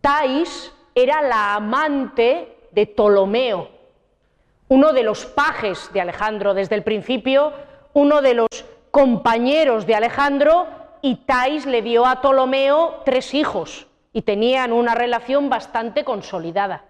Tais 0.00 0.72
era 0.94 1.22
la 1.22 1.54
amante 1.54 2.56
de 2.72 2.86
Ptolomeo, 2.86 3.68
uno 4.68 4.92
de 4.92 5.02
los 5.02 5.26
pajes 5.26 5.92
de 5.92 6.00
Alejandro 6.00 6.54
desde 6.54 6.76
el 6.76 6.82
principio, 6.82 7.52
uno 7.92 8.22
de 8.22 8.34
los 8.34 8.48
compañeros 8.90 9.86
de 9.86 9.94
Alejandro, 9.94 10.66
y 11.02 11.16
Tais 11.16 11.66
le 11.66 11.82
dio 11.82 12.06
a 12.06 12.20
Ptolomeo 12.20 13.02
tres 13.04 13.34
hijos 13.34 13.86
y 14.12 14.22
tenían 14.22 14.72
una 14.72 14.94
relación 14.94 15.48
bastante 15.48 16.04
consolidada. 16.04 16.84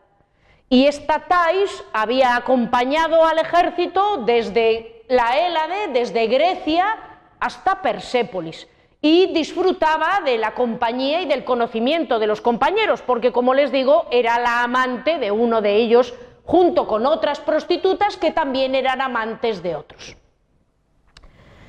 Y 0.69 0.87
esta 0.87 1.27
Tais 1.27 1.85
había 1.93 2.37
acompañado 2.37 3.25
al 3.25 3.39
ejército 3.39 4.19
desde 4.19 5.05
la 5.09 5.37
Hélade, 5.39 5.89
desde 5.93 6.27
Grecia 6.29 6.97
hasta 7.41 7.83
Persépolis 7.83 8.69
y 9.03 9.33
disfrutaba 9.33 10.21
de 10.25 10.39
la 10.39 10.55
compañía 10.55 11.23
y 11.23 11.27
del 11.27 11.45
conocimiento 11.45 12.19
de 12.19 12.27
los 12.27 12.41
compañeros, 12.41 13.03
porque 13.03 13.33
como 13.33 13.55
les 13.55 13.73
digo, 13.73 14.07
era 14.11 14.39
la 14.39 14.63
amante 14.63 15.19
de 15.19 15.31
uno 15.31 15.63
de 15.63 15.77
ellos, 15.77 16.15
junto 16.45 16.87
con 16.87 17.07
otras 17.07 17.41
prostitutas 17.41 18.17
que 18.17 18.31
también 18.31 18.75
eran 18.75 19.01
amantes 19.01 19.63
de 19.63 19.77
otros. 19.77 20.17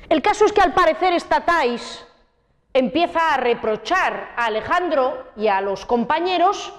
El 0.08 0.20
caso 0.20 0.44
es 0.44 0.52
que 0.52 0.60
al 0.60 0.74
parecer 0.74 1.14
esta 1.14 1.40
Tais 1.40 2.06
empieza 2.74 3.34
a 3.34 3.36
reprochar 3.36 4.30
a 4.36 4.46
Alejandro 4.46 5.28
y 5.36 5.48
a 5.48 5.60
los 5.60 5.84
compañeros 5.84 6.72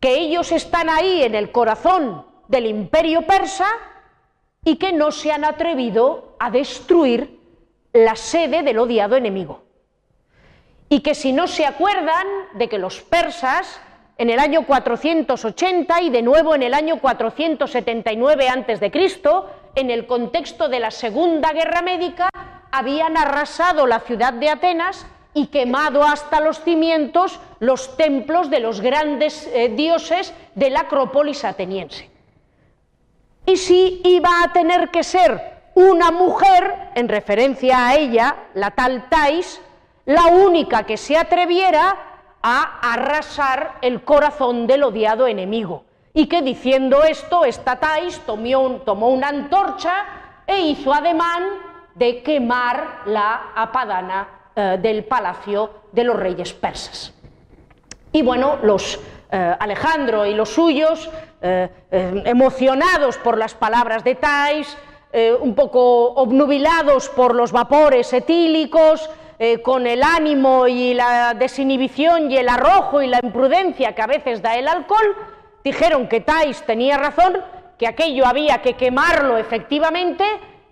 que 0.00 0.14
ellos 0.14 0.52
están 0.52 0.90
ahí 0.90 1.22
en 1.22 1.34
el 1.34 1.50
corazón 1.50 2.24
del 2.46 2.66
imperio 2.66 3.22
persa 3.22 3.66
y 4.64 4.76
que 4.76 4.92
no 4.92 5.10
se 5.10 5.32
han 5.32 5.44
atrevido 5.44 6.36
a 6.38 6.50
destruir 6.50 7.40
la 7.92 8.16
sede 8.16 8.62
del 8.62 8.78
odiado 8.78 9.16
enemigo. 9.16 9.62
Y 10.88 11.00
que 11.00 11.14
si 11.14 11.32
no 11.32 11.46
se 11.46 11.66
acuerdan 11.66 12.26
de 12.54 12.68
que 12.68 12.78
los 12.78 13.00
persas 13.00 13.80
en 14.16 14.30
el 14.30 14.38
año 14.38 14.66
480 14.66 16.02
y 16.02 16.10
de 16.10 16.22
nuevo 16.22 16.54
en 16.54 16.62
el 16.62 16.74
año 16.74 17.00
479 17.00 18.48
a.C., 18.48 18.92
en 19.74 19.90
el 19.90 20.06
contexto 20.06 20.68
de 20.68 20.80
la 20.80 20.90
Segunda 20.90 21.52
Guerra 21.52 21.82
Médica, 21.82 22.28
habían 22.78 23.16
arrasado 23.16 23.86
la 23.86 24.00
ciudad 24.00 24.32
de 24.32 24.48
Atenas 24.48 25.06
y 25.34 25.48
quemado 25.48 26.04
hasta 26.04 26.40
los 26.40 26.60
cimientos 26.62 27.40
los 27.60 27.96
templos 27.96 28.50
de 28.50 28.60
los 28.60 28.80
grandes 28.80 29.48
eh, 29.52 29.68
dioses 29.68 30.32
de 30.54 30.70
la 30.70 30.80
Acrópolis 30.80 31.44
ateniense. 31.44 32.10
Y 33.46 33.56
si 33.56 34.00
iba 34.04 34.42
a 34.42 34.52
tener 34.52 34.90
que 34.90 35.02
ser 35.02 35.58
una 35.74 36.10
mujer, 36.10 36.90
en 36.94 37.08
referencia 37.08 37.86
a 37.86 37.94
ella, 37.94 38.36
la 38.54 38.72
tal 38.72 39.08
Tais, 39.08 39.60
la 40.06 40.26
única 40.26 40.84
que 40.84 40.96
se 40.96 41.16
atreviera 41.16 41.96
a 42.42 42.92
arrasar 42.92 43.78
el 43.82 44.02
corazón 44.02 44.66
del 44.66 44.82
odiado 44.82 45.26
enemigo. 45.26 45.84
Y 46.14 46.26
que 46.26 46.42
diciendo 46.42 47.04
esto, 47.04 47.44
esta 47.44 47.76
Tais 47.76 48.20
tomó, 48.20 48.80
tomó 48.84 49.08
una 49.08 49.28
antorcha 49.28 50.42
e 50.46 50.60
hizo 50.60 50.92
ademán 50.92 51.67
de 51.98 52.22
quemar 52.22 53.02
la 53.06 53.52
apadana 53.54 54.28
eh, 54.54 54.78
del 54.80 55.04
palacio 55.04 55.70
de 55.92 56.04
los 56.04 56.16
reyes 56.16 56.52
persas. 56.52 57.12
Y 58.12 58.22
bueno, 58.22 58.58
los 58.62 58.98
eh, 59.30 59.56
Alejandro 59.58 60.24
y 60.24 60.34
los 60.34 60.48
suyos, 60.48 61.10
eh, 61.40 61.68
emocionados 61.90 63.18
por 63.18 63.36
las 63.38 63.54
palabras 63.54 64.02
de 64.04 64.14
Tais, 64.14 64.76
un 65.40 65.54
poco 65.54 66.12
obnubilados 66.14 67.08
por 67.08 67.34
los 67.34 67.50
vapores 67.50 68.12
etílicos, 68.12 69.08
con 69.62 69.86
el 69.86 70.02
ánimo 70.02 70.66
y 70.66 70.92
la 70.92 71.32
desinhibición 71.32 72.30
y 72.30 72.36
el 72.36 72.48
arrojo 72.48 73.00
y 73.00 73.06
la 73.06 73.18
imprudencia 73.22 73.94
que 73.94 74.02
a 74.02 74.06
veces 74.06 74.42
da 74.42 74.56
el 74.56 74.68
alcohol, 74.68 75.16
dijeron 75.64 76.08
que 76.08 76.20
Tais 76.20 76.62
tenía 76.66 76.98
razón, 76.98 77.38
que 77.78 77.86
aquello 77.86 78.26
había 78.26 78.60
que 78.60 78.74
quemarlo 78.74 79.38
efectivamente 79.38 80.24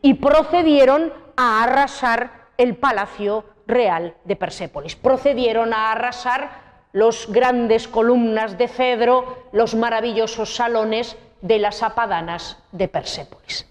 y 0.03 0.14
procedieron 0.14 1.12
a 1.36 1.62
arrasar 1.62 2.49
el 2.59 2.76
palacio 2.76 3.44
real 3.66 4.14
de 4.24 4.36
Persépolis. 4.36 4.97
Procedieron 4.97 5.72
a 5.72 5.92
arrasar 5.92 6.66
los 6.92 7.30
grandes 7.30 7.88
columnas 7.88 8.57
de 8.57 8.68
cedro, 8.68 9.44
los 9.53 9.74
maravillosos 9.74 10.55
salones 10.55 11.16
de 11.42 11.59
las 11.59 11.82
apadanas 11.82 12.62
de 12.72 12.88
Persépolis. 12.88 13.66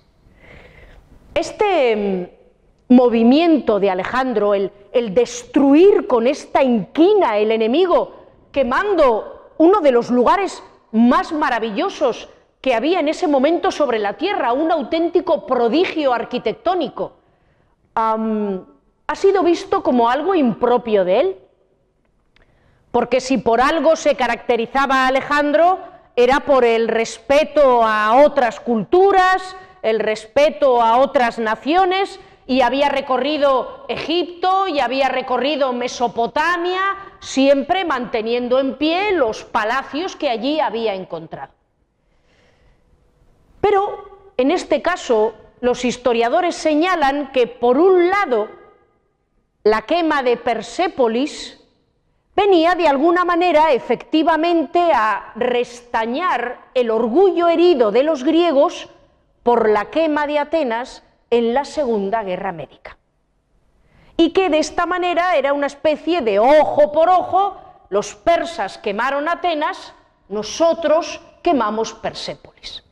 Este 1.34 1.96
mm, 1.96 2.94
movimiento 2.94 3.80
de 3.80 3.90
Alejandro, 3.90 4.54
el, 4.54 4.72
el 4.94 5.14
destruir 5.14 6.08
con 6.08 6.28
esta 6.28 6.62
inquina 6.62 7.38
el 7.38 7.52
enemigo, 7.52 8.26
quemando 8.52 9.54
uno 9.58 9.82
de 9.82 9.92
los 9.92 10.12
lugares 10.12 10.62
más 10.92 11.32
maravillosos 11.34 12.30
que 12.66 12.74
había 12.74 13.00
en 13.00 13.10
ese 13.10 13.28
momento 13.28 13.70
sobre 13.70 14.00
la 14.00 14.14
tierra, 14.14 14.52
un 14.52 14.72
auténtico 14.72 15.46
prodigio 15.46 16.12
arquitectónico, 16.12 17.14
ha 17.94 19.16
sido 19.16 19.44
visto 19.44 19.84
como 19.84 20.10
algo 20.10 20.34
impropio 20.34 21.06
de 21.06 21.20
él. 21.20 21.38
Porque 22.90 23.22
si 23.22 23.38
por 23.38 23.62
algo 23.62 23.96
se 23.96 24.16
caracterizaba 24.16 25.06
Alejandro, 25.06 25.78
era 26.16 26.40
por 26.40 26.66
el 26.66 26.88
respeto 26.88 27.84
a 27.84 28.26
otras 28.26 28.60
culturas, 28.60 29.56
el 29.84 30.00
respeto 30.00 30.82
a 30.82 30.98
otras 30.98 31.38
naciones, 31.38 32.20
y 32.48 32.62
había 32.62 32.90
recorrido 32.90 33.86
Egipto 33.90 34.68
y 34.68 34.80
había 34.80 35.08
recorrido 35.10 35.72
Mesopotamia, 35.72 36.82
siempre 37.20 37.86
manteniendo 37.86 38.60
en 38.60 38.76
pie 38.80 39.12
los 39.12 39.44
palacios 39.44 40.16
que 40.16 40.32
allí 40.32 40.60
había 40.60 40.96
encontrado. 40.96 41.54
Pero 43.66 44.30
en 44.38 44.52
este 44.52 44.84
caso, 44.84 45.34
los 45.60 45.86
historiadores 45.86 46.56
señalan 46.56 47.32
que, 47.32 47.48
por 47.48 47.80
un 47.80 48.12
lado, 48.12 48.48
la 49.64 49.82
quema 49.88 50.22
de 50.22 50.38
Persépolis 50.38 51.60
venía 52.36 52.76
de 52.76 52.88
alguna 52.88 53.26
manera 53.26 53.72
efectivamente 53.72 54.80
a 54.94 55.32
restañar 55.34 56.60
el 56.76 56.92
orgullo 56.92 57.48
herido 57.48 57.90
de 57.90 58.04
los 58.04 58.24
griegos 58.24 58.88
por 59.42 59.68
la 59.68 59.86
quema 59.86 60.28
de 60.28 60.38
Atenas 60.38 61.02
en 61.32 61.56
la 61.56 61.66
Segunda 61.66 62.22
Guerra 62.22 62.52
Médica. 62.52 63.00
Y 64.16 64.30
que 64.30 64.52
de 64.52 64.60
esta 64.60 64.86
manera 64.86 65.38
era 65.38 65.54
una 65.54 65.66
especie 65.66 66.22
de 66.22 66.38
ojo 66.38 66.92
por 66.92 67.10
ojo, 67.10 67.58
los 67.90 68.14
persas 68.14 68.78
quemaron 68.78 69.28
Atenas, 69.28 69.96
nosotros 70.30 71.20
quemamos 71.42 71.96
Persépolis 71.96 72.85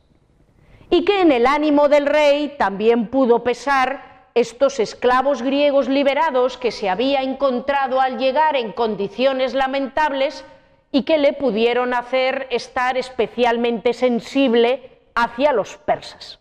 y 0.94 1.04
que 1.04 1.22
en 1.22 1.32
el 1.32 1.44
ánimo 1.44 1.88
del 1.88 2.06
rey 2.06 2.54
también 2.56 3.08
pudo 3.08 3.42
pesar 3.42 4.28
estos 4.34 4.78
esclavos 4.78 5.42
griegos 5.42 5.88
liberados 5.88 6.56
que 6.56 6.70
se 6.70 6.88
había 6.88 7.22
encontrado 7.22 8.00
al 8.00 8.16
llegar 8.16 8.54
en 8.54 8.70
condiciones 8.70 9.54
lamentables 9.54 10.44
y 10.92 11.02
que 11.02 11.18
le 11.18 11.32
pudieron 11.32 11.94
hacer 11.94 12.46
estar 12.50 12.96
especialmente 12.96 13.92
sensible 13.92 15.00
hacia 15.16 15.52
los 15.52 15.76
persas. 15.78 16.38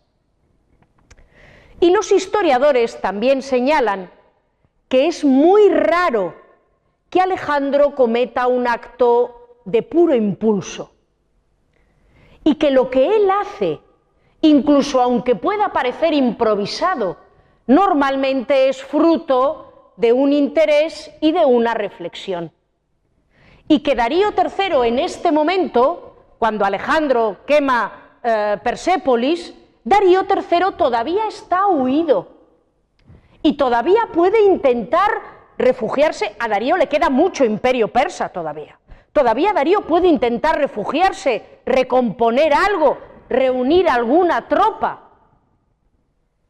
Y 1.79 1.89
los 1.89 2.11
historiadores 2.11 3.01
también 3.01 3.41
señalan 3.41 4.11
que 4.87 5.07
es 5.07 5.25
muy 5.25 5.67
raro 5.69 6.35
que 7.09 7.21
Alejandro 7.21 7.95
cometa 7.95 8.45
un 8.45 8.67
acto 8.67 9.57
de 9.65 9.81
puro 9.81 10.13
impulso 10.13 10.93
y 12.43 12.53
que 12.53 12.69
lo 12.69 12.91
que 12.91 13.15
él 13.15 13.31
hace, 13.31 13.79
incluso 14.43 15.01
aunque 15.01 15.35
pueda 15.35 15.69
parecer 15.69 16.13
improvisado, 16.13 17.17
normalmente 17.65 18.69
es 18.69 18.83
fruto 18.83 19.93
de 19.95 20.11
un 20.11 20.33
interés 20.33 21.11
y 21.21 21.31
de 21.31 21.45
una 21.45 21.73
reflexión. 21.73 22.51
Y 23.67 23.79
que 23.79 23.95
Darío 23.95 24.33
III 24.35 24.87
en 24.87 24.99
este 24.99 25.31
momento, 25.31 26.17
cuando 26.37 26.65
Alejandro 26.65 27.37
quema 27.45 28.19
eh, 28.21 28.57
Persépolis, 28.61 29.53
Darío 29.83 30.25
III 30.29 30.75
todavía 30.77 31.27
está 31.27 31.67
huido 31.67 32.27
y 33.41 33.53
todavía 33.53 34.09
puede 34.13 34.43
intentar 34.43 35.09
refugiarse. 35.57 36.35
A 36.39 36.49
Darío 36.49 36.75
le 36.75 36.87
queda 36.87 37.09
mucho 37.09 37.45
imperio 37.45 37.87
persa 37.87 38.29
todavía. 38.29 38.77
Todavía 39.13 39.53
Darío 39.53 39.81
puede 39.81 40.07
intentar 40.07 40.57
refugiarse, 40.57 41.61
recomponer 41.65 42.53
algo, 42.53 42.97
reunir 43.29 43.89
alguna 43.89 44.47
tropa. 44.47 45.09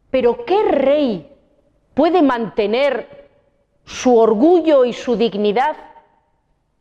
Pero 0.10 0.46
¿qué 0.46 0.64
rey 0.64 1.36
puede 1.94 2.22
mantener 2.22 3.30
su 3.86 4.18
orgullo 4.18 4.86
y 4.86 4.94
su 4.94 5.16
dignidad 5.16 5.76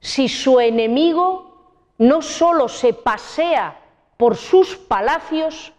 si 0.01 0.29
su 0.29 0.61
enemigo 0.61 1.79
no 1.99 2.23
solo 2.23 2.69
se 2.69 2.93
pasea 2.93 3.81
por 4.17 4.37
sus 4.37 4.77
palacios, 4.77 5.73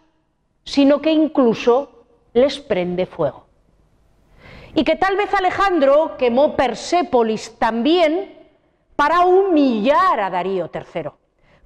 sino 0.64 1.01
que 1.01 1.11
incluso 1.11 2.05
les 2.34 2.59
prende 2.59 3.05
fuego? 3.05 3.45
Y 4.76 4.84
que 4.84 4.95
tal 4.95 5.16
vez 5.16 5.32
Alejandro 5.34 6.18
quemó 6.18 6.55
Persépolis 6.55 7.57
también 7.59 8.39
para 8.95 9.26
humillar 9.26 10.20
a 10.20 10.30
Darío 10.30 10.70
III, 10.74 11.11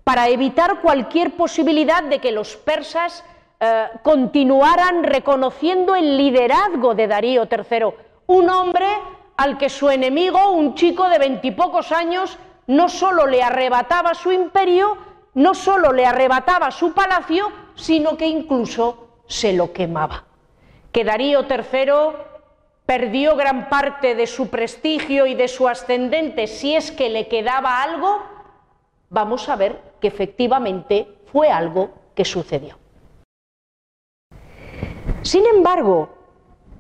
para 0.08 0.30
evitar 0.30 0.80
cualquier 0.80 1.36
posibilidad 1.36 2.02
de 2.02 2.20
que 2.20 2.32
los 2.32 2.56
persas 2.56 3.26
eh, 3.60 3.88
continuaran 4.04 5.04
reconociendo 5.04 5.98
el 5.98 6.16
liderazgo 6.16 6.96
de 6.96 7.08
Darío 7.08 7.46
III, 7.52 7.88
un 8.28 8.50
hombre 8.50 8.88
al 9.36 9.58
que 9.58 9.68
su 9.68 9.90
enemigo, 9.90 10.52
un 10.52 10.76
chico 10.76 11.10
de 11.10 11.20
veintipocos 11.20 11.92
años, 11.92 12.40
no 12.68 12.88
solo 12.88 13.28
le 13.28 13.44
arrebataba 13.44 14.14
su 14.14 14.32
imperio, 14.32 14.96
no 15.34 15.54
solo 15.54 15.92
le 15.92 16.06
arrebataba 16.06 16.72
su 16.72 16.94
palacio, 16.94 17.52
sino 17.76 18.16
que 18.16 18.28
incluso 18.28 19.10
se 19.28 19.52
lo 19.52 19.74
quemaba. 19.74 20.24
Que 20.94 21.04
Darío 21.04 21.42
III 21.50 22.16
perdió 22.86 23.36
gran 23.36 23.68
parte 23.68 24.16
de 24.16 24.26
su 24.26 24.48
prestigio 24.48 25.26
y 25.26 25.36
de 25.36 25.50
su 25.50 25.68
ascendente 25.68 26.48
si 26.48 26.78
es 26.78 26.94
que 26.94 27.10
le 27.10 27.28
quedaba 27.28 27.84
algo, 27.84 28.24
vamos 29.10 29.50
a 29.50 29.58
ver 29.58 29.87
que 30.00 30.08
efectivamente 30.08 31.18
fue 31.32 31.50
algo 31.50 31.92
que 32.16 32.26
sucedió. 32.26 32.78
Sin 35.22 35.46
embargo, 35.46 36.10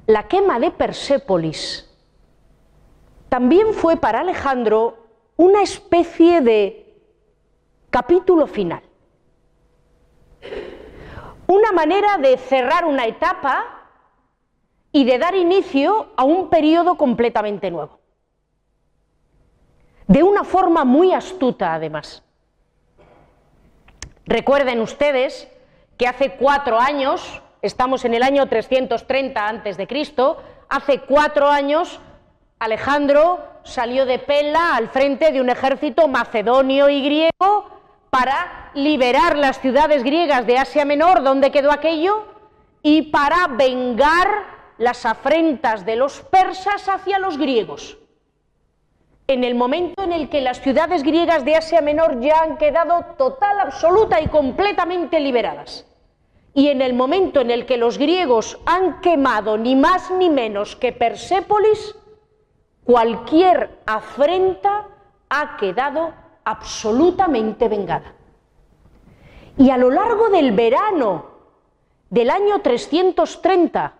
la 0.06 0.28
quema 0.28 0.60
de 0.60 0.72
Persépolis 0.72 1.84
también 3.30 3.74
fue 3.74 3.98
para 3.98 4.22
Alejandro 4.22 4.98
una 5.36 5.62
especie 5.62 6.42
de 6.42 7.02
capítulo 7.90 8.48
final. 8.48 8.82
Una 11.48 11.72
manera 11.72 12.18
de 12.18 12.38
cerrar 12.38 12.86
una 12.86 13.06
etapa 13.06 13.78
y 14.92 15.06
de 15.06 15.18
dar 15.18 15.36
inicio 15.36 16.08
a 16.16 16.24
un 16.24 16.50
periodo 16.50 16.96
completamente 16.96 17.70
nuevo. 17.70 18.00
De 20.08 20.24
una 20.24 20.44
forma 20.44 20.86
muy 20.86 21.14
astuta, 21.14 21.74
además. 21.74 22.24
Recuerden 24.28 24.82
ustedes 24.82 25.48
que 25.98 26.06
hace 26.06 26.32
cuatro 26.32 26.80
años, 26.80 27.42
estamos 27.62 28.04
en 28.04 28.14
el 28.14 28.24
año 28.24 28.48
330 28.48 29.48
a.C., 29.48 29.88
hace 30.70 31.00
cuatro 31.00 31.48
años 31.48 32.00
Alejandro 32.60 33.40
salió 33.64 34.06
de 34.06 34.20
Pela 34.20 34.76
al 34.76 34.90
frente 34.90 35.32
de 35.32 35.40
un 35.40 35.50
ejército 35.50 36.08
macedonio 36.08 36.90
y 36.90 37.02
griego 37.04 37.70
para 38.10 38.72
liberar 38.74 39.38
las 39.38 39.62
ciudades 39.62 40.04
griegas 40.04 40.46
de 40.46 40.58
Asia 40.58 40.84
Menor, 40.84 41.24
donde 41.24 41.52
quedó 41.52 41.72
aquello, 41.72 42.26
y 42.82 43.04
para 43.04 43.48
vengar 43.48 44.28
las 44.78 45.06
afrentas 45.06 45.86
de 45.86 45.96
los 45.96 46.22
persas 46.22 46.90
hacia 46.90 47.20
los 47.20 47.38
griegos. 47.38 47.98
En 49.30 49.44
el 49.44 49.56
momento 49.56 50.04
en 50.04 50.14
el 50.14 50.30
que 50.30 50.40
las 50.40 50.62
ciudades 50.62 51.04
griegas 51.04 51.44
de 51.44 51.58
Asia 51.58 51.82
Menor 51.82 52.22
ya 52.22 52.44
han 52.44 52.58
quedado 52.58 53.04
total, 53.18 53.60
absoluta 53.60 54.22
y 54.22 54.28
completamente 54.28 55.20
liberadas, 55.20 55.86
y 56.54 56.70
en 56.70 56.82
el 56.82 56.94
momento 56.94 57.42
en 57.42 57.52
el 57.52 57.66
que 57.66 57.76
los 57.76 57.98
griegos 57.98 58.58
han 58.66 59.02
quemado 59.02 59.58
ni 59.58 59.76
más 59.76 60.10
ni 60.12 60.30
menos 60.30 60.78
que 60.78 60.94
Persépolis, 60.94 61.94
cualquier 62.86 63.82
afrenta 63.86 64.88
ha 65.30 65.58
quedado 65.58 66.14
absolutamente 66.46 67.68
vengada. 67.68 68.14
Y 69.58 69.72
a 69.72 69.78
lo 69.78 69.92
largo 69.92 70.30
del 70.30 70.54
verano 70.54 71.26
del 72.10 72.30
año 72.30 72.62
330, 72.62 73.94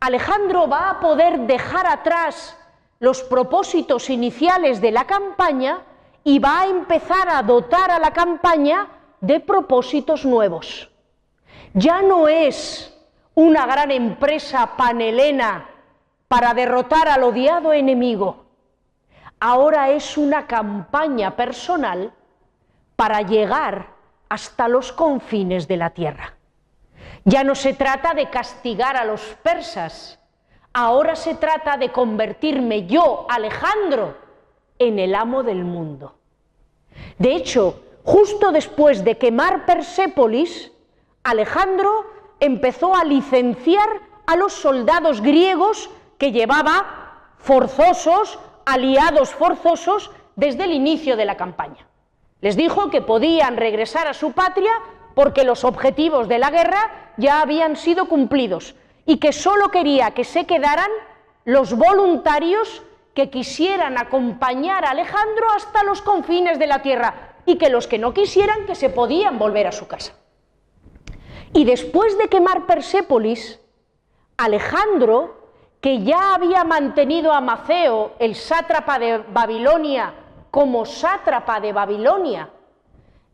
Alejandro 0.00 0.66
va 0.68 0.90
a 0.90 0.98
poder 0.98 1.42
dejar 1.46 1.86
atrás 1.86 2.58
los 3.04 3.22
propósitos 3.22 4.08
iniciales 4.08 4.80
de 4.80 4.90
la 4.90 5.04
campaña 5.04 5.82
y 6.24 6.38
va 6.38 6.62
a 6.62 6.66
empezar 6.66 7.28
a 7.28 7.42
dotar 7.42 7.90
a 7.90 7.98
la 7.98 8.12
campaña 8.12 8.88
de 9.20 9.40
propósitos 9.40 10.24
nuevos. 10.24 10.90
Ya 11.74 12.00
no 12.00 12.28
es 12.28 12.96
una 13.34 13.66
gran 13.66 13.90
empresa 13.90 14.74
panelena 14.78 15.68
para 16.28 16.54
derrotar 16.54 17.08
al 17.08 17.24
odiado 17.24 17.74
enemigo. 17.74 18.46
Ahora 19.38 19.90
es 19.90 20.16
una 20.16 20.46
campaña 20.46 21.36
personal 21.36 22.10
para 22.96 23.20
llegar 23.20 23.88
hasta 24.30 24.66
los 24.66 24.92
confines 24.92 25.68
de 25.68 25.76
la 25.76 25.90
tierra. 25.90 26.34
Ya 27.24 27.44
no 27.44 27.54
se 27.54 27.74
trata 27.74 28.14
de 28.14 28.30
castigar 28.30 28.96
a 28.96 29.04
los 29.04 29.20
persas, 29.42 30.18
ahora 30.74 31.16
se 31.16 31.36
trata 31.36 31.78
de 31.78 31.90
convertirme 31.90 32.86
yo, 32.86 33.26
Alejandro, 33.30 34.16
en 34.78 34.98
el 34.98 35.14
amo 35.14 35.42
del 35.42 35.64
mundo. 35.64 36.16
De 37.18 37.34
hecho, 37.34 37.80
justo 38.02 38.52
después 38.52 39.04
de 39.04 39.16
quemar 39.16 39.64
Persépolis, 39.64 40.72
Alejandro 41.22 42.04
empezó 42.40 42.94
a 42.94 43.04
licenciar 43.04 43.88
a 44.26 44.36
los 44.36 44.52
soldados 44.52 45.22
griegos 45.22 45.88
que 46.18 46.32
llevaba 46.32 47.32
forzosos, 47.38 48.38
aliados 48.66 49.30
forzosos, 49.30 50.10
desde 50.34 50.64
el 50.64 50.72
inicio 50.72 51.16
de 51.16 51.24
la 51.24 51.36
campaña. 51.36 51.86
Les 52.40 52.56
dijo 52.56 52.90
que 52.90 53.00
podían 53.00 53.56
regresar 53.56 54.08
a 54.08 54.14
su 54.14 54.32
patria 54.32 54.72
porque 55.14 55.44
los 55.44 55.62
objetivos 55.64 56.28
de 56.28 56.40
la 56.40 56.50
guerra 56.50 57.12
ya 57.16 57.40
habían 57.40 57.76
sido 57.76 58.06
cumplidos 58.06 58.74
y 59.06 59.18
que 59.18 59.32
solo 59.32 59.70
quería 59.70 60.12
que 60.12 60.24
se 60.24 60.46
quedaran 60.46 60.90
los 61.44 61.74
voluntarios 61.74 62.82
que 63.14 63.30
quisieran 63.30 63.98
acompañar 63.98 64.84
a 64.84 64.90
Alejandro 64.90 65.46
hasta 65.54 65.84
los 65.84 66.02
confines 66.02 66.58
de 66.58 66.66
la 66.66 66.82
tierra 66.82 67.34
y 67.46 67.56
que 67.56 67.68
los 67.68 67.86
que 67.86 67.98
no 67.98 68.14
quisieran 68.14 68.66
que 68.66 68.74
se 68.74 68.90
podían 68.90 69.38
volver 69.38 69.66
a 69.66 69.72
su 69.72 69.86
casa. 69.86 70.14
Y 71.52 71.64
después 71.64 72.18
de 72.18 72.28
quemar 72.28 72.66
Persépolis, 72.66 73.60
Alejandro, 74.36 75.50
que 75.80 76.02
ya 76.02 76.34
había 76.34 76.64
mantenido 76.64 77.32
a 77.32 77.40
Maceo, 77.40 78.14
el 78.18 78.34
sátrapa 78.34 78.98
de 78.98 79.18
Babilonia, 79.18 80.14
como 80.50 80.86
sátrapa 80.86 81.60
de 81.60 81.72
Babilonia, 81.72 82.50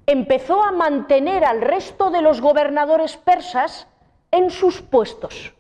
empezó 0.05 0.63
a 0.63 0.73
mantener 0.73 1.45
al 1.45 1.63
resto 1.63 2.11
de 2.11 2.21
los 2.21 2.41
gobernadores 2.41 3.17
persas 3.17 3.87
en 4.33 4.51
sus 4.51 4.83
puestos 4.83 5.55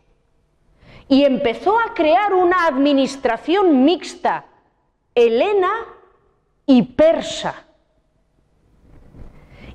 y 1.10 1.24
empezó 1.24 1.78
a 1.78 1.92
crear 1.92 2.32
una 2.32 2.66
administración 2.66 3.84
mixta, 3.84 4.46
helena 5.14 5.70
y 6.64 6.82
persa. 6.82 7.66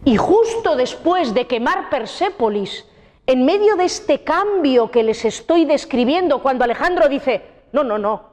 Y 0.04 0.18
justo 0.18 0.76
después 0.76 1.36
de 1.36 1.46
quemar 1.46 1.92
Persépolis, 1.92 2.88
en 3.28 3.46
medio 3.46 3.76
de 3.76 3.86
este 3.86 4.24
cambio 4.24 4.90
que 4.90 5.04
les 5.04 5.24
estoy 5.26 5.66
describiendo, 5.66 6.42
cuando 6.42 6.64
Alejandro 6.64 7.08
dice, 7.08 7.44
no, 7.72 7.84
no, 7.84 8.00
no, 8.00 8.30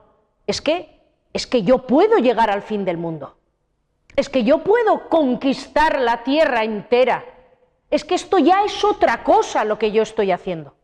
es 0.47 0.63
que, 0.63 1.03
es 1.35 1.47
que 1.47 1.63
yo 1.63 1.87
puedo 1.87 2.17
llegar 2.17 2.51
al 2.51 2.63
fin 2.63 2.87
del 2.87 2.97
mundo 2.97 3.37
es 4.17 4.29
que 4.29 4.45
yo 4.45 4.59
puedo 4.59 5.09
conquistar 5.09 6.01
la 6.01 6.23
tierra 6.25 6.65
entera. 6.65 7.25
es 7.91 8.05
que 8.05 8.15
esto 8.15 8.39
ya 8.39 8.65
es 8.65 8.85
otra 8.85 9.23
cosa 9.23 9.65
lo 9.65 9.79
que 9.79 9.93
yo 9.93 10.03
estoy 10.03 10.31
haciendo. 10.31 10.75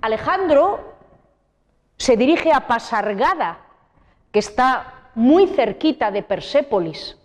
Alejandro 0.00 0.91
se 2.02 2.16
dirige 2.16 2.50
a 2.50 2.66
Pasargada, 2.66 3.60
que 4.32 4.40
está 4.40 5.10
muy 5.14 5.46
cerquita 5.46 6.10
de 6.10 6.24
Persépolis. 6.24 7.16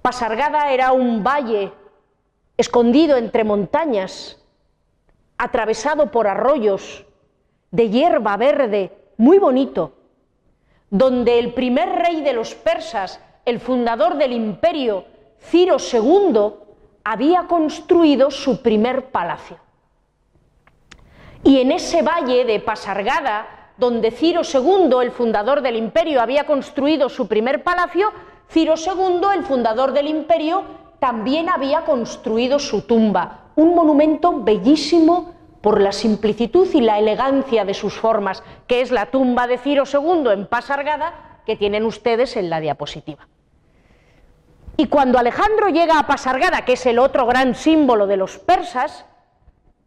Pasargada 0.00 0.70
era 0.70 0.92
un 0.92 1.24
valle 1.24 1.72
escondido 2.56 3.16
entre 3.16 3.42
montañas, 3.42 4.40
atravesado 5.38 6.12
por 6.12 6.28
arroyos 6.28 7.04
de 7.72 7.90
hierba 7.90 8.36
verde, 8.36 8.96
muy 9.16 9.40
bonito, 9.40 9.92
donde 10.88 11.40
el 11.40 11.52
primer 11.52 11.88
rey 11.88 12.22
de 12.22 12.34
los 12.34 12.54
persas, 12.54 13.20
el 13.44 13.58
fundador 13.58 14.18
del 14.18 14.34
imperio, 14.34 15.04
Ciro 15.40 15.78
II, 15.80 16.52
había 17.02 17.48
construido 17.48 18.30
su 18.30 18.62
primer 18.62 19.06
palacio. 19.06 19.58
Y 21.44 21.60
en 21.60 21.72
ese 21.72 22.02
valle 22.02 22.44
de 22.44 22.60
Pasargada, 22.60 23.72
donde 23.76 24.10
Ciro 24.10 24.42
II, 24.42 24.90
el 25.02 25.12
fundador 25.12 25.62
del 25.62 25.76
imperio, 25.76 26.20
había 26.20 26.44
construido 26.44 27.08
su 27.08 27.28
primer 27.28 27.62
palacio, 27.62 28.12
Ciro 28.50 28.74
II, 28.76 29.20
el 29.34 29.44
fundador 29.44 29.92
del 29.92 30.08
imperio, 30.08 30.64
también 30.98 31.48
había 31.48 31.84
construido 31.84 32.58
su 32.58 32.82
tumba, 32.82 33.50
un 33.54 33.74
monumento 33.74 34.42
bellísimo 34.42 35.34
por 35.60 35.80
la 35.80 35.92
simplicitud 35.92 36.68
y 36.72 36.80
la 36.80 36.98
elegancia 36.98 37.64
de 37.64 37.74
sus 37.74 37.94
formas, 37.94 38.42
que 38.66 38.80
es 38.80 38.90
la 38.90 39.06
tumba 39.06 39.46
de 39.46 39.58
Ciro 39.58 39.84
II 39.92 40.30
en 40.32 40.46
Pasargada, 40.46 41.40
que 41.46 41.56
tienen 41.56 41.84
ustedes 41.84 42.36
en 42.36 42.50
la 42.50 42.60
diapositiva. 42.60 43.28
Y 44.76 44.86
cuando 44.86 45.18
Alejandro 45.18 45.68
llega 45.68 45.98
a 45.98 46.06
Pasargada, 46.06 46.64
que 46.64 46.74
es 46.74 46.86
el 46.86 46.98
otro 46.98 47.26
gran 47.26 47.54
símbolo 47.54 48.06
de 48.06 48.16
los 48.16 48.38
persas, 48.38 49.04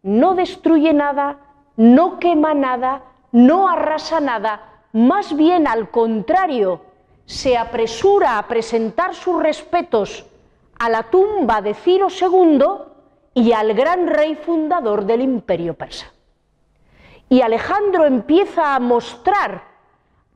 no 0.02 0.34
destruye 0.34 0.92
nada, 0.92 1.38
no 1.76 2.18
quema 2.18 2.54
nada, 2.54 3.02
no 3.30 3.68
arrasa 3.68 4.20
nada, 4.20 4.82
más 4.92 5.34
bien 5.36 5.66
al 5.66 5.90
contrario, 5.90 6.80
se 7.24 7.56
apresura 7.56 8.38
a 8.38 8.46
presentar 8.46 9.14
sus 9.14 9.42
respetos 9.42 10.26
a 10.78 10.88
la 10.88 11.04
tumba 11.04 11.62
de 11.62 11.74
Ciro 11.74 12.08
II 12.08 12.64
y 13.34 13.52
al 13.52 13.72
gran 13.74 14.06
rey 14.06 14.34
fundador 14.34 15.04
del 15.06 15.22
imperio 15.22 15.74
persa. 15.74 16.12
Y 17.28 17.40
Alejandro 17.40 18.04
empieza 18.04 18.74
a 18.74 18.80
mostrar 18.80 19.64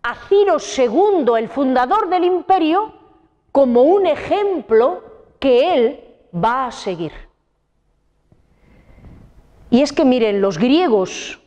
a 0.02 0.14
Ciro 0.28 0.56
II, 0.58 1.36
el 1.36 1.48
fundador 1.48 2.08
del 2.08 2.24
imperio, 2.24 2.94
como 3.52 3.82
un 3.82 4.06
ejemplo 4.06 5.02
que 5.38 5.74
él 5.74 6.04
va 6.32 6.66
a 6.66 6.72
seguir. 6.72 7.25
Y 9.70 9.82
es 9.82 9.92
que 9.92 10.04
miren, 10.04 10.40
los 10.40 10.58
griegos 10.58 11.40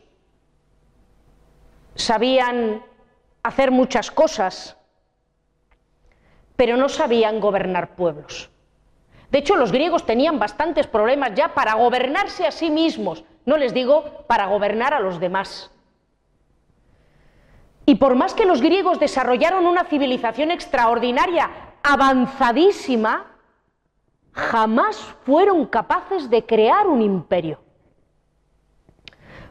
sabían 1.94 2.82
hacer 3.42 3.70
muchas 3.70 4.10
cosas, 4.10 4.76
pero 6.56 6.76
no 6.76 6.88
sabían 6.88 7.40
gobernar 7.40 7.94
pueblos. 7.94 8.50
De 9.30 9.38
hecho, 9.38 9.56
los 9.56 9.72
griegos 9.72 10.04
tenían 10.04 10.38
bastantes 10.38 10.86
problemas 10.86 11.32
ya 11.34 11.54
para 11.54 11.74
gobernarse 11.74 12.46
a 12.46 12.50
sí 12.50 12.70
mismos, 12.70 13.24
no 13.46 13.56
les 13.56 13.72
digo 13.72 14.24
para 14.26 14.46
gobernar 14.46 14.92
a 14.92 15.00
los 15.00 15.20
demás. 15.20 15.70
Y 17.86 17.94
por 17.94 18.14
más 18.14 18.34
que 18.34 18.44
los 18.44 18.60
griegos 18.60 19.00
desarrollaron 19.00 19.66
una 19.66 19.84
civilización 19.84 20.50
extraordinaria, 20.50 21.50
avanzadísima, 21.82 23.26
jamás 24.32 24.96
fueron 25.24 25.66
capaces 25.66 26.28
de 26.28 26.44
crear 26.44 26.86
un 26.86 27.00
imperio. 27.00 27.60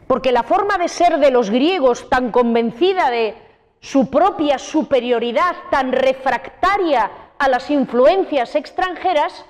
Porque 0.10 0.32
la 0.32 0.42
forma 0.42 0.80
de 0.80 0.88
ser 0.88 1.20
de 1.20 1.30
los 1.30 1.52
griegos, 1.52 2.10
tan 2.10 2.32
convencida 2.32 3.12
de 3.12 3.36
su 3.80 4.10
propia 4.10 4.58
superioridad, 4.58 5.56
tan 5.70 5.92
refractaria 5.92 7.12
a 7.38 7.48
las 7.48 7.70
influencias 7.70 8.56
extranjeras, 8.56 9.46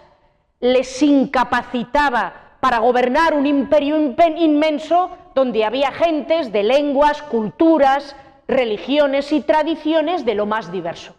les 0.60 1.02
incapacitaba 1.02 2.58
para 2.60 2.80
gobernar 2.80 3.36
un 3.36 3.46
imperio 3.46 3.96
inmenso 4.36 5.12
donde 5.34 5.64
había 5.64 5.94
gentes 5.94 6.52
de 6.52 6.64
lenguas, 6.64 7.22
culturas, 7.22 8.18
religiones 8.46 9.32
y 9.32 9.40
tradiciones 9.40 10.26
de 10.26 10.36
lo 10.36 10.46
más 10.46 10.74
diverso. 10.74 11.16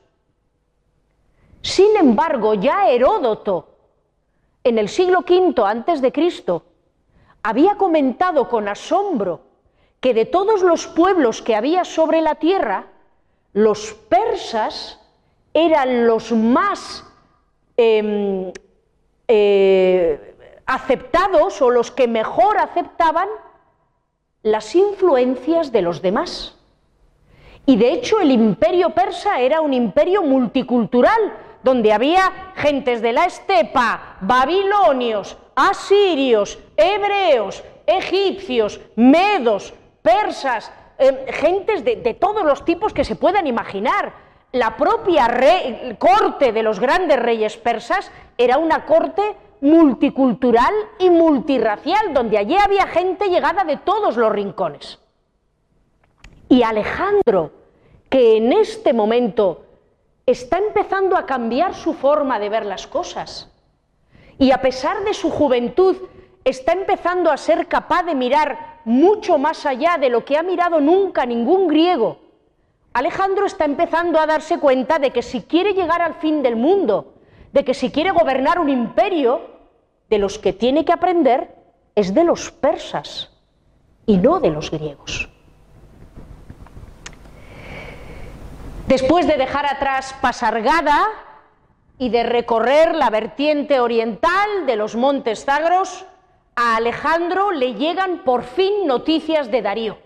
Sin 1.63 1.97
embargo, 1.97 2.53
ya 2.53 2.91
Heródoto, 2.91 3.71
en 4.63 4.77
el 4.77 4.91
siglo 4.91 5.21
V 5.21 6.13
Cristo, 6.13 6.65
había 7.43 7.77
comentado 7.77 8.49
con 8.49 8.69
asombro 8.69 9.41
que 10.01 10.15
de 10.15 10.25
todos 10.25 10.63
los 10.63 10.87
pueblos 10.87 11.43
que 11.43 11.55
había 11.55 11.85
sobre 11.85 12.21
la 12.21 12.37
tierra, 12.37 12.87
los 13.53 13.93
persas 14.09 14.99
eran 15.53 16.07
los 16.07 16.33
más 16.33 17.05
em, 17.77 18.53
eh, 19.29 20.35
aceptados 20.67 21.61
o 21.61 21.71
los 21.71 21.91
que 21.91 22.09
mejor 22.09 22.59
aceptaban 22.59 23.29
las 24.43 24.75
influencias 24.75 25.73
de 25.73 25.83
los 25.83 26.01
demás. 26.01 26.57
Y 27.67 27.77
de 27.77 27.93
hecho 27.93 28.21
el 28.21 28.31
imperio 28.31 28.91
persa 28.91 29.41
era 29.41 29.61
un 29.61 29.75
imperio 29.75 30.23
multicultural, 30.23 31.37
donde 31.63 31.93
había 31.93 32.53
gentes 32.57 33.03
de 33.03 33.13
la 33.13 33.27
estepa, 33.27 34.17
babilonios, 34.23 35.37
asirios, 35.55 36.59
hebreos, 36.77 37.63
egipcios, 37.87 38.81
medos, 38.97 39.75
persas, 40.03 40.73
em, 40.99 41.17
gentes 41.27 41.85
de, 41.85 41.97
de, 41.97 42.15
todos 42.15 42.45
los 42.45 42.65
tipos 42.65 42.93
que 42.93 43.05
se 43.05 43.17
puedan 43.17 43.47
imaginar. 43.47 44.13
La 44.53 44.77
propia 44.77 45.29
corte 45.99 46.53
de 46.53 46.63
los 46.63 46.81
grandes 46.81 47.21
reyes 47.21 47.57
persas 47.57 48.11
era 48.37 48.59
una 48.59 48.85
corte 48.85 49.37
multicultural 49.61 50.75
y 50.99 51.11
multirracial, 51.11 52.15
donde 52.15 52.39
allí 52.39 52.57
había 52.57 52.87
gente 52.87 53.29
llegada 53.29 53.65
de 53.65 53.77
todos 53.77 54.17
los 54.17 54.33
rincones. 54.33 54.99
Y 56.49 56.63
Alejandro, 56.63 57.53
que 58.09 58.39
en 58.39 58.53
este 58.53 58.93
momento 58.93 59.67
está 60.27 60.59
empezando 60.59 61.17
a 61.17 61.27
cambiar 61.27 61.75
su 61.75 61.95
forma 61.95 62.39
de 62.39 62.49
ver 62.49 62.67
las 62.67 62.87
cosas, 62.87 63.50
y 64.41 64.53
a 64.53 64.63
pesar 64.63 65.05
de 65.05 65.13
su 65.13 65.31
juventud, 65.31 65.97
está 66.45 66.73
empezando 66.73 67.31
a 67.31 67.37
ser 67.37 67.69
capaz 67.69 68.05
de 68.05 68.15
mirar 68.15 68.81
mucho 68.87 69.37
más 69.37 69.67
allá 69.67 69.99
de 70.01 70.09
lo 70.09 70.25
que 70.25 70.39
ha 70.39 70.43
mirado 70.43 70.81
nunca 70.81 71.27
ningún 71.27 71.69
griego. 71.69 72.19
Alejandro 72.95 73.45
está 73.45 73.67
empezando 73.67 74.19
a 74.19 74.27
darse 74.27 74.59
cuenta 74.59 74.99
de 74.99 75.11
que 75.11 75.21
si 75.21 75.43
quiere 75.43 75.75
llegar 75.75 76.01
al 76.01 76.15
fin 76.15 76.43
del 76.43 76.57
mundo, 76.57 77.17
de 77.53 77.65
que 77.67 77.75
si 77.75 77.91
quiere 77.91 78.13
gobernar 78.13 78.59
un 78.59 78.71
imperio, 78.71 79.61
de 80.09 80.19
los 80.19 80.39
que 80.39 80.55
tiene 80.55 80.87
que 80.87 80.93
aprender 80.93 81.55
es 81.95 82.15
de 82.15 82.25
los 82.25 82.51
persas 82.51 83.31
y 84.07 84.17
no 84.17 84.41
de 84.41 84.51
los 84.51 84.71
griegos. 84.71 85.29
Después 88.89 89.27
de 89.27 89.37
dejar 89.37 89.67
atrás 89.67 90.17
Pasargada 90.21 91.07
y 92.01 92.09
de 92.09 92.23
recorrer 92.23 92.95
la 92.95 93.11
vertiente 93.11 93.79
oriental 93.79 94.65
de 94.65 94.75
los 94.75 94.97
montes 94.97 95.45
Zagros, 95.45 96.07
a 96.57 96.77
Alejandro 96.77 97.53
le 97.53 97.75
llegan 97.75 98.25
por 98.25 98.43
fin 98.43 98.87
noticias 98.87 99.51
de 99.51 99.61
Darío. 99.61 99.99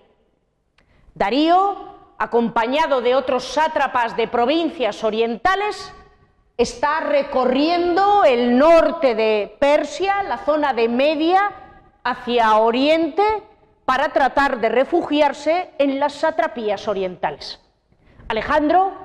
Darío, 1.15 1.95
acompañado 2.19 3.01
de 3.01 3.15
otros 3.15 3.45
sátrapas 3.45 4.17
de 4.17 4.27
provincias 4.27 5.05
orientales, 5.05 5.95
está 6.57 6.99
recorriendo 6.99 8.25
el 8.25 8.59
norte 8.59 9.15
de 9.15 9.57
Persia, 9.61 10.25
la 10.25 10.39
zona 10.39 10.75
de 10.75 10.89
Media, 10.89 11.53
hacia 12.03 12.57
Oriente, 12.57 13.23
para 13.85 14.09
tratar 14.09 14.59
de 14.59 14.69
refugiarse 14.69 15.71
en 15.79 16.01
las 16.01 16.15
satrapías 16.15 16.89
orientales. 16.89 17.61
Alejandro, 18.27 19.04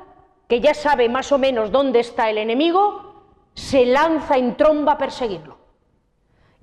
que 0.50 0.60
ya 0.60 0.74
sabe 0.74 1.08
más 1.10 1.32
o 1.32 1.38
menos 1.38 1.72
dónde 1.72 2.00
está 2.00 2.32
el 2.32 2.40
enemigo, 2.40 3.14
se 3.54 3.86
lanza 3.86 4.36
en 4.36 4.58
tromba 4.58 4.94
a 4.94 4.98
perseguirlo. 4.98 5.58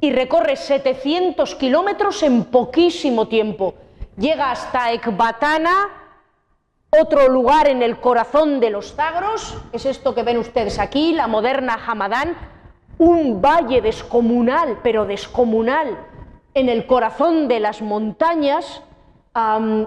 Y 0.00 0.10
recorre 0.10 0.56
700 0.56 1.54
kilómetros 1.54 2.22
en 2.24 2.46
poquísimo 2.46 3.28
tiempo. 3.28 3.74
Llega 4.18 4.50
hasta 4.50 4.90
Ecbatana, 4.92 5.88
otro 6.90 7.28
lugar 7.28 7.68
en 7.68 7.80
el 7.80 8.00
corazón 8.00 8.58
de 8.58 8.70
los 8.70 8.92
Zagros, 8.94 9.56
es 9.72 9.86
esto 9.86 10.16
que 10.16 10.24
ven 10.24 10.38
ustedes 10.38 10.80
aquí, 10.80 11.12
la 11.12 11.28
moderna 11.28 11.78
Hamadán, 11.86 12.36
un 12.98 13.40
valle 13.40 13.80
descomunal, 13.82 14.80
pero 14.82 15.04
descomunal, 15.04 15.96
en 16.54 16.68
el 16.68 16.86
corazón 16.86 17.46
de 17.46 17.60
las 17.60 17.82
montañas, 17.82 18.82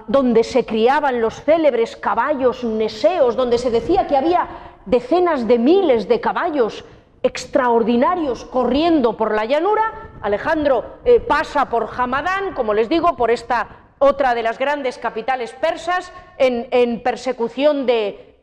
donde 0.07 0.43
se 0.43 0.65
criaban 0.65 1.21
los 1.21 1.41
célebres 1.43 1.95
caballos 1.95 2.63
neseos, 2.63 3.35
donde 3.35 3.57
se 3.57 3.71
decía 3.71 4.05
que 4.05 4.15
había 4.15 4.47
decenas 4.85 5.47
de 5.47 5.57
miles 5.57 6.07
de 6.07 6.21
caballos 6.21 6.85
extraordinarios 7.23 8.45
corriendo 8.45 9.17
por 9.17 9.33
la 9.33 9.45
llanura 9.45 10.09
Alejandro 10.21 10.99
eh, 11.05 11.19
pasa 11.19 11.69
por 11.69 11.89
Hamadán, 11.95 12.53
como 12.53 12.73
les 12.73 12.89
digo, 12.89 13.15
por 13.15 13.31
esta 13.31 13.67
otra 13.99 14.33
de 14.33 14.43
las 14.43 14.57
grandes 14.57 14.97
capitales 14.97 15.53
persas, 15.53 16.11
en, 16.37 17.01
persecución 17.01 17.85
de, 17.85 18.37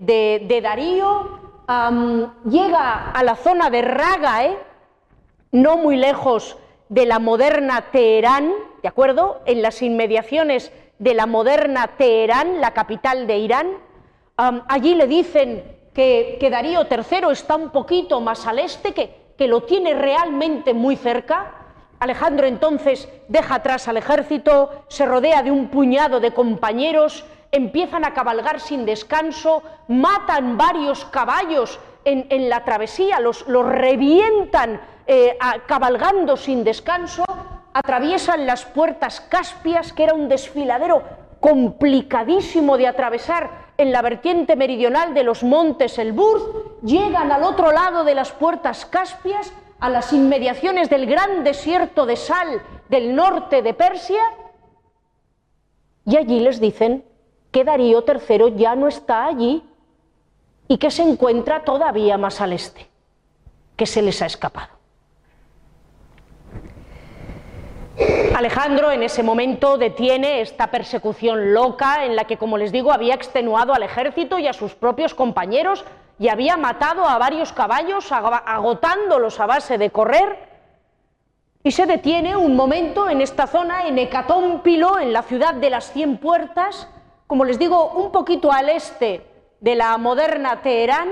Darío, 0.62 1.40
llega 2.44 3.10
a 3.10 3.22
la 3.24 3.36
zona 3.36 3.70
de 3.70 3.82
Ragae, 3.82 4.58
no 5.52 5.78
muy 5.78 5.96
lejos 5.96 6.58
de 6.90 7.06
la 7.06 7.18
moderna 7.18 7.86
Teherán, 7.90 8.52
¿de 8.82 8.88
acuerdo? 8.88 9.40
En 9.46 9.62
las 9.62 9.80
inmediaciones 9.80 10.72
de 10.98 11.14
la 11.14 11.26
moderna 11.26 11.88
Teherán, 11.98 12.60
la 12.60 12.72
capital 12.72 13.26
de 13.26 13.38
Irán. 13.38 13.66
allí 14.36 14.94
le 14.94 15.06
dicen 15.06 15.76
que, 15.92 16.38
Darío 16.50 16.86
III 16.90 17.32
está 17.32 17.56
un 17.56 17.70
poquito 17.70 18.20
más 18.20 18.46
al 18.46 18.58
este, 18.58 18.92
que, 18.92 19.32
que 19.36 19.48
lo 19.48 19.62
tiene 19.62 19.94
realmente 19.94 20.74
muy 20.74 20.96
cerca. 20.96 21.52
Alejandro 21.98 22.46
entonces 22.46 23.08
deja 23.28 23.56
atrás 23.56 23.88
al 23.88 23.96
ejército, 23.96 24.84
se 24.88 25.06
rodea 25.06 25.42
de 25.42 25.50
un 25.50 25.68
puñado 25.68 26.20
de 26.20 26.32
compañeros, 26.32 27.24
empiezan 27.50 28.04
a 28.04 28.12
cabalgar 28.12 28.60
sin 28.60 28.84
descanso, 28.84 29.62
matan 29.88 30.58
varios 30.58 31.06
caballos 31.06 31.80
en, 32.04 32.48
la 32.48 32.64
travesía, 32.64 33.18
los, 33.18 33.44
revientan 33.48 34.80
eh, 35.06 35.36
cabalgando 35.66 36.36
sin 36.36 36.62
descanso, 36.62 37.24
atraviesan 37.76 38.46
las 38.46 38.64
puertas 38.64 39.20
Caspias, 39.20 39.92
que 39.92 40.04
era 40.04 40.14
un 40.14 40.30
desfiladero 40.30 41.02
complicadísimo 41.40 42.78
de 42.78 42.86
atravesar 42.86 43.66
en 43.76 43.92
la 43.92 44.00
vertiente 44.00 44.56
meridional 44.56 45.12
de 45.12 45.22
los 45.22 45.42
montes 45.42 45.98
Elburz, 45.98 46.42
llegan 46.82 47.30
al 47.30 47.42
otro 47.42 47.72
lado 47.72 48.04
de 48.04 48.14
las 48.14 48.32
puertas 48.32 48.86
Caspias, 48.86 49.52
a 49.78 49.90
las 49.90 50.14
inmediaciones 50.14 50.88
del 50.88 51.04
gran 51.04 51.44
desierto 51.44 52.06
de 52.06 52.16
sal 52.16 52.62
del 52.88 53.14
norte 53.14 53.60
de 53.60 53.74
Persia, 53.74 54.22
y 56.06 56.16
allí 56.16 56.40
les 56.40 56.60
dicen 56.60 57.04
que 57.50 57.64
Darío 57.64 58.06
III 58.08 58.54
ya 58.56 58.74
no 58.74 58.88
está 58.88 59.26
allí 59.26 59.62
y 60.66 60.78
que 60.78 60.90
se 60.90 61.02
encuentra 61.02 61.62
todavía 61.62 62.16
más 62.16 62.40
al 62.40 62.54
este, 62.54 62.88
que 63.76 63.84
se 63.84 64.00
les 64.00 64.22
ha 64.22 64.26
escapado. 64.26 64.75
Alejandro 68.36 68.90
en 68.92 69.02
ese 69.02 69.22
momento 69.22 69.78
detiene 69.78 70.42
esta 70.42 70.70
persecución 70.70 71.54
loca 71.54 72.04
en 72.04 72.14
la 72.14 72.24
que, 72.24 72.36
como 72.36 72.58
les 72.58 72.70
digo, 72.70 72.92
había 72.92 73.14
extenuado 73.14 73.72
al 73.72 73.82
ejército 73.82 74.38
y 74.38 74.46
a 74.46 74.52
sus 74.52 74.74
propios 74.74 75.14
compañeros 75.14 75.84
y 76.18 76.28
había 76.28 76.58
matado 76.58 77.06
a 77.06 77.16
varios 77.16 77.52
caballos 77.52 78.12
agotándolos 78.12 79.40
a 79.40 79.46
base 79.46 79.78
de 79.78 79.90
correr. 79.90 80.38
Y 81.62 81.72
se 81.72 81.86
detiene 81.86 82.36
un 82.36 82.54
momento 82.54 83.08
en 83.08 83.22
esta 83.22 83.46
zona, 83.46 83.88
en 83.88 83.98
Hecatómpilo, 83.98 84.98
en 84.98 85.14
la 85.14 85.22
ciudad 85.22 85.54
de 85.54 85.70
las 85.70 85.92
Cien 85.92 86.18
Puertas, 86.18 86.88
como 87.26 87.44
les 87.44 87.58
digo, 87.58 87.92
un 87.92 88.12
poquito 88.12 88.52
al 88.52 88.68
este 88.68 89.26
de 89.60 89.74
la 89.74 89.96
moderna 89.96 90.60
Teherán, 90.60 91.08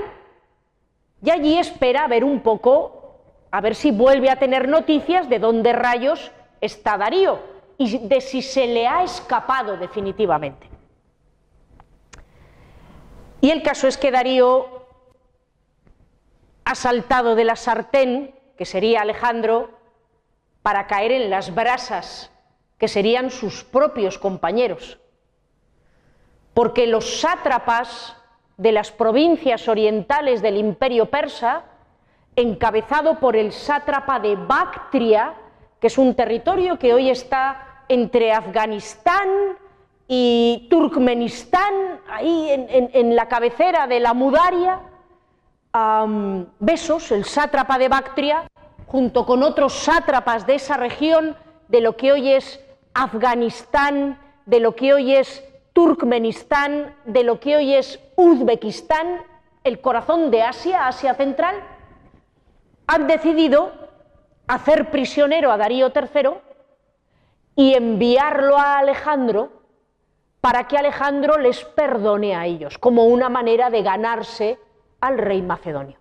y 1.22 1.30
allí 1.30 1.58
espera 1.58 2.04
a 2.04 2.08
ver 2.08 2.22
un 2.22 2.40
poco, 2.40 3.20
a 3.50 3.60
ver 3.62 3.74
si 3.74 3.90
vuelve 3.90 4.30
a 4.30 4.36
tener 4.36 4.68
noticias 4.68 5.28
de 5.30 5.38
dónde 5.38 5.72
rayos 5.72 6.30
está 6.64 6.96
Darío 6.96 7.40
y 7.78 7.98
de 7.98 8.20
si 8.20 8.42
se 8.42 8.66
le 8.66 8.86
ha 8.86 9.02
escapado 9.02 9.76
definitivamente. 9.76 10.68
Y 13.40 13.50
el 13.50 13.62
caso 13.62 13.88
es 13.88 13.98
que 13.98 14.10
Darío 14.10 14.86
ha 16.64 16.74
saltado 16.74 17.34
de 17.34 17.44
la 17.44 17.56
sartén, 17.56 18.34
que 18.56 18.64
sería 18.64 19.02
Alejandro, 19.02 19.70
para 20.62 20.86
caer 20.86 21.12
en 21.12 21.28
las 21.28 21.54
brasas, 21.54 22.30
que 22.78 22.88
serían 22.88 23.30
sus 23.30 23.62
propios 23.64 24.18
compañeros. 24.18 24.98
Porque 26.54 26.86
los 26.86 27.20
sátrapas 27.20 28.16
de 28.56 28.72
las 28.72 28.90
provincias 28.90 29.68
orientales 29.68 30.40
del 30.40 30.56
imperio 30.56 31.06
persa, 31.06 31.64
encabezado 32.36 33.20
por 33.20 33.36
el 33.36 33.52
sátrapa 33.52 34.20
de 34.20 34.36
Bactria, 34.36 35.34
que 35.84 35.88
es 35.88 35.98
un 35.98 36.14
territorio 36.14 36.78
que 36.78 36.94
hoy 36.94 37.10
está 37.10 37.84
entre 37.90 38.32
Afganistán 38.32 39.28
y 40.08 40.66
Turkmenistán, 40.70 42.00
ahí 42.08 42.48
en, 42.50 43.14
la 43.14 43.28
cabecera 43.28 43.86
de 43.86 44.00
la 44.00 44.14
Mudaria, 44.14 44.80
Besos, 46.58 47.12
el 47.12 47.26
sátrapa 47.26 47.76
de 47.76 47.90
Bactria, 47.90 48.44
junto 48.86 49.26
con 49.26 49.42
otros 49.42 49.74
sátrapas 49.74 50.46
de 50.46 50.54
esa 50.54 50.78
región, 50.78 51.36
de 51.68 51.82
lo 51.82 51.98
que 51.98 52.12
hoy 52.12 52.32
es 52.32 52.64
Afganistán, 52.94 54.18
de 54.46 54.60
lo 54.60 54.74
que 54.74 54.94
hoy 54.94 55.14
es 55.14 55.44
Turkmenistán, 55.74 56.94
de 57.04 57.24
lo 57.24 57.40
que 57.40 57.56
hoy 57.56 57.74
es 57.74 58.00
Uzbekistán, 58.16 59.20
el 59.64 59.82
corazón 59.82 60.30
de 60.30 60.44
Asia, 60.44 60.86
Asia 60.86 61.12
Central, 61.12 61.56
han 62.86 63.06
decidido 63.06 63.84
hacer 64.46 64.90
prisionero 64.90 65.50
a 65.50 65.56
Darío 65.56 65.92
III 65.94 66.30
y 67.56 67.74
enviarlo 67.74 68.58
a 68.58 68.78
Alejandro 68.78 69.50
para 70.40 70.68
que 70.68 70.76
Alejandro 70.76 71.38
les 71.38 71.64
perdone 71.64 72.34
a 72.34 72.44
ellos, 72.44 72.76
como 72.78 73.06
una 73.06 73.28
manera 73.28 73.70
de 73.70 73.82
ganarse 73.82 74.58
al 75.00 75.16
rey 75.16 75.40
macedonio. 75.40 75.98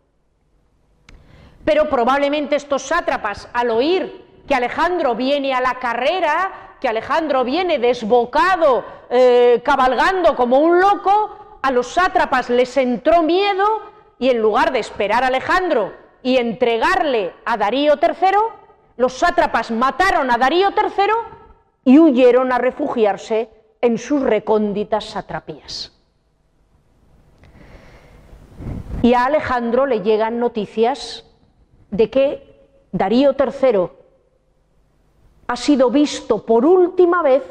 Pero 1.64 1.88
probablemente 1.90 2.58
estos 2.58 2.82
sátrapas, 2.82 3.48
al 3.54 3.70
oír 3.70 4.44
que 4.46 4.56
Alejandro 4.56 5.16
viene 5.16 5.54
a 5.54 5.62
la 5.62 5.76
carrera, 5.76 6.76
que 6.82 6.90
Alejandro 6.90 7.46
viene 7.46 7.80
desbocado, 7.80 8.84
eh, 9.10 9.62
cabalgando 9.64 10.36
como 10.36 10.60
un 10.60 10.82
loco, 10.82 11.60
a 11.62 11.72
los 11.72 11.88
sátrapas 11.88 12.50
les 12.50 12.76
entró 12.76 13.24
miedo 13.24 13.64
y 14.20 14.30
en 14.30 14.40
lugar 14.40 14.74
de 14.74 14.80
esperar 14.80 15.24
a 15.24 15.28
Alejandro 15.28 16.03
y 16.24 16.38
entregarle 16.38 17.34
a 17.46 17.58
Darío 17.58 17.96
III, 18.02 18.38
los 18.96 19.14
sátrapas 19.14 19.70
mataron 19.72 20.32
a 20.32 20.38
Darío 20.38 20.70
III 20.70 21.14
y 21.84 22.00
huyeron 22.00 22.52
a 22.54 22.58
refugiarse 22.58 23.50
en 23.82 23.98
sus 23.98 24.22
recónditas 24.22 25.04
satrapías. 25.04 25.92
Y 29.02 29.14
a 29.14 29.26
Alejandro 29.26 29.86
le 29.86 30.02
llegan 30.02 30.40
noticias 30.40 31.26
de 31.92 32.10
que 32.10 32.68
Darío 32.94 33.36
III 33.38 33.90
ha 35.48 35.56
sido 35.58 35.92
visto 35.92 36.46
por 36.46 36.66
última 36.66 37.22
vez 37.22 37.44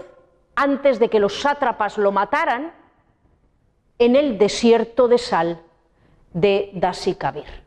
antes 0.55 0.99
de 0.99 1.11
que 1.11 1.21
los 1.21 1.43
sátrapas 1.43 1.99
lo 1.99 2.11
mataran 2.11 2.73
en 3.99 4.17
el 4.17 4.39
desierto 4.39 5.09
de 5.09 5.19
sal 5.19 5.63
de 6.33 6.71
Dasikabir 6.73 7.62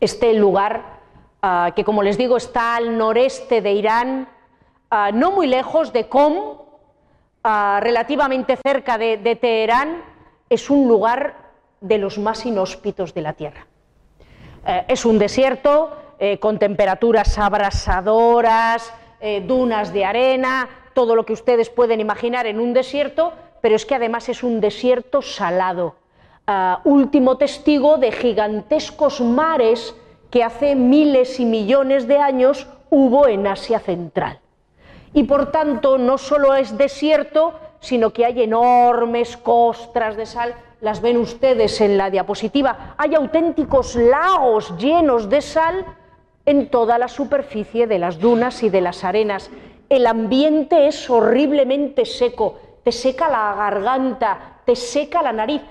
este 0.00 0.34
lugar 0.34 1.00
ah, 1.42 1.72
que, 1.74 1.84
como 1.84 2.02
les 2.02 2.18
digo, 2.18 2.36
está 2.36 2.76
al 2.76 2.96
noreste 2.96 3.60
de 3.60 3.72
Irán, 3.72 4.28
ah, 4.90 5.10
no 5.12 5.32
muy 5.32 5.46
lejos 5.46 5.92
de 5.92 6.08
Qom, 6.08 6.58
ah, 7.44 7.80
relativamente 7.82 8.56
cerca 8.56 8.98
de, 8.98 9.38
Teherán, 9.40 10.02
es 10.48 10.70
un 10.70 10.88
lugar 10.88 11.36
de 11.80 11.98
los 11.98 12.18
más 12.18 12.44
inhóspitos 12.46 13.14
de 13.14 13.22
la 13.22 13.32
Tierra. 13.34 13.66
Eh, 14.66 14.84
es 14.88 15.04
un 15.04 15.18
desierto 15.18 15.96
eh, 16.18 16.38
con 16.38 16.58
temperaturas 16.58 17.38
abrasadoras, 17.38 18.92
eh, 19.20 19.42
dunas 19.46 19.92
de 19.92 20.04
arena, 20.04 20.68
todo 20.94 21.14
lo 21.14 21.24
que 21.24 21.32
ustedes 21.32 21.70
pueden 21.70 22.00
imaginar 22.00 22.46
en 22.46 22.58
un 22.58 22.72
desierto, 22.72 23.32
pero 23.60 23.76
es 23.76 23.86
que 23.86 23.94
además 23.94 24.28
es 24.28 24.42
un 24.42 24.60
desierto 24.60 25.22
salado 25.22 25.94
último 26.84 27.36
testigo 27.36 27.98
de 27.98 28.12
gigantescos 28.12 29.20
mares 29.20 29.94
que 30.30 30.42
hace 30.42 30.74
miles 30.74 31.40
y 31.40 31.44
millones 31.44 32.06
de 32.06 32.18
años 32.18 32.66
hubo 32.90 33.26
en 33.26 33.46
Asia 33.46 33.80
Central. 33.80 34.40
Y 35.12 35.24
por 35.24 35.50
tanto 35.50 35.98
no 35.98 36.18
solo 36.18 36.54
es 36.54 36.76
desierto, 36.76 37.54
sino 37.80 38.12
que 38.12 38.24
hay 38.24 38.42
enormes 38.42 39.36
costras 39.36 40.16
de 40.16 40.26
sal, 40.26 40.54
las 40.80 41.00
ven 41.00 41.16
ustedes 41.16 41.80
en 41.80 41.96
la 41.96 42.10
diapositiva, 42.10 42.94
hay 42.96 43.14
auténticos 43.14 43.96
lagos 43.96 44.76
llenos 44.78 45.28
de 45.28 45.40
sal 45.40 45.84
en 46.46 46.70
toda 46.70 46.98
la 46.98 47.08
superficie 47.08 47.86
de 47.86 47.98
las 47.98 48.18
dunas 48.18 48.62
y 48.62 48.70
de 48.70 48.80
las 48.80 49.04
arenas. 49.04 49.50
El 49.88 50.06
ambiente 50.06 50.86
es 50.86 51.08
horriblemente 51.10 52.04
seco, 52.04 52.58
te 52.84 52.92
seca 52.92 53.28
la 53.28 53.54
garganta, 53.54 54.60
te 54.64 54.76
seca 54.76 55.22
la 55.22 55.32
nariz, 55.32 55.62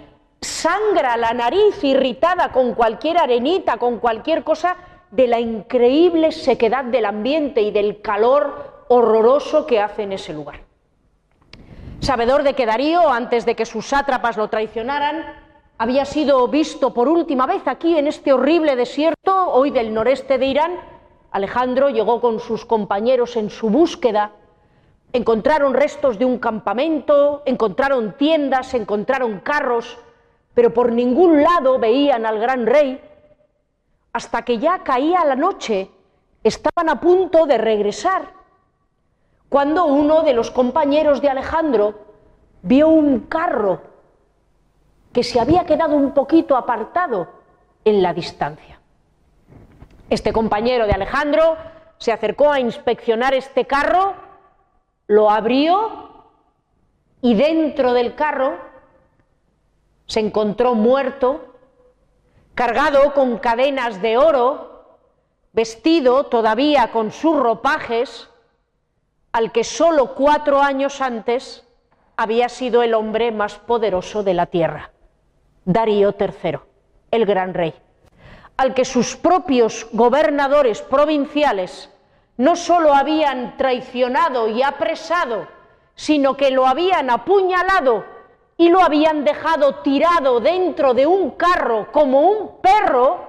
sangra 0.41 1.17
la 1.17 1.33
nariz 1.33 1.83
irritada 1.83 2.51
con 2.51 2.73
cualquier 2.73 3.17
arenita, 3.17 3.77
con 3.77 3.99
cualquier 3.99 4.43
cosa, 4.43 4.77
de 5.11 5.27
la 5.27 5.39
increíble 5.39 6.31
sequedad 6.31 6.85
del 6.85 7.05
ambiente 7.05 7.61
y 7.61 7.71
del 7.71 8.01
calor 8.01 8.85
horroroso 8.89 9.65
que 9.65 9.79
hace 9.79 10.03
en 10.03 10.13
ese 10.13 10.33
lugar. 10.33 10.61
Sabedor 11.99 12.43
de 12.43 12.53
que 12.53 12.65
Darío, 12.65 13.09
antes 13.09 13.45
de 13.45 13.55
que 13.55 13.65
sus 13.65 13.87
sátrapas 13.87 14.37
lo 14.37 14.49
traicionaran, 14.49 15.23
había 15.77 16.05
sido 16.05 16.47
visto 16.47 16.93
por 16.93 17.07
última 17.07 17.45
vez 17.45 17.63
aquí 17.65 17.97
en 17.97 18.07
este 18.07 18.33
horrible 18.33 18.75
desierto, 18.75 19.51
hoy 19.51 19.71
del 19.71 19.93
noreste 19.93 20.37
de 20.37 20.45
Irán, 20.45 20.71
Alejandro 21.31 21.89
llegó 21.89 22.21
con 22.21 22.39
sus 22.39 22.65
compañeros 22.65 23.35
en 23.35 23.49
su 23.49 23.69
búsqueda, 23.69 24.31
encontraron 25.13 25.73
restos 25.73 26.17
de 26.17 26.25
un 26.25 26.39
campamento, 26.39 27.43
encontraron 27.45 28.13
tiendas, 28.17 28.73
encontraron 28.73 29.39
carros, 29.39 29.97
pero 30.57 30.73
por 30.73 30.91
ningún 30.91 31.43
lado 31.43 31.77
veían 31.77 32.25
al 32.25 32.39
gran 32.39 32.65
rey, 32.65 32.99
hasta 34.11 34.41
que 34.41 34.57
ya 34.57 34.79
caía 34.79 35.23
la 35.23 35.35
noche, 35.35 35.91
estaban 36.43 36.89
a 36.89 36.99
punto 36.99 37.45
de 37.45 37.59
regresar, 37.59 38.33
cuando 39.49 39.85
uno 39.85 40.23
de 40.23 40.33
los 40.33 40.49
compañeros 40.49 41.21
de 41.21 41.29
Alejandro 41.29 41.93
vio 42.63 42.87
un 42.87 43.27
carro 43.27 43.81
que 45.13 45.21
se 45.21 45.39
había 45.39 45.63
quedado 45.63 45.95
un 45.95 46.15
poquito 46.15 46.57
apartado 46.57 47.27
en 47.85 48.01
la 48.01 48.15
distancia. 48.15 48.79
Este 50.09 50.33
compañero 50.33 50.87
de 50.87 50.93
Alejandro 50.93 51.55
se 51.99 52.11
acercó 52.11 52.51
a 52.51 52.59
inspeccionar 52.59 53.35
este 53.35 53.65
carro, 53.65 54.15
lo 55.05 55.29
abrió 55.29 56.25
y 57.21 57.35
dentro 57.35 57.93
del 57.93 58.15
carro 58.15 58.66
se 60.07 60.21
encontró 60.21 60.73
muerto, 60.73 61.53
cargado 62.55 63.13
con 63.13 63.37
cadenas 63.37 64.01
de 64.01 64.17
oro, 64.17 64.99
vestido 65.51 66.25
todavía 66.25 66.91
con 66.91 67.11
sus 67.11 67.37
ropajes, 67.37 68.29
al 69.33 69.51
que 69.51 69.63
solo 69.63 70.15
cuatro 70.15 70.61
años 70.61 71.01
antes 71.01 71.65
había 72.15 72.49
sido 72.49 72.81
el 72.81 72.93
hombre 72.93 73.31
más 73.31 73.55
poderoso 73.55 74.23
de 74.23 74.33
la 74.33 74.47
tierra. 74.47 74.91
Darío 75.65 76.15
III, 76.17 76.59
el 77.11 77.25
gran 77.25 77.53
rey, 77.53 77.75
al 78.55 78.73
que 78.73 78.85
sus 78.85 79.15
propios 79.17 79.87
gobernadores 79.91 80.81
provinciales 80.81 81.91
no 82.37 82.55
solo 82.55 82.93
habían 82.93 83.57
traicionado 83.57 84.47
y 84.47 84.63
apresado, 84.63 85.47
sino 85.95 86.37
que 86.37 86.51
lo 86.51 86.65
habían 86.65 87.09
apuñalado 87.09 88.16
y 88.57 88.69
lo 88.69 88.81
habían 88.81 89.23
dejado 89.23 89.75
tirado 89.75 90.39
dentro 90.39 90.93
de 90.93 91.05
un 91.05 91.31
carro 91.31 91.91
como 91.91 92.21
un 92.21 92.59
perro 92.59 93.19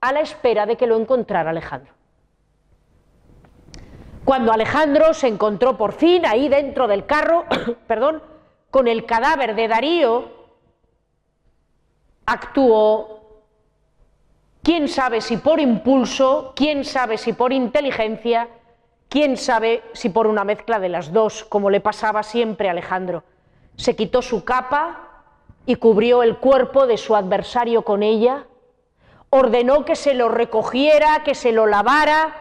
a 0.00 0.12
la 0.12 0.20
espera 0.20 0.66
de 0.66 0.76
que 0.76 0.88
lo 0.88 0.96
encontrara 0.96 1.50
Alejandro. 1.50 1.92
Cuando 4.24 4.52
Alejandro 4.52 5.14
se 5.14 5.28
encontró 5.28 5.76
por 5.76 5.92
fin 5.92 6.26
ahí 6.26 6.48
dentro 6.48 6.88
del 6.88 7.06
carro, 7.06 7.44
perdón, 7.86 8.22
con 8.70 8.88
el 8.88 9.06
cadáver 9.06 9.54
de 9.54 9.68
Darío, 9.68 10.30
actuó, 12.26 13.42
quién 14.62 14.88
sabe 14.88 15.20
si 15.20 15.36
por 15.36 15.60
impulso, 15.60 16.52
quién 16.56 16.84
sabe 16.84 17.18
si 17.18 17.32
por 17.32 17.52
inteligencia, 17.52 18.48
quién 19.08 19.36
sabe 19.36 19.82
si 19.92 20.08
por 20.08 20.26
una 20.26 20.44
mezcla 20.44 20.80
de 20.80 20.88
las 20.88 21.12
dos, 21.12 21.44
como 21.44 21.70
le 21.70 21.80
pasaba 21.80 22.22
siempre 22.22 22.68
a 22.68 22.72
Alejandro. 22.72 23.24
Se 23.76 23.96
quitó 23.96 24.22
su 24.22 24.44
capa 24.44 25.08
y 25.66 25.76
cubrió 25.76 26.22
el 26.22 26.36
cuerpo 26.38 26.86
de 26.86 26.96
su 26.96 27.14
adversario 27.14 27.82
con 27.82 28.02
ella, 28.02 28.46
ordenó 29.30 29.84
que 29.84 29.96
se 29.96 30.14
lo 30.14 30.28
recogiera, 30.28 31.22
que 31.24 31.34
se 31.34 31.52
lo 31.52 31.66
lavara, 31.66 32.34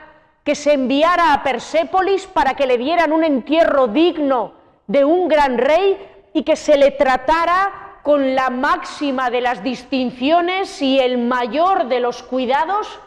que 0.44 0.56
se 0.56 0.74
enviara 0.74 1.34
a 1.34 1.44
Persépolis 1.44 2.26
para 2.28 2.56
que 2.56 2.68
le 2.68 2.78
dieran 2.78 3.12
un 3.12 3.24
entierro 3.24 3.88
digno 3.88 4.54
de 4.88 5.06
un 5.06 5.28
gran 5.28 5.58
rey 5.58 5.98
y 6.34 6.44
que 6.44 6.56
se 6.56 6.78
le 6.78 6.92
tratara 6.92 8.00
con 8.04 8.36
la 8.36 8.50
máxima 8.50 9.30
de 9.30 9.42
las 9.42 9.64
distinciones 9.64 10.82
y 10.82 11.00
el 11.00 11.18
mayor 11.18 11.88
de 11.88 12.00
los 12.00 12.24
cuidados. 12.24 13.00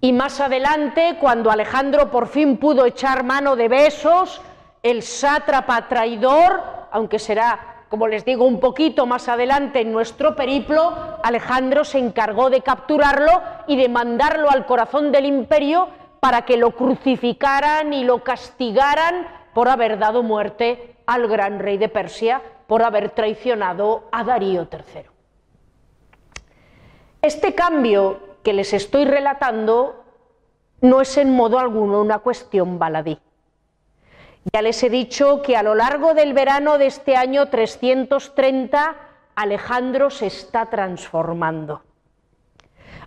Y 0.00 0.12
más 0.12 0.40
adelante, 0.40 1.16
cuando 1.20 1.50
Alejandro 1.50 2.10
por 2.10 2.28
fin 2.28 2.58
pudo 2.58 2.84
echar 2.84 3.24
mano 3.24 3.56
de 3.56 3.68
besos, 3.68 4.42
el 4.82 5.02
sátrapa 5.02 5.88
traidor, 5.88 6.60
aunque 6.90 7.18
será, 7.18 7.84
como 7.88 8.08
les 8.08 8.24
digo, 8.24 8.44
un 8.44 8.58
poquito 8.58 9.06
más 9.06 9.28
adelante 9.28 9.80
en 9.80 9.92
nuestro 9.92 10.34
periplo, 10.34 11.18
Alejandro 11.22 11.84
se 11.84 11.98
encargó 11.98 12.50
de 12.50 12.62
capturarlo 12.62 13.42
y 13.66 13.76
de 13.76 13.88
mandarlo 13.88 14.50
al 14.50 14.66
corazón 14.66 15.12
del 15.12 15.26
imperio 15.26 15.88
para 16.20 16.42
que 16.42 16.56
lo 16.56 16.72
crucificaran 16.72 17.92
y 17.92 18.04
lo 18.04 18.24
castigaran 18.24 19.28
por 19.54 19.68
haber 19.68 19.98
dado 19.98 20.22
muerte 20.22 20.96
al 21.06 21.28
gran 21.28 21.58
rey 21.58 21.78
de 21.78 21.88
Persia, 21.88 22.42
por 22.66 22.82
haber 22.82 23.10
traicionado 23.10 24.08
a 24.12 24.24
Darío 24.24 24.68
III. 24.70 25.02
Este 27.20 27.54
cambio 27.54 28.20
que 28.42 28.52
les 28.52 28.72
estoy 28.72 29.04
relatando 29.04 30.04
no 30.80 31.00
es 31.00 31.16
en 31.18 31.34
modo 31.34 31.58
alguno 31.58 32.00
una 32.00 32.18
cuestión 32.18 32.78
baladí. 32.78 33.18
Ya 34.50 34.60
les 34.60 34.82
he 34.82 34.90
dicho 34.90 35.40
que 35.42 35.56
a 35.56 35.62
lo 35.62 35.74
largo 35.74 36.14
del 36.14 36.32
verano 36.32 36.76
de 36.76 36.86
este 36.86 37.14
año 37.16 37.48
330 37.48 38.96
Alejandro 39.36 40.10
se 40.10 40.26
está 40.26 40.66
transformando. 40.66 41.82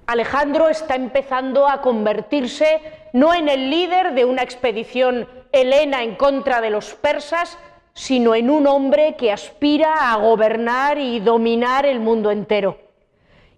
Alejandro 0.08 0.70
está 0.70 0.96
empezando 0.96 1.68
a 1.68 1.82
convertirse 1.82 2.82
no 3.12 3.34
en 3.34 3.50
el 3.50 3.70
líder 3.70 4.14
de 4.14 4.24
una 4.24 4.44
expedición 4.44 5.28
helena 5.52 6.04
en 6.04 6.16
contra 6.16 6.62
de 6.62 6.70
los 6.70 6.94
persas, 6.94 7.58
sino 7.94 8.34
en 8.34 8.50
un 8.50 8.68
hombre 8.68 9.16
que 9.18 9.32
aspira 9.32 10.12
a 10.12 10.18
gobernar 10.18 10.98
y 11.00 11.20
dominar 11.20 11.86
el 11.86 12.00
mundo 12.00 12.32
entero 12.32 12.78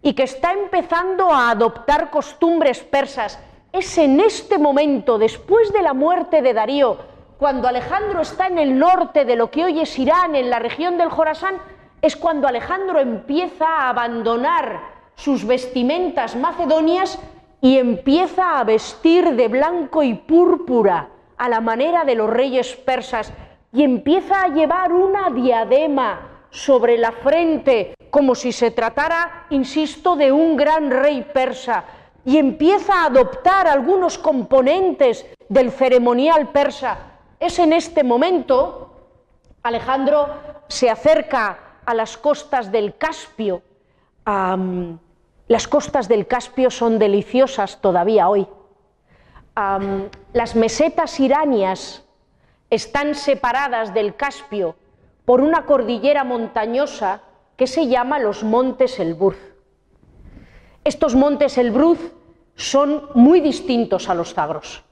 y 0.01 0.13
que 0.13 0.23
está 0.23 0.53
empezando 0.53 1.31
a 1.31 1.51
adoptar 1.51 2.09
costumbres 2.09 2.79
persas. 2.79 3.39
Es 3.71 3.97
en 3.97 4.19
este 4.19 4.57
momento, 4.57 5.17
después 5.17 5.73
de 5.73 5.81
la 5.81 5.93
muerte 5.93 6.41
de 6.41 6.53
Darío, 6.53 6.97
cuando 7.37 7.67
Alejandro 7.67 8.21
está 8.21 8.47
en 8.47 8.57
el 8.57 8.79
norte 8.79 9.23
de 9.23 9.35
lo 9.35 9.51
que 9.51 9.65
hoy 9.65 9.79
es 9.79 9.97
Irán, 9.99 10.35
en 10.35 10.49
la 10.49 10.59
región 10.59 10.97
del 10.97 11.09
Jorasán, 11.09 11.55
es 12.01 12.15
cuando 12.15 12.47
Alejandro 12.47 12.99
empieza 12.99 13.65
a 13.65 13.89
abandonar 13.89 14.81
sus 15.15 15.45
vestimentas 15.45 16.35
macedonias 16.35 17.19
y 17.61 17.77
empieza 17.77 18.59
a 18.59 18.63
vestir 18.63 19.35
de 19.35 19.47
blanco 19.47 20.03
y 20.03 20.13
púrpura 20.15 21.09
a 21.37 21.49
la 21.49 21.61
manera 21.61 22.05
de 22.05 22.15
los 22.15 22.29
reyes 22.29 22.75
persas 22.75 23.31
y 23.71 23.83
empieza 23.83 24.43
a 24.43 24.47
llevar 24.49 24.91
una 24.91 25.29
diadema 25.29 26.45
sobre 26.49 26.97
la 26.97 27.11
frente, 27.11 27.93
como 28.09 28.33
si 28.33 28.51
se 28.51 28.71
tratara, 28.71 29.45
insisto, 29.49 30.15
de 30.15 30.31
un 30.31 30.55
gran 30.55 30.89
rey 30.89 31.27
persa, 31.33 31.83
y 32.25 32.37
empieza 32.37 33.01
a 33.01 33.05
adoptar 33.05 33.67
algunos 33.67 34.17
componentes 34.17 35.25
del 35.49 35.71
ceremonial 35.71 36.49
persa. 36.49 37.06
Es 37.39 37.59
en 37.59 37.71
este 37.71 38.03
momento, 38.03 38.91
Alejandro 39.61 40.27
se 40.67 40.89
acerca 40.89 41.59
a 41.85 41.93
las 41.93 42.17
costas 42.17 42.71
del 42.71 42.97
Caspio. 42.97 43.61
las 45.47 45.67
costas 45.67 46.07
del 46.07 46.27
Caspio 46.27 46.71
son 46.71 46.99
deliciosas 46.99 47.79
todavía 47.79 48.27
hoy. 48.27 48.47
las 50.33 50.55
mesetas 50.55 51.19
iranias 51.19 52.03
están 52.69 53.15
separadas 53.15 53.93
del 53.93 54.15
Caspio 54.15 54.75
por 55.25 55.41
una 55.41 55.65
cordillera 55.65 56.23
montañosa 56.23 57.21
que 57.55 57.67
se 57.67 57.87
llama 57.87 58.19
los 58.19 58.43
Montes 58.43 58.99
Elbruz. 58.99 59.37
Estos 60.83 61.15
Montes 61.15 61.57
Elbruz 61.57 61.99
son 62.55 63.09
muy 63.13 63.41
distintos 63.41 64.09
a 64.09 64.13
los 64.15 64.33
Zagros. 64.33 64.86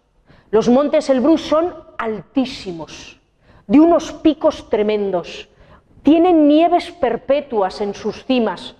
Los 0.51 0.69
Montes 0.69 1.09
Elbruz 1.09 1.41
son 1.41 1.73
altísimos, 1.97 3.19
de 3.67 3.80
unos 3.80 4.11
picos 4.11 4.69
tremendos, 4.69 5.49
tienen 6.03 6.47
nieves 6.47 6.91
perpetuas 6.91 7.81
en 7.81 7.93
sus 7.93 8.26
cimas 8.26 8.76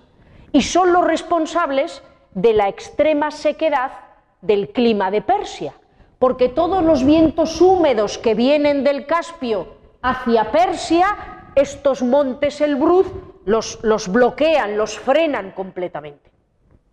y 0.52 0.62
son 0.62 0.92
los 0.92 1.04
responsables 1.04 2.02
de 2.34 2.52
la 2.54 2.68
extrema 2.68 3.30
sequedad 3.30 3.92
del 4.40 4.70
clima 4.70 5.10
de 5.10 5.22
Persia 5.22 5.74
porque 6.18 6.48
todos 6.48 6.82
los 6.82 7.04
vientos 7.04 7.60
húmedos 7.60 8.18
que 8.18 8.34
vienen 8.34 8.84
del 8.84 9.06
Caspio 9.06 9.68
hacia 10.02 10.50
Persia, 10.50 11.06
estos 11.54 12.02
montes 12.02 12.60
Elbruz 12.60 13.06
los, 13.44 13.78
los 13.82 14.08
bloquean, 14.08 14.76
los 14.76 14.98
frenan 14.98 15.50
completamente. 15.52 16.30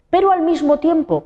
Pero 0.09 0.31
al 0.31 0.41
mismo 0.41 0.79
tiempo, 0.79 1.23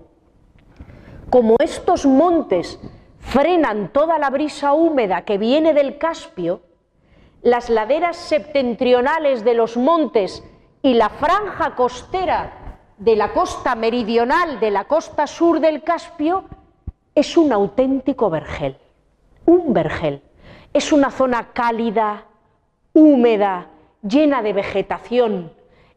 como 1.30 1.56
estos 1.60 2.06
montes 2.06 2.80
frenan 3.28 3.90
toda 3.90 4.18
la 4.20 4.30
brisa 4.30 4.74
húmeda 4.74 5.24
que 5.24 5.38
viene 5.38 5.74
del 5.74 5.98
Caspio, 5.98 6.62
las 7.42 7.70
laderas 7.70 8.16
septentrionales 8.16 9.44
de 9.44 9.54
los 9.54 9.76
montes 9.76 10.44
y 10.82 10.94
la 10.94 11.10
franja 11.10 11.76
costera 11.76 12.80
de 12.98 13.16
la 13.16 13.34
costa 13.34 13.76
meridional 13.76 14.60
de 14.60 14.72
la 14.72 14.86
costa 14.86 15.28
sur 15.28 15.60
del 15.60 15.84
Caspio 15.84 16.46
es 17.16 17.36
un 17.36 17.52
auténtico 17.52 18.30
vergel, 18.30 18.78
un 19.46 19.74
vergel. 19.74 20.22
Es 20.74 20.92
una 20.94 21.12
zona 21.12 21.52
cálida, 21.52 22.26
húmeda, 22.94 23.68
llena 24.02 24.42
de 24.42 24.54
vegetación. 24.54 25.52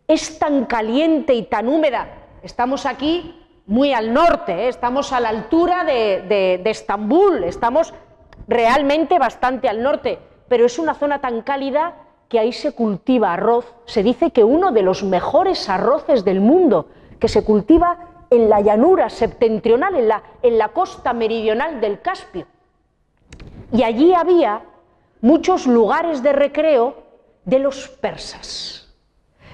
Es 0.08 0.38
tan 0.38 0.64
caliente 0.64 1.34
y 1.34 1.44
tan 1.44 1.68
húmeda. 1.68 2.08
Estamos 2.42 2.86
aquí 2.86 3.39
muy 3.70 3.92
al 3.92 4.12
norte, 4.12 4.64
¿eh? 4.64 4.68
estamos 4.68 5.12
a 5.12 5.20
la 5.20 5.28
altura 5.28 5.84
de, 5.84 6.60
Estambul, 6.64 7.44
estamos 7.44 7.94
realmente 8.48 9.16
bastante 9.16 9.68
al 9.68 9.80
norte, 9.80 10.18
pero 10.48 10.66
es 10.66 10.76
una 10.80 10.94
zona 10.94 11.20
tan 11.20 11.42
cálida 11.42 11.94
que 12.28 12.40
ahí 12.40 12.52
se 12.52 12.72
cultiva 12.72 13.32
arroz. 13.32 13.72
Se 13.84 14.02
dice 14.02 14.32
que 14.32 14.42
uno 14.42 14.72
de 14.72 14.82
los 14.82 15.04
mejores 15.04 15.68
arroces 15.68 16.24
del 16.24 16.40
mundo, 16.40 16.88
que 17.20 17.28
se 17.28 17.44
cultiva 17.44 18.24
en 18.28 18.50
la 18.50 18.60
llanura 18.60 19.08
septentrional, 19.08 19.94
en 20.42 20.58
la 20.58 20.68
costa 20.70 21.12
meridional 21.12 21.80
del 21.80 22.00
Caspio. 22.00 22.46
Y 23.72 23.84
allí 23.84 24.14
había 24.14 24.62
muchos 25.20 25.68
lugares 25.68 26.24
de 26.24 26.32
recreo 26.32 27.04
de 27.44 27.60
los 27.60 27.86
persas. 27.86 28.92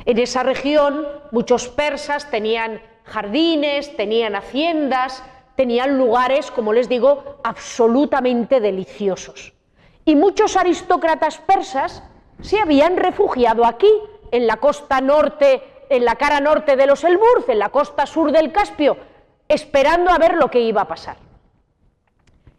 En 0.06 0.18
esa 0.18 0.42
región 0.42 1.06
muchos 1.32 1.68
persas 1.68 2.30
tenían 2.30 2.80
jardines, 3.06 3.96
tenían 3.96 4.34
haciendas, 4.34 5.22
tenían 5.56 5.96
lugares, 5.96 6.50
como 6.50 6.72
les 6.72 6.88
digo, 6.88 7.38
absolutamente 7.42 8.60
deliciosos. 8.60 9.54
Y 10.04 10.14
muchos 10.14 10.56
aristócratas 10.56 11.38
persas 11.38 12.02
se 12.40 12.60
habían 12.60 12.96
refugiado 12.96 13.64
aquí, 13.64 13.90
en 14.30 14.46
la 14.46 14.56
costa 14.56 15.00
norte, 15.00 15.62
en 15.88 16.04
la 16.04 16.16
cara 16.16 16.40
norte 16.40 16.76
de 16.76 16.86
los 16.86 17.04
Elburz, 17.04 17.48
en 17.48 17.58
la 17.58 17.70
costa 17.70 18.06
sur 18.06 18.32
del 18.32 18.52
Caspio, 18.52 18.96
esperando 19.48 20.10
a 20.10 20.18
ver 20.18 20.34
lo 20.34 20.50
que 20.50 20.60
iba 20.60 20.82
a 20.82 20.88
pasar. 20.88 21.16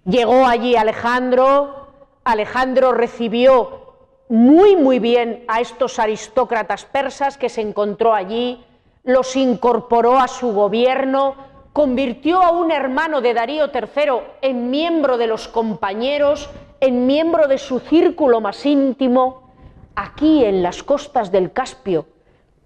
Llegó 0.06 0.46
allí 0.46 0.76
Alejandro, 0.76 1.88
Alejandro 2.24 2.94
recibió 2.94 3.96
muy, 4.30 4.76
muy 4.76 5.00
bien 5.00 5.44
a 5.48 5.62
estos 5.62 6.00
aristócratas 6.00 6.86
persas 6.86 7.38
que 7.38 7.50
se 7.50 7.62
encontró 7.62 8.14
allí, 8.14 8.66
los 9.08 9.38
incorporó 9.38 10.20
a 10.20 10.28
su 10.28 10.52
gobierno, 10.52 11.36
convirtió 11.72 12.42
a 12.42 12.52
un 12.52 12.72
hermano 12.72 13.22
de 13.22 13.34
Darío 13.34 13.68
III 13.74 14.12
en 14.42 14.70
miembro 14.70 15.18
de 15.18 15.28
los 15.28 15.48
compañeros, 15.48 16.50
en 16.82 17.08
miembro 17.08 17.48
de 17.48 17.58
su 17.58 17.80
círculo 17.80 18.42
más 18.42 18.66
íntimo, 18.66 19.54
aquí 19.96 20.44
en 20.44 20.62
las 20.62 20.84
costas 20.84 21.32
del 21.32 21.54
Caspio, 21.54 22.06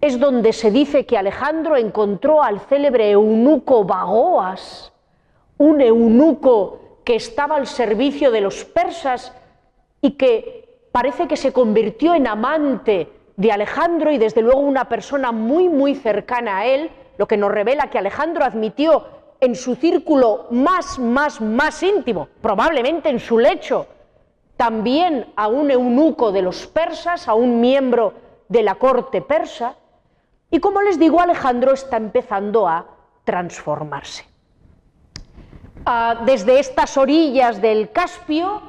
es 0.02 0.20
donde 0.20 0.52
se 0.52 0.72
dice 0.72 1.06
que 1.06 1.16
Alejandro 1.16 1.78
encontró 1.78 2.42
al 2.42 2.60
célebre 2.62 3.12
eunuco 3.12 3.86
Bagoas, 3.86 4.92
un 5.60 5.80
eunuco 5.80 6.80
que 7.04 7.16
estaba 7.18 7.56
al 7.56 7.68
servicio 7.68 8.32
de 8.32 8.42
los 8.42 8.66
persas 8.66 9.32
y 10.02 10.14
que 10.14 10.88
parece 10.92 11.28
que 11.28 11.38
se 11.38 11.54
convirtió 11.54 12.16
en 12.16 12.26
amante 12.26 13.21
de 13.38 13.52
Alejandro 13.52 14.12
y 14.12 14.18
desde 14.18 14.42
luego 14.42 14.60
una 14.60 14.86
persona 14.86 15.32
muy 15.32 15.70
muy 15.70 15.96
cercana 15.96 16.60
a 16.60 16.66
él, 16.66 16.92
lo 17.18 17.28
que 17.28 17.38
nos 17.38 17.52
revela 17.52 17.90
que 17.90 17.98
Alejandro 17.98 18.46
admitió 18.46 19.06
en 19.40 19.56
su 19.56 19.76
círculo 19.76 20.48
más, 20.52 21.00
más, 21.00 21.42
más 21.42 21.82
íntimo, 21.82 22.28
probablemente 22.42 23.10
en 23.10 23.20
su 23.20 23.40
lecho, 23.40 23.88
también 24.56 25.34
a 25.36 25.48
un 25.48 25.72
eunuco 25.72 26.32
de 26.32 26.44
los 26.44 26.68
persas, 26.68 27.28
a 27.28 27.34
un 27.34 27.60
miembro 27.60 28.14
de 28.48 28.62
la 28.62 28.76
corte 28.76 29.22
persa, 29.22 29.76
y 30.52 30.60
como 30.60 30.82
les 30.82 31.00
digo, 31.00 31.20
Alejandro 31.20 31.74
está 31.74 31.98
empezando 31.98 32.68
a 32.68 32.86
transformarse. 33.24 34.26
Ah, 35.86 36.22
desde 36.26 36.60
estas 36.60 36.98
orillas 36.98 37.62
del 37.62 37.92
Caspio, 37.92 38.62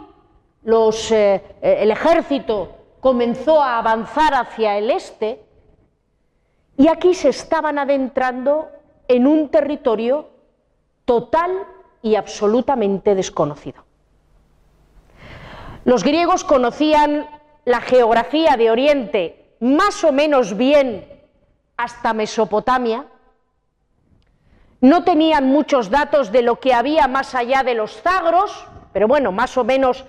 los, 0.62 1.10
eh, 1.12 1.42
el 1.60 1.90
ejército 1.90 2.81
comenzó 3.02 3.60
a 3.60 3.78
avanzar 3.78 4.32
hacia 4.32 4.78
el 4.78 4.88
este 4.88 5.44
y 6.76 6.86
aquí 6.86 7.14
se 7.14 7.30
estaban 7.30 7.80
adentrando 7.80 8.70
en 9.08 9.26
un 9.26 9.48
territorio 9.48 10.30
total 11.04 11.50
y 12.00 12.14
absolutamente 12.14 13.16
desconocido. 13.16 13.84
Los 15.84 16.04
griegos 16.04 16.44
conocían 16.44 17.26
la 17.64 17.80
geografía 17.80 18.56
de 18.56 18.70
Oriente 18.70 19.56
más 19.58 20.04
o 20.04 20.12
menos 20.12 20.56
bien 20.56 21.04
hasta 21.76 22.14
Mesopotamia, 22.14 23.06
no 24.80 25.02
tenían 25.02 25.46
muchos 25.46 25.90
datos 25.90 26.30
de 26.30 26.42
lo 26.42 26.60
que 26.60 26.72
había 26.72 27.08
más 27.08 27.34
allá 27.34 27.64
de 27.64 27.74
los 27.74 28.00
Zagros, 28.00 28.64
pero 28.92 29.08
bueno, 29.08 29.32
más 29.32 29.56
o 29.56 29.64
menos 29.64 30.04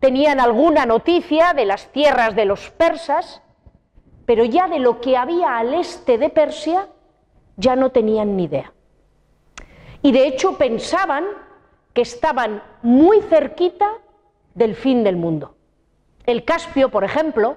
tenían 0.00 0.40
alguna 0.40 0.86
noticia 0.86 1.52
de 1.54 1.64
las 1.64 1.92
tierras 1.92 2.34
de 2.34 2.44
los 2.44 2.70
persas, 2.70 3.42
pero 4.26 4.44
ya 4.44 4.68
de 4.68 4.78
lo 4.78 5.00
que 5.00 5.16
había 5.16 5.58
al 5.58 5.74
este 5.74 6.18
de 6.18 6.28
Persia 6.28 6.88
ya 7.56 7.76
no 7.76 7.90
tenían 7.90 8.36
ni 8.36 8.44
idea. 8.44 8.72
Y 10.02 10.12
de 10.12 10.26
hecho 10.26 10.56
pensaban 10.56 11.24
que 11.92 12.02
estaban 12.02 12.62
muy 12.82 13.20
cerquita 13.22 13.90
del 14.54 14.76
fin 14.76 15.02
del 15.02 15.16
mundo. 15.16 15.56
El 16.24 16.44
Caspio, 16.44 16.90
por 16.90 17.04
ejemplo, 17.04 17.56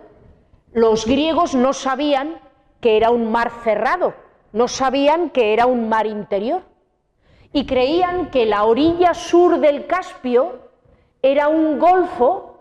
los 0.74 1.06
griegos 1.06 1.54
no 1.54 1.74
sabían 1.74 2.40
que 2.80 2.98
era 2.98 3.12
un 3.12 3.32
mar 3.32 3.52
cerrado, 3.64 4.16
no 4.54 4.68
sabían 4.68 5.30
que 5.30 5.54
era 5.54 5.66
un 5.66 5.90
mar 5.90 6.08
interior 6.08 6.64
y 7.54 7.66
creían 7.66 8.32
que 8.32 8.46
la 8.46 8.64
orilla 8.64 9.14
sur 9.14 9.60
del 9.60 9.86
Caspio 9.86 10.71
era 11.22 11.48
un 11.48 11.80
golfo 11.80 12.58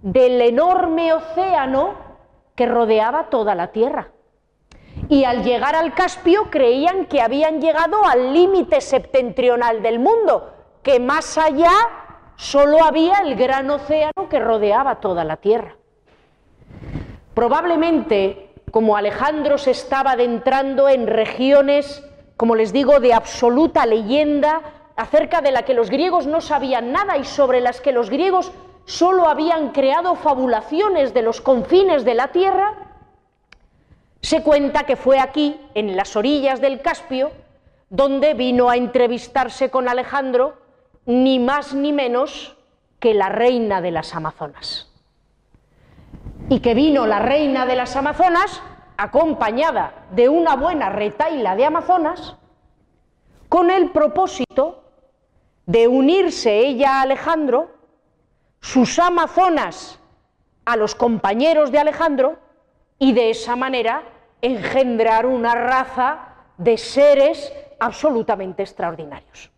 del 0.00 0.40
enorme 0.40 1.12
océano 1.12 1.94
que 2.54 2.66
rodeaba 2.66 3.30
toda 3.30 3.54
la 3.54 3.68
Tierra. 3.68 4.08
Y 5.08 5.24
al 5.24 5.44
llegar 5.44 5.74
al 5.76 5.94
Caspio 5.94 6.50
creían 6.50 7.06
que 7.06 7.20
habían 7.20 7.60
llegado 7.60 8.04
al 8.04 8.32
límite 8.32 8.80
septentrional 8.80 9.82
del 9.82 9.98
mundo, 9.98 10.52
que 10.82 11.00
más 11.00 11.38
allá 11.38 11.72
solo 12.36 12.82
había 12.82 13.18
el 13.18 13.36
gran 13.36 13.70
océano 13.70 14.28
que 14.28 14.40
rodeaba 14.40 15.00
toda 15.00 15.24
la 15.24 15.36
tierra. 15.36 15.76
Probablemente, 17.34 18.54
como 18.70 18.96
Alejandro 18.96 19.58
se 19.58 19.72
estaba 19.72 20.12
adentrando 20.12 20.88
en 20.88 21.06
regiones, 21.06 22.06
como 22.36 22.56
les 22.56 22.72
digo, 22.72 23.00
de 23.00 23.12
absoluta 23.12 23.84
leyenda, 23.86 24.62
acerca 25.00 25.40
de 25.40 25.50
la 25.50 25.62
que 25.62 25.72
los 25.72 25.88
griegos 25.88 26.26
no 26.26 26.42
sabían 26.42 26.92
nada 26.92 27.16
y 27.16 27.24
sobre 27.24 27.62
las 27.62 27.80
que 27.80 27.90
los 27.90 28.10
griegos 28.10 28.52
solo 28.84 29.30
habían 29.30 29.70
creado 29.70 30.14
fabulaciones 30.14 31.14
de 31.14 31.22
los 31.22 31.40
confines 31.40 32.04
de 32.04 32.14
la 32.14 32.28
tierra, 32.28 32.74
se 34.20 34.42
cuenta 34.42 34.84
que 34.84 34.96
fue 34.96 35.18
aquí, 35.18 35.58
en 35.74 35.96
las 35.96 36.16
orillas 36.16 36.60
del 36.60 36.82
Caspio, 36.82 37.30
donde 37.88 38.34
vino 38.34 38.68
a 38.68 38.76
entrevistarse 38.76 39.70
con 39.70 39.88
Alejandro 39.88 40.58
ni 41.06 41.38
más 41.38 41.72
ni 41.72 41.94
menos 41.94 42.58
que 42.98 43.14
la 43.14 43.30
reina 43.30 43.80
de 43.80 43.92
las 43.92 44.14
Amazonas. 44.14 44.92
Y 46.50 46.60
que 46.60 46.74
vino 46.74 47.06
la 47.06 47.20
reina 47.20 47.64
de 47.64 47.76
las 47.76 47.96
Amazonas 47.96 48.60
acompañada 48.98 49.94
de 50.10 50.28
una 50.28 50.56
buena 50.56 50.90
retaila 50.90 51.56
de 51.56 51.64
Amazonas 51.64 52.36
con 53.48 53.70
el 53.70 53.90
propósito 53.92 54.79
de 55.70 55.86
unirse 55.86 56.66
ella 56.66 56.98
a 56.98 57.02
Alejandro, 57.02 57.70
sus 58.60 58.98
Amazonas 58.98 60.00
a 60.64 60.74
los 60.74 60.96
compañeros 60.96 61.70
de 61.70 61.78
Alejandro 61.78 62.38
y 62.98 63.12
de 63.12 63.30
esa 63.30 63.54
manera 63.54 64.02
engendrar 64.42 65.26
una 65.26 65.54
raza 65.54 66.34
de 66.58 66.76
seres 66.76 67.52
absolutamente 67.78 68.64
extraordinarios. 68.64 69.52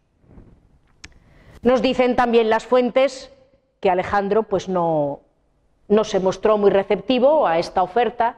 Nos 1.63 1.81
dicen 1.81 2.15
también 2.15 2.51
las 2.51 2.67
fuentes 2.67 3.33
que 3.81 3.89
Alejandro 3.89 4.43
pues 4.43 4.69
no, 4.69 5.21
no 5.89 6.05
se 6.05 6.21
mostró 6.21 6.59
muy 6.59 6.71
receptivo 6.71 7.47
a 7.47 7.59
esta 7.59 7.83
oferta, 7.83 8.37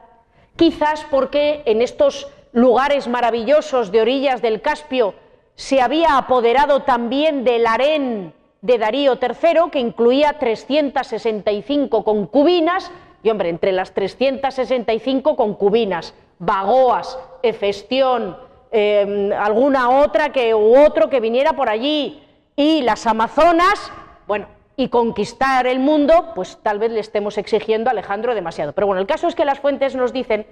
quizás 0.55 1.05
porque 1.11 1.61
en 1.65 1.81
estos 1.81 2.31
lugares 2.53 3.09
maravillosos 3.09 3.91
de 3.91 3.99
orillas 3.99 4.41
del 4.41 4.61
Caspio 4.61 5.13
se 5.55 5.81
había 5.81 6.17
apoderado 6.17 6.81
también 6.83 7.43
del 7.43 7.65
harén 7.65 8.33
de 8.61 8.77
Darío 8.77 9.19
III, 9.21 9.69
que 9.71 9.79
incluía 9.79 10.33
365 10.39 12.03
concubinas, 12.03 12.91
y 13.23 13.29
hombre, 13.29 13.49
entre 13.49 13.71
las 13.71 13.93
365 13.93 15.35
concubinas, 15.35 16.13
Bagoas, 16.39 17.17
Efestión, 17.41 18.37
eh, 18.71 19.31
alguna 19.39 19.89
otra 20.01 20.31
que, 20.31 20.53
u 20.53 20.77
otro 20.77 21.09
que 21.09 21.19
viniera 21.19 21.53
por 21.53 21.69
allí, 21.69 22.21
y 22.55 22.81
las 22.81 23.05
Amazonas, 23.05 23.91
bueno, 24.27 24.47
y 24.77 24.89
conquistar 24.89 25.67
el 25.67 25.79
mundo, 25.79 26.31
pues 26.35 26.57
tal 26.61 26.79
vez 26.79 26.91
le 26.91 26.99
estemos 26.99 27.37
exigiendo 27.37 27.89
a 27.89 27.91
Alejandro 27.91 28.35
demasiado. 28.35 28.73
Pero 28.73 28.87
bueno, 28.87 29.01
el 29.01 29.07
caso 29.07 29.27
es 29.27 29.35
que 29.35 29.45
las 29.45 29.59
fuentes 29.59 29.95
nos 29.95 30.11
dicen 30.11 30.45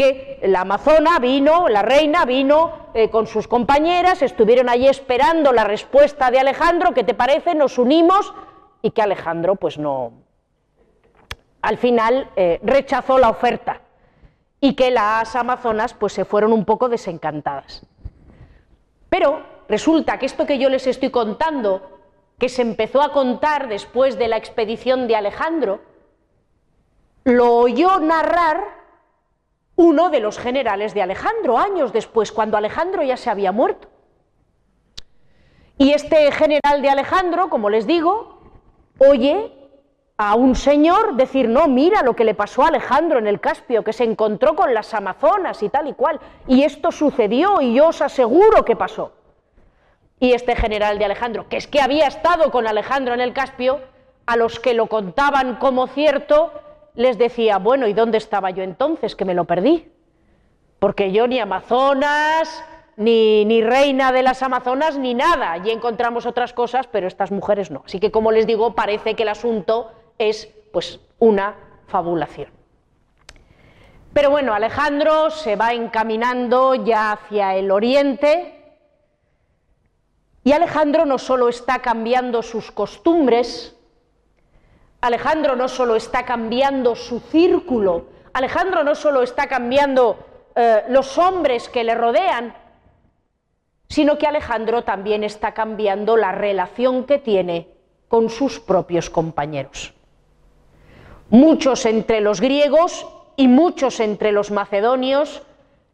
que 0.00 0.38
la 0.44 0.62
Amazona 0.62 1.18
vino, 1.18 1.68
la 1.68 1.82
reina 1.82 2.24
vino 2.24 2.88
eh, 2.94 3.10
con 3.10 3.26
sus 3.26 3.46
compañeras, 3.46 4.22
estuvieron 4.22 4.70
allí 4.70 4.88
esperando 4.88 5.52
la 5.52 5.64
respuesta 5.64 6.30
de 6.30 6.38
Alejandro, 6.38 6.94
¿qué 6.94 7.04
te 7.04 7.12
parece? 7.12 7.54
Nos 7.54 7.76
unimos 7.76 8.32
y 8.80 8.92
que 8.92 9.02
Alejandro 9.02 9.56
pues 9.56 9.76
no, 9.76 10.14
al 11.60 11.76
final 11.76 12.30
eh, 12.34 12.60
rechazó 12.62 13.18
la 13.18 13.28
oferta 13.28 13.82
y 14.58 14.72
que 14.72 14.90
las 14.90 15.36
Amazonas 15.36 15.92
pues 15.92 16.14
se 16.14 16.24
fueron 16.24 16.54
un 16.54 16.64
poco 16.64 16.88
desencantadas. 16.88 17.82
Pero 19.10 19.42
resulta 19.68 20.18
que 20.18 20.24
esto 20.24 20.46
que 20.46 20.56
yo 20.56 20.70
les 20.70 20.86
estoy 20.86 21.10
contando, 21.10 22.00
que 22.38 22.48
se 22.48 22.62
empezó 22.62 23.02
a 23.02 23.12
contar 23.12 23.68
después 23.68 24.16
de 24.16 24.28
la 24.28 24.38
expedición 24.38 25.08
de 25.08 25.16
Alejandro, 25.16 25.82
lo 27.24 27.56
oyó 27.56 28.00
narrar 28.00 28.79
uno 29.80 30.10
de 30.10 30.20
los 30.20 30.38
generales 30.38 30.92
de 30.92 31.00
Alejandro, 31.00 31.56
años 31.56 31.90
después, 31.90 32.32
cuando 32.32 32.58
Alejandro 32.58 33.02
ya 33.02 33.16
se 33.16 33.30
había 33.30 33.50
muerto. 33.50 33.88
Y 35.78 35.94
este 35.94 36.30
general 36.32 36.82
de 36.82 36.90
Alejandro, 36.90 37.48
como 37.48 37.70
les 37.70 37.86
digo, 37.86 38.42
oye 38.98 39.56
a 40.18 40.34
un 40.34 40.54
señor 40.54 41.14
decir, 41.14 41.48
no, 41.48 41.66
mira 41.66 42.02
lo 42.02 42.14
que 42.14 42.24
le 42.24 42.34
pasó 42.34 42.62
a 42.62 42.68
Alejandro 42.68 43.18
en 43.18 43.26
el 43.26 43.40
Caspio, 43.40 43.82
que 43.82 43.94
se 43.94 44.04
encontró 44.04 44.54
con 44.54 44.74
las 44.74 44.92
Amazonas 44.92 45.62
y 45.62 45.70
tal 45.70 45.88
y 45.88 45.94
cual, 45.94 46.20
y 46.46 46.64
esto 46.64 46.92
sucedió 46.92 47.62
y 47.62 47.72
yo 47.72 47.88
os 47.88 48.02
aseguro 48.02 48.66
que 48.66 48.76
pasó. 48.76 49.14
Y 50.18 50.34
este 50.34 50.56
general 50.56 50.98
de 50.98 51.06
Alejandro, 51.06 51.48
que 51.48 51.56
es 51.56 51.66
que 51.66 51.80
había 51.80 52.06
estado 52.06 52.50
con 52.50 52.66
Alejandro 52.66 53.14
en 53.14 53.22
el 53.22 53.32
Caspio, 53.32 53.80
a 54.26 54.36
los 54.36 54.60
que 54.60 54.74
lo 54.74 54.88
contaban 54.88 55.56
como 55.56 55.86
cierto, 55.86 56.52
les 57.00 57.16
decía, 57.16 57.56
bueno, 57.56 57.86
¿y 57.86 57.94
dónde 57.94 58.18
estaba 58.18 58.50
yo 58.50 58.62
entonces 58.62 59.16
que 59.16 59.24
me 59.24 59.34
lo 59.34 59.46
perdí? 59.46 59.90
Porque 60.78 61.12
yo 61.12 61.26
ni 61.26 61.40
Amazonas, 61.40 62.62
ni, 62.96 63.46
ni, 63.46 63.62
reina 63.62 64.12
de 64.12 64.22
las 64.22 64.42
Amazonas, 64.42 64.98
ni 64.98 65.14
nada. 65.14 65.52
Allí 65.52 65.70
encontramos 65.70 66.26
otras 66.26 66.52
cosas, 66.52 66.86
pero 66.86 67.06
estas 67.06 67.30
mujeres 67.30 67.70
no. 67.70 67.82
Así 67.86 68.00
que, 68.00 68.10
como 68.10 68.32
les 68.32 68.46
digo, 68.46 68.74
parece 68.74 69.14
que 69.14 69.22
el 69.22 69.30
asunto 69.30 69.90
es 70.18 70.50
pues 70.72 71.00
una 71.18 71.56
fabulación. 71.86 72.50
Pero 74.12 74.30
bueno, 74.30 74.52
Alejandro 74.52 75.30
se 75.30 75.56
va 75.56 75.72
encaminando 75.72 76.74
ya 76.74 77.12
hacia 77.12 77.54
el 77.54 77.70
oriente 77.70 78.76
y 80.44 80.52
Alejandro 80.52 81.06
no 81.06 81.16
solo 81.16 81.48
está 81.48 81.80
cambiando 81.80 82.42
sus 82.42 82.70
costumbres, 82.70 83.74
Alejandro 85.00 85.56
no 85.56 85.68
solo 85.68 85.96
está 85.96 86.24
cambiando 86.24 86.94
su 86.94 87.20
círculo, 87.20 88.06
Alejandro 88.32 88.84
no 88.84 88.94
solo 88.94 89.22
está 89.22 89.46
cambiando 89.48 90.18
eh, 90.54 90.84
los 90.88 91.16
hombres 91.18 91.68
que 91.68 91.84
le 91.84 91.94
rodean, 91.94 92.54
sino 93.88 94.18
que 94.18 94.26
Alejandro 94.26 94.84
también 94.84 95.24
está 95.24 95.52
cambiando 95.52 96.16
la 96.16 96.32
relación 96.32 97.04
que 97.04 97.18
tiene 97.18 97.68
con 98.08 98.28
sus 98.28 98.60
propios 98.60 99.10
compañeros. 99.10 99.94
Muchos 101.30 101.86
entre 101.86 102.20
los 102.20 102.40
griegos 102.40 103.06
y 103.36 103.48
muchos 103.48 104.00
entre 104.00 104.32
los 104.32 104.50
macedonios 104.50 105.42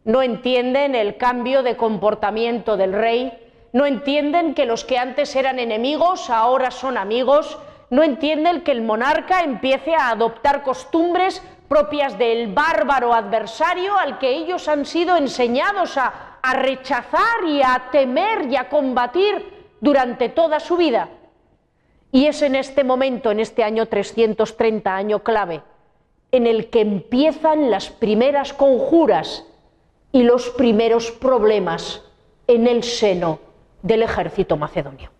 no 0.04 0.22
entienden 0.22 0.94
el 0.94 1.16
cambio 1.16 1.62
de 1.62 1.76
comportamiento 1.76 2.76
del 2.76 2.92
rey, 2.92 3.32
no 3.72 3.86
entienden 3.86 4.54
que 4.54 4.66
los 4.66 4.84
que 4.84 4.98
antes 4.98 5.36
eran 5.36 5.58
enemigos 5.58 6.30
ahora 6.30 6.70
son 6.70 6.96
amigos, 6.96 7.58
no 7.90 8.02
entienden 8.02 8.62
que 8.62 8.72
el 8.72 8.82
monarca 8.82 9.40
empiece 9.40 9.94
a 9.94 10.10
adoptar 10.10 10.62
costumbres 10.62 11.42
propias 11.68 12.18
del 12.18 12.52
bárbaro 12.52 13.12
adversario 13.12 13.96
al 13.98 14.18
que 14.18 14.30
ellos 14.30 14.68
han 14.68 14.86
sido 14.86 15.16
enseñados 15.16 15.96
a 15.96 16.52
rechazar 16.54 17.44
y 17.46 17.62
a 17.62 17.88
temer 17.90 18.50
y 18.50 18.56
a 18.56 18.68
combatir 18.68 19.56
durante 19.80 20.28
toda 20.28 20.60
su 20.60 20.76
vida. 20.76 21.08
Y 22.12 22.26
es 22.26 22.42
en 22.42 22.54
este 22.54 22.84
momento, 22.84 23.30
en 23.30 23.40
este 23.40 23.62
año 23.62 23.86
330, 23.86 24.94
año 24.94 25.22
clave, 25.22 25.62
en 26.32 26.46
el 26.46 26.70
que 26.70 26.80
empiezan 26.80 27.70
las 27.70 27.90
primeras 27.90 28.52
conjuras 28.52 29.44
y 30.12 30.22
los 30.22 30.48
primeros 30.50 31.10
problemas 31.10 32.02
en 32.46 32.66
el 32.66 32.84
seno 32.84 33.38
del 33.82 34.02
ejército 34.02 34.56
macedonio. 34.56 35.10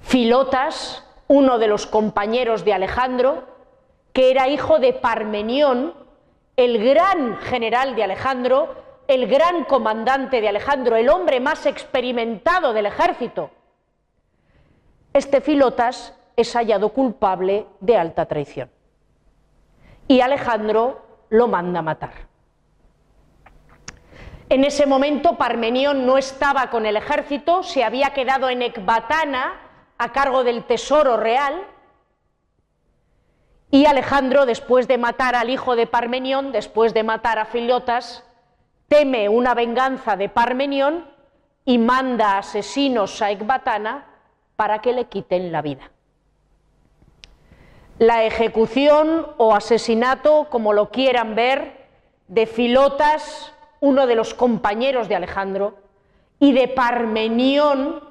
Filotas, 0.00 1.05
uno 1.28 1.58
de 1.58 1.66
los 1.66 1.86
compañeros 1.86 2.64
de 2.64 2.74
Alejandro, 2.74 3.44
que 4.12 4.30
era 4.30 4.48
hijo 4.48 4.78
de 4.78 4.92
Parmenión, 4.92 5.94
el 6.56 6.82
gran 6.82 7.36
general 7.38 7.96
de 7.96 8.04
Alejandro, 8.04 8.74
el 9.08 9.26
gran 9.26 9.64
comandante 9.64 10.40
de 10.40 10.48
Alejandro, 10.48 10.96
el 10.96 11.08
hombre 11.08 11.40
más 11.40 11.66
experimentado 11.66 12.72
del 12.72 12.86
ejército, 12.86 13.50
este 15.16 15.40
Filotas 15.40 16.12
es 16.36 16.52
hallado 16.54 16.90
culpable 16.90 17.66
de 17.80 17.96
alta 17.96 18.26
traición. 18.26 18.70
Y 20.08 20.20
Alejandro 20.20 21.06
lo 21.30 21.48
manda 21.48 21.80
matar. 21.80 22.12
En 24.50 24.62
ese 24.62 24.84
momento 24.84 25.38
Parmenión 25.38 26.04
no 26.04 26.18
estaba 26.18 26.68
con 26.68 26.84
el 26.84 26.96
ejército, 26.96 27.62
se 27.62 27.82
había 27.82 28.10
quedado 28.10 28.50
en 28.50 28.60
Ecbatana 28.60 29.54
a 29.98 30.12
cargo 30.12 30.44
del 30.44 30.64
tesoro 30.64 31.16
real. 31.16 31.66
Y 33.70 33.86
Alejandro, 33.86 34.46
después 34.46 34.88
de 34.88 34.98
matar 34.98 35.34
al 35.34 35.50
hijo 35.50 35.76
de 35.76 35.86
Parmenión, 35.86 36.52
después 36.52 36.94
de 36.94 37.02
matar 37.02 37.38
a 37.38 37.46
Filotas, 37.46 38.24
teme 38.88 39.28
una 39.28 39.54
venganza 39.54 40.16
de 40.16 40.28
Parmenión 40.28 41.10
y 41.64 41.78
manda 41.78 42.38
asesinos 42.38 43.20
a 43.22 43.30
Ecbatana 43.30 44.06
para 44.54 44.80
que 44.80 44.92
le 44.92 45.06
quiten 45.06 45.52
la 45.52 45.62
vida. 45.62 45.90
La 47.98 48.24
ejecución 48.24 49.26
o 49.38 49.54
asesinato, 49.54 50.48
como 50.50 50.72
lo 50.72 50.90
quieran 50.90 51.34
ver, 51.34 51.86
de 52.28 52.46
Filotas, 52.46 53.52
uno 53.80 54.06
de 54.06 54.14
los 54.14 54.34
compañeros 54.34 55.08
de 55.08 55.16
Alejandro, 55.16 55.78
y 56.38 56.52
de 56.52 56.68
Parmenión, 56.68 58.02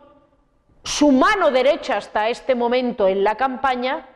su 0.86 1.12
mano 1.12 1.52
derecha 1.52 1.98
hasta 1.98 2.30
este 2.30 2.53
momento 2.56 3.07
en 3.07 3.24
la 3.24 3.36
campaña, 3.36 4.07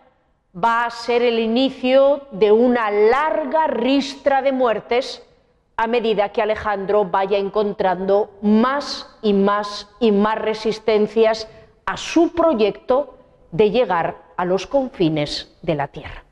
va 0.55 0.85
a 0.85 0.89
ser 0.91 1.23
el 1.23 1.39
inicio 1.39 2.27
de 2.31 2.51
una 2.51 2.91
larga 2.91 3.67
ristra 3.67 4.41
de 4.41 4.51
muertes 4.51 5.25
a 5.77 5.87
medida 5.87 6.29
que 6.29 6.41
Alejandro 6.41 7.05
vaya 7.05 7.37
encontrando 7.37 8.31
más 8.41 9.17
y 9.21 9.33
más 9.33 9.89
y 9.99 10.11
más 10.11 10.37
resistencias 10.37 11.47
a 11.85 11.97
su 11.97 12.33
proyecto 12.33 13.17
de 13.51 13.71
llegar 13.71 14.17
a 14.37 14.45
los 14.45 14.67
confines 14.67 15.55
de 15.63 15.75
la 15.75 15.87
tierra. 15.87 16.23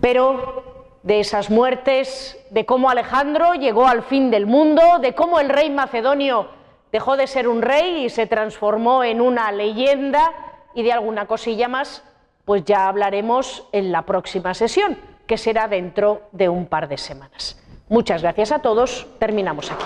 Pero 0.00 0.98
de 1.02 1.20
esas 1.20 1.48
muertes, 1.48 2.38
de 2.50 2.66
cómo 2.66 2.90
Alejandro 2.90 3.54
llegó 3.54 3.86
al 3.86 4.02
fin 4.02 4.30
del 4.30 4.46
mundo, 4.46 4.82
de 5.00 5.14
cómo 5.14 5.38
el 5.38 5.48
rey 5.48 5.70
macedonio 5.70 6.48
dejó 6.92 7.16
de 7.16 7.26
ser 7.26 7.48
un 7.48 7.62
rey 7.62 8.04
y 8.04 8.10
se 8.10 8.26
transformó 8.26 9.02
en 9.02 9.20
una 9.20 9.50
leyenda 9.50 10.32
y 10.74 10.82
de 10.82 10.92
alguna 10.92 11.26
cosilla 11.26 11.66
más, 11.66 12.04
pues 12.44 12.64
ya 12.64 12.88
hablaremos 12.88 13.66
en 13.72 13.90
la 13.90 14.02
próxima 14.02 14.54
sesión, 14.54 14.98
que 15.26 15.38
será 15.38 15.68
dentro 15.68 16.22
de 16.32 16.48
un 16.48 16.66
par 16.66 16.88
de 16.88 16.98
semanas. 16.98 17.58
Muchas 17.88 18.22
gracias 18.22 18.52
a 18.52 18.60
todos, 18.60 19.06
terminamos 19.18 19.70
aquí. 19.70 19.84